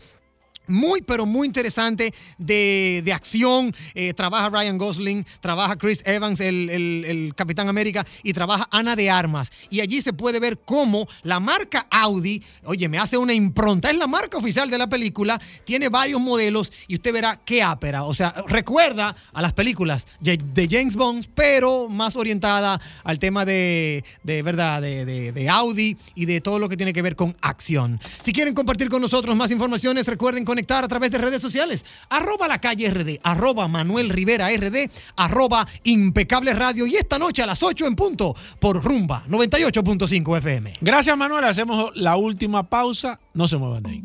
[0.67, 3.75] muy, pero muy interesante de, de acción.
[3.93, 9.09] Eh, trabaja Ryan Gosling, trabaja Chris Evans, el, el- Capitán América, y trabaja Ana de
[9.09, 9.51] Armas.
[9.69, 13.97] Y allí se puede ver cómo la marca Audi, oye, me hace una impronta, es
[13.97, 18.03] la marca oficial de la película, tiene varios modelos y usted verá qué ápera.
[18.03, 20.39] O sea, recuerda a las películas de,
[20.69, 26.41] James Bond, pero más orientada al tema de, de verdad, de- de Audi y de
[26.41, 27.99] todo lo que tiene que ver con acción.
[28.23, 31.85] Si quieren compartir con nosotros más informaciones, recuerden conectar a través de redes sociales.
[32.09, 36.85] Arroba la calle RD, arroba Manuel Rivera RD, arroba Impecable Radio.
[36.85, 40.73] Y esta noche a las 8 en punto por Rumba 98.5 FM.
[40.81, 41.45] Gracias, Manuel.
[41.45, 43.17] Hacemos la última pausa.
[43.33, 44.01] No se muevan de ahí.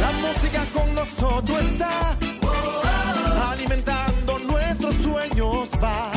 [0.00, 2.16] La música con nosotros está
[3.50, 6.15] alimentando nuestros sueños va.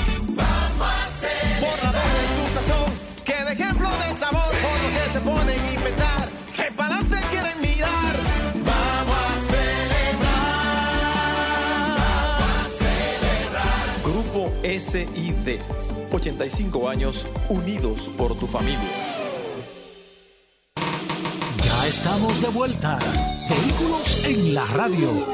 [16.20, 18.78] 85 años unidos por tu familia.
[21.64, 23.00] Ya estamos de vuelta.
[23.50, 25.26] Vehículos en la radio.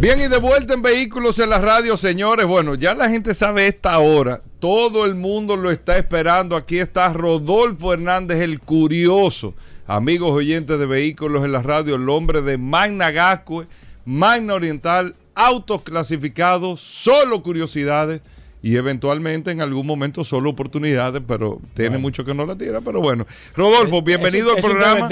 [0.00, 2.46] Bien, y de vuelta en Vehículos en la Radio, señores.
[2.46, 4.42] Bueno, ya la gente sabe esta hora.
[4.58, 6.56] Todo el mundo lo está esperando.
[6.56, 9.54] Aquí está Rodolfo Hernández, el curioso.
[9.86, 13.68] Amigos oyentes de Vehículos en la Radio, el hombre de Magna Gascue,
[14.04, 18.22] Magna Oriental, autos clasificados, solo curiosidades
[18.62, 22.80] y eventualmente en algún momento solo oportunidades, pero tiene mucho que no la tira.
[22.80, 25.08] Pero bueno, Rodolfo, bienvenido es al programa.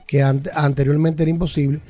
[0.07, 1.81] que ante- anteriormente era imposible.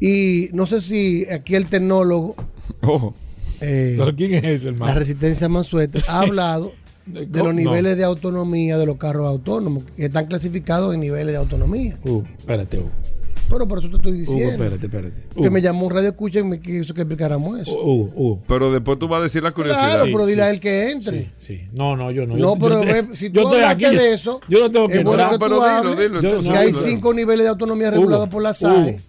[0.00, 2.36] Y no sé si aquí el tecnólogo.
[2.82, 3.14] Ojo.
[3.60, 4.86] Eh, ¿Pero quién es ese, hermano?
[4.92, 6.72] La Resistencia Mansueta ha hablado
[7.06, 7.52] ¿De los No.
[7.52, 11.96] niveles de autonomía de los carros autónomos, que están clasificados en niveles de autonomía.
[12.04, 12.90] Uh, espérate, Hugo.
[13.48, 14.50] Pero por eso te estoy Hugo, diciendo.
[14.64, 15.14] espérate, espérate.
[15.32, 15.50] Que Hugo.
[15.52, 17.80] me llamó un radio escucha y me quiso que explicáramos eso.
[17.80, 18.42] Hugo, Hugo.
[18.48, 19.88] Pero después tú vas a decir la curiosidad.
[19.88, 21.20] Claro, pero dile a él que entre.
[21.20, 21.60] Sí, sí.
[21.72, 22.34] No, no, yo no.
[22.36, 24.58] No, Yo- pero yo te- si yo tú estoy hablaste aquí, de yo- eso, Yo
[24.58, 27.14] no tengo que es bueno que pero tú dilo, dilo, Yo- entonces, que hay cinco
[27.14, 29.00] niveles de autonomía Hugo, regulados por la SAE.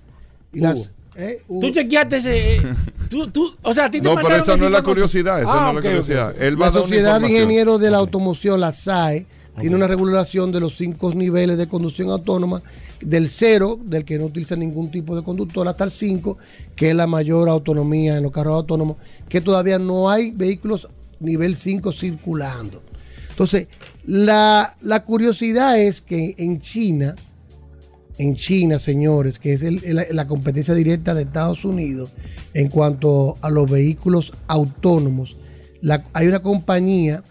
[0.54, 0.68] Y Hugo.
[0.68, 1.62] las, eh, Hugo.
[1.62, 2.58] Tú chequeaste ese.
[3.10, 4.84] tú, tú, o sea, a ti te No, pero esa no es la información.
[4.84, 5.42] curiosidad.
[5.42, 6.36] Esa Ah, no es la curiosidad.
[6.42, 7.28] Él va la Sociedad de.
[7.32, 9.26] Ingenieros de la Automoción, la SAE,
[9.60, 12.62] tiene una regulación de los cinco niveles de conducción autónoma,
[13.02, 16.38] del cero, del que no utiliza ningún tipo de conductor, hasta el 5,
[16.76, 18.98] que es la mayor autonomía en los carros autónomos,
[19.28, 20.88] que todavía no hay vehículos
[21.20, 22.84] nivel 5 circulando.
[23.32, 23.68] Entonces,
[24.06, 27.16] la, la curiosidad es que en China,
[28.18, 32.10] en China, señores, que es el- la, la competencia directa de Estados Unidos
[32.54, 35.38] en cuanto a los vehículos autónomos,
[35.82, 37.24] la- hay una compañía,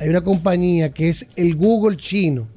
[0.00, 2.48] hay una compañía que es el Google chino,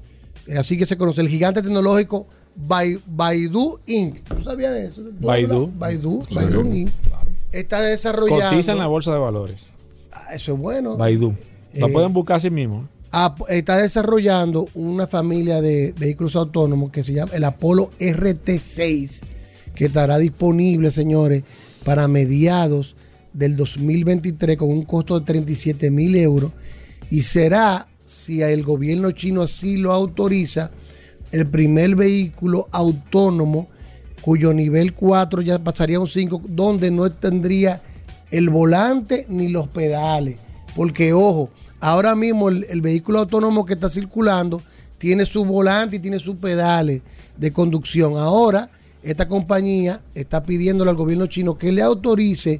[0.57, 4.23] así que se conoce, el gigante tecnológico Bai- Baidu Inc.
[4.35, 5.01] ¿Tú sabías de eso?
[5.01, 5.71] ¿Tú Baidu.
[5.77, 6.35] Baidu, Sí.
[6.35, 6.89] Baidu Inc.
[7.51, 8.49] Está desarrollando.
[8.49, 9.67] Cotiza en la bolsa de valores.
[10.11, 10.97] Ah, Eso es bueno.
[10.97, 11.33] Baidu.
[11.73, 12.87] La Eh, pueden buscar así mismo.
[13.47, 19.21] Está desarrollando una familia de vehículos autónomos que se llama el Apolo RT6,
[19.73, 21.43] que estará disponible, señores,
[21.85, 22.97] para mediados
[23.31, 26.51] del 2023 con un costo de 37 mil euros
[27.09, 30.71] y será, si el gobierno chino así lo autoriza,
[31.31, 33.69] el primer vehículo autónomo
[34.19, 37.81] cuyo nivel 4 ya pasaría a un 5, donde no tendría
[38.29, 40.44] el volante ni los pedales.
[40.75, 41.49] Porque, ojo,
[41.79, 44.61] ahora mismo el, el vehículo autónomo que está circulando
[44.97, 47.01] tiene su volante y tiene sus pedales
[47.37, 48.17] de conducción.
[48.17, 48.69] Ahora,
[49.03, 52.59] esta compañía está pidiéndole al gobierno chino que le autorice,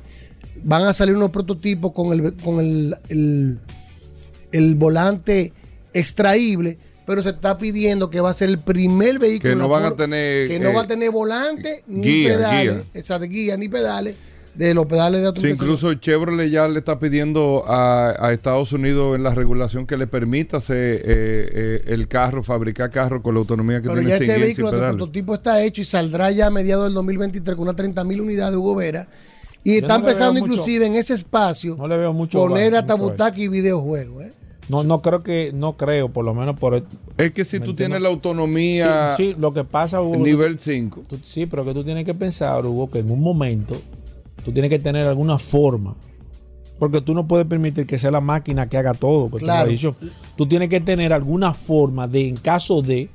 [0.64, 3.60] van a salir unos prototipos con el, con el, el-
[4.52, 5.52] el volante
[5.94, 9.84] extraíble, pero se está pidiendo que va a ser el primer vehículo Que no van
[9.86, 12.84] a tener, que no eh, va a tener volante ni guía, pedales, guía.
[12.94, 14.16] esa de guía ni pedales,
[14.56, 19.15] de los pedales de Sí, incluso Chevrolet ya le está pidiendo a, a Estados Unidos
[19.15, 23.40] en la regulación que le permita hacer, eh, eh, el carro, fabricar carro con la
[23.41, 25.86] autonomía que Pero tiene ya sin este guía vehículo, sin el prototipo está hecho y
[25.86, 29.07] saldrá ya a mediados del 2023 con unas 30 mil unidades de Hugo Vera.
[29.64, 32.14] Y Yo está no le empezando veo mucho- inclusive en ese espacio No le veo
[32.14, 32.38] mucho.
[32.40, 34.23] poner va- hasta butaca y videojuegos.
[34.26, 34.32] ¿eh?
[34.69, 36.84] No, no creo que, no creo, por lo menos por...
[37.18, 40.18] Es que si tú tienes la autonomía Sí, sí, lo que pasa, Hugo...
[40.18, 41.03] nivel 5.
[41.07, 43.76] tú- sí, pero que tú tienes que pensar, Hugo, que en un momento
[44.46, 45.96] tú tienes que tener alguna forma.
[46.80, 49.26] Porque tú no puedes permitir que sea la máquina que haga todo.
[49.28, 49.70] que tú Claro.
[49.70, 49.96] dicho.
[50.38, 53.10] Tú tienes que tener alguna forma de, en caso de,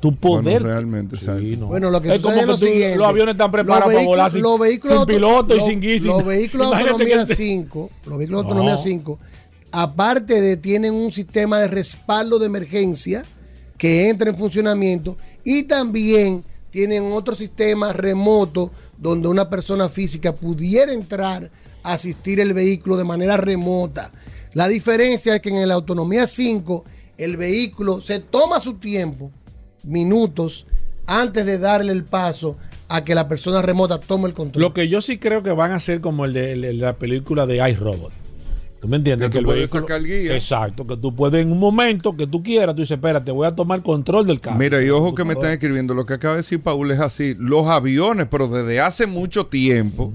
[0.00, 0.60] tu poder...
[0.60, 1.66] Bueno, realmente, Sí, no.
[1.68, 2.96] Bueno, lo que es sucede como es lo tú- siguiente.
[2.98, 5.66] los aviones están preparados para volar sin, vehículos- los vehículos sin auto- piloto y los-
[5.66, 8.50] sin y sin- Los vehículos de autonomía que te- 5, los vehículos de No.
[8.50, 9.18] autonomía 5,
[9.72, 13.24] aparte de tienen un sistema de respaldo de emergencia
[13.78, 20.92] que entra en funcionamiento y también tienen otro sistema remoto donde una persona física pudiera
[20.92, 21.50] entrar
[21.82, 24.10] a asistir el vehículo de manera remota.
[24.52, 26.84] La diferencia es que en la autonomía 5
[27.18, 29.30] el vehículo se toma su tiempo,
[29.82, 30.66] minutos,
[31.06, 32.56] antes de darle el paso
[32.88, 34.62] a que la persona remota tome el control.
[34.62, 36.96] Lo que yo sí creo que van a ser como el de, el de la
[36.96, 38.12] película de iRobot.
[38.84, 39.30] ¿Tú me entiendes?
[39.30, 40.34] Que tú puedes sacar guía.
[40.34, 43.56] Exacto, que tú puedes en un momento que tú quieras, tú dices, espérate, voy a
[43.56, 44.58] tomar control del carro.
[44.58, 47.34] Mira, y ojo que me están escribiendo, lo que acaba de decir Paul es así,
[47.38, 50.12] los aviones, pero desde hace mucho tiempo,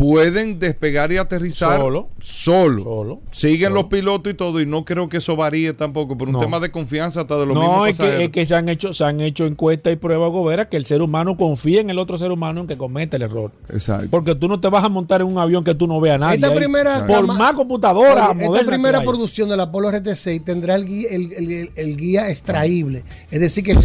[0.00, 2.08] pueden despegar y aterrizar Solo.
[2.20, 2.82] solo.
[2.82, 3.20] Solo.
[3.32, 6.38] Siguen los pilotos y todo, y no creo que eso varíe tampoco, por un No.
[6.40, 8.94] tema de confianza hasta de los no, mismos es que, es que se han hecho,
[8.94, 12.16] se han hecho encuestas y pruebas goberas que el ser humano confía en el otro
[12.16, 13.52] ser humano en que cometa el error.
[13.68, 14.06] Exacto.
[14.10, 16.18] Porque tú no te vas a montar en un avión que tú no veas a
[16.18, 16.36] nadie.
[16.36, 16.56] Esta ahí.
[16.56, 21.30] primera por cama- más computadora esta primera producción del Apolo RT6 tendrá el guía, el,
[21.34, 23.04] el- el guía extraíble.
[23.30, 23.76] Es decir, que,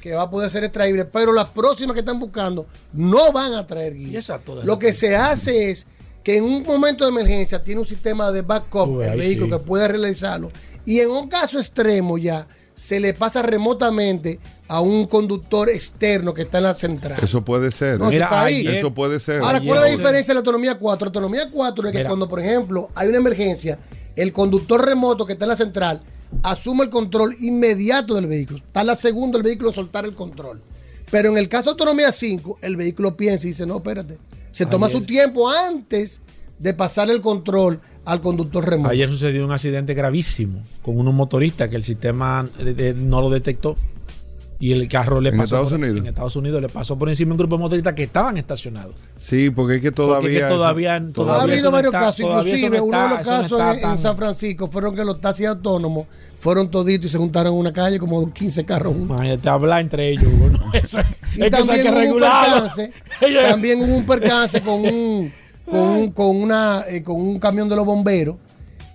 [0.00, 1.04] que va a poder ser extraíble.
[1.04, 4.20] Pero las próximas que están buscando no van a traer guía.
[4.62, 5.86] Lo que se hace es
[6.22, 9.46] que en un momento de emergencia tiene un sistema de backup Uy, el ahí vehículo
[9.46, 9.52] sí.
[9.52, 10.50] que puede realizarlo.
[10.86, 16.42] Y en un caso extremo ya se le pasa remotamente a un conductor externo que
[16.42, 17.18] está en la central.
[17.22, 17.98] Eso puede ser.
[17.98, 18.66] No, eso está ahí.
[18.66, 19.42] Eso puede ser.
[19.42, 21.04] Ahora, ¿cuál es la diferencia de la autonomía 4?
[21.04, 22.08] La autonomía 4 es que Mira.
[22.08, 23.78] cuando, por ejemplo, hay una emergencia,
[24.16, 26.00] el conductor remoto que está en la central
[26.42, 28.58] asume el control inmediato del vehículo.
[28.58, 30.60] Está la segunda el vehículo soltar el control.
[31.10, 34.18] Pero en el caso de autonomía 5, el vehículo piensa y dice, no, espérate.
[34.54, 35.00] Se toma Ayer.
[35.00, 36.22] su tiempo antes
[36.60, 38.90] de pasar el control al conductor remoto.
[38.90, 42.48] Ayer sucedió un accidente gravísimo con unos motoristas que el sistema
[42.94, 43.74] no lo detectó
[44.66, 45.98] y el carro le ¿En pasó Estados por- Unidos?
[45.98, 48.94] en Estados Unidos le pasó por encima un grupo de motoristas que estaban estacionados.
[49.16, 50.38] Sí, porque es que todavía.
[50.38, 53.24] Es que todavía- eso- todavía ha habido varios está- casos, inclusive uno de los no
[53.24, 57.58] casos en, San Francisco fueron que los taxis autónomos fueron toditos y se juntaron en
[57.58, 59.16] una calle como 15 carros juntos.
[59.16, 60.28] Imagínate hablar entre ellos.
[60.32, 60.72] Hugo, ¿no?
[60.72, 60.98] Eso-
[61.36, 62.92] Y es también que hubo un percance,
[63.50, 65.32] también hubo un percance con un,
[65.70, 68.36] con un, con una, eh, con un camión de los bomberos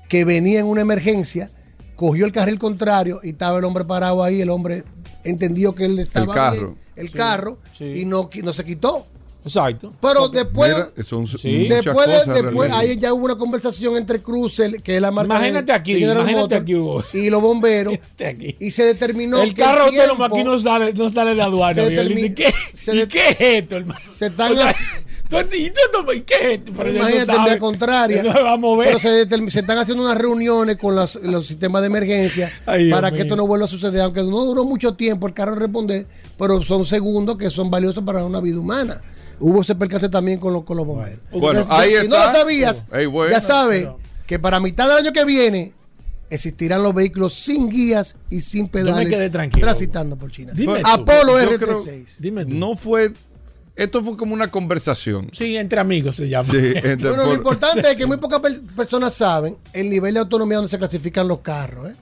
[0.08, 1.52] que venía en una emergencia,
[1.96, 4.84] cogió el carril contrario y estaba el hombre parado ahí, el hombre
[5.24, 6.58] entendió que él estaba carro.
[6.58, 7.86] bien, el Sí, carro, sí.
[7.96, 9.06] y no, no se quitó.
[9.42, 9.94] Exacto.
[10.02, 11.70] Pero después, Mira, son Sí.
[11.70, 15.34] después, de- cosas después ahí ya hubo una conversación entre Cruzel, que es la marca
[15.38, 17.04] Imagínate de- aquí, de imagínate aquí, Hugo.
[17.14, 17.94] y los bomberos,
[18.26, 18.58] aquí.
[18.60, 21.74] y se determinó el que carro el tiempo- aquí no sale, no sale de aduana.
[21.74, 21.90] Se
[22.36, 24.00] ¿qué, se ¿Y de- qué es esto, hermano?
[24.12, 24.86] se están O sea, haci-
[25.30, 26.72] tú- y tú tomas, ¿y qué es esto?
[26.76, 28.24] Pero él no Imagínate en vía contraria.
[28.24, 28.88] No se va a mover.
[28.88, 33.16] Pero se, están haciendo unas reuniones con las- los sistemas de emergencia Ay, para que
[33.18, 33.24] mío.
[33.24, 34.02] esto no vuelva a suceder.
[34.02, 36.08] Aunque no duró mucho tiempo el carro responder,
[36.38, 39.02] pero son segundos que son valiosos para una vida humana.
[39.40, 41.20] Hubo ese percance también con, los- con los bomberos.
[41.32, 42.26] Bueno, Entonces, ahí si no está.
[42.26, 43.32] lo sabías, bueno.
[43.32, 43.88] ya sabes
[44.26, 45.74] que para mitad del año que viene
[46.30, 50.52] existirán los vehículos sin guías y sin pedales transitando por China.
[50.56, 50.82] Dime.
[50.84, 52.18] Apolo Yo RT6.
[52.20, 52.54] Dime tú.
[52.56, 53.14] No fue.
[53.84, 55.30] Esto fue como una conversación.
[55.32, 56.44] Sí, entre amigos se llama.
[56.50, 60.14] Sí, entre- Bueno, lo por- importante es que muy pocas per- personas saben el nivel
[60.16, 61.90] de autonomía donde se clasifican los carros.
[61.92, 61.96] ¿eh?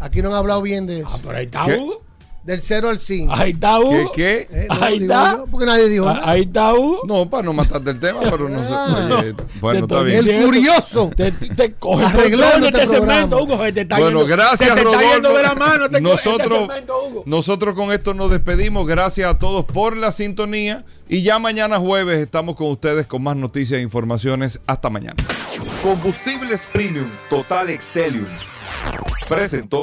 [0.00, 1.08] Aquí no han hablado bien de eso.
[1.12, 1.76] Ah, pero ahí está ¿Qué?
[1.78, 2.02] Hugo.
[2.44, 3.32] Del 0 al 5.
[3.34, 4.12] Ahí está Hugo.
[4.12, 4.46] ¿Qué?
[4.50, 5.36] Eh, no, ahí está.
[5.38, 6.30] yo, porque nadie dijo Ah, nada.
[6.30, 7.00] Ahí está Hugo.
[7.06, 8.68] No, para no matarte el tema, pero no sé.
[8.70, 9.16] Ah.
[9.18, 10.28] Oye, bueno, está bien.
[10.28, 11.10] El curioso.
[11.16, 13.42] Te, te coge Arreglando este este segmento.
[13.42, 13.56] Hugo.
[13.72, 15.10] Te está Bueno, yendo- gracias, te está Rodolfo.
[15.14, 15.88] yendo de la mano.
[15.88, 17.22] Te coge este nosotros, segmento, Hugo.
[17.24, 18.86] nosotros con esto nos despedimos.
[18.86, 20.84] Gracias a todos por la sintonía.
[21.08, 24.60] Y ya mañana jueves estamos con ustedes con más noticias e informaciones.
[24.66, 25.16] Hasta mañana.
[25.82, 28.26] Combustibles Premium Total Excelium.
[29.28, 29.82] Presentó.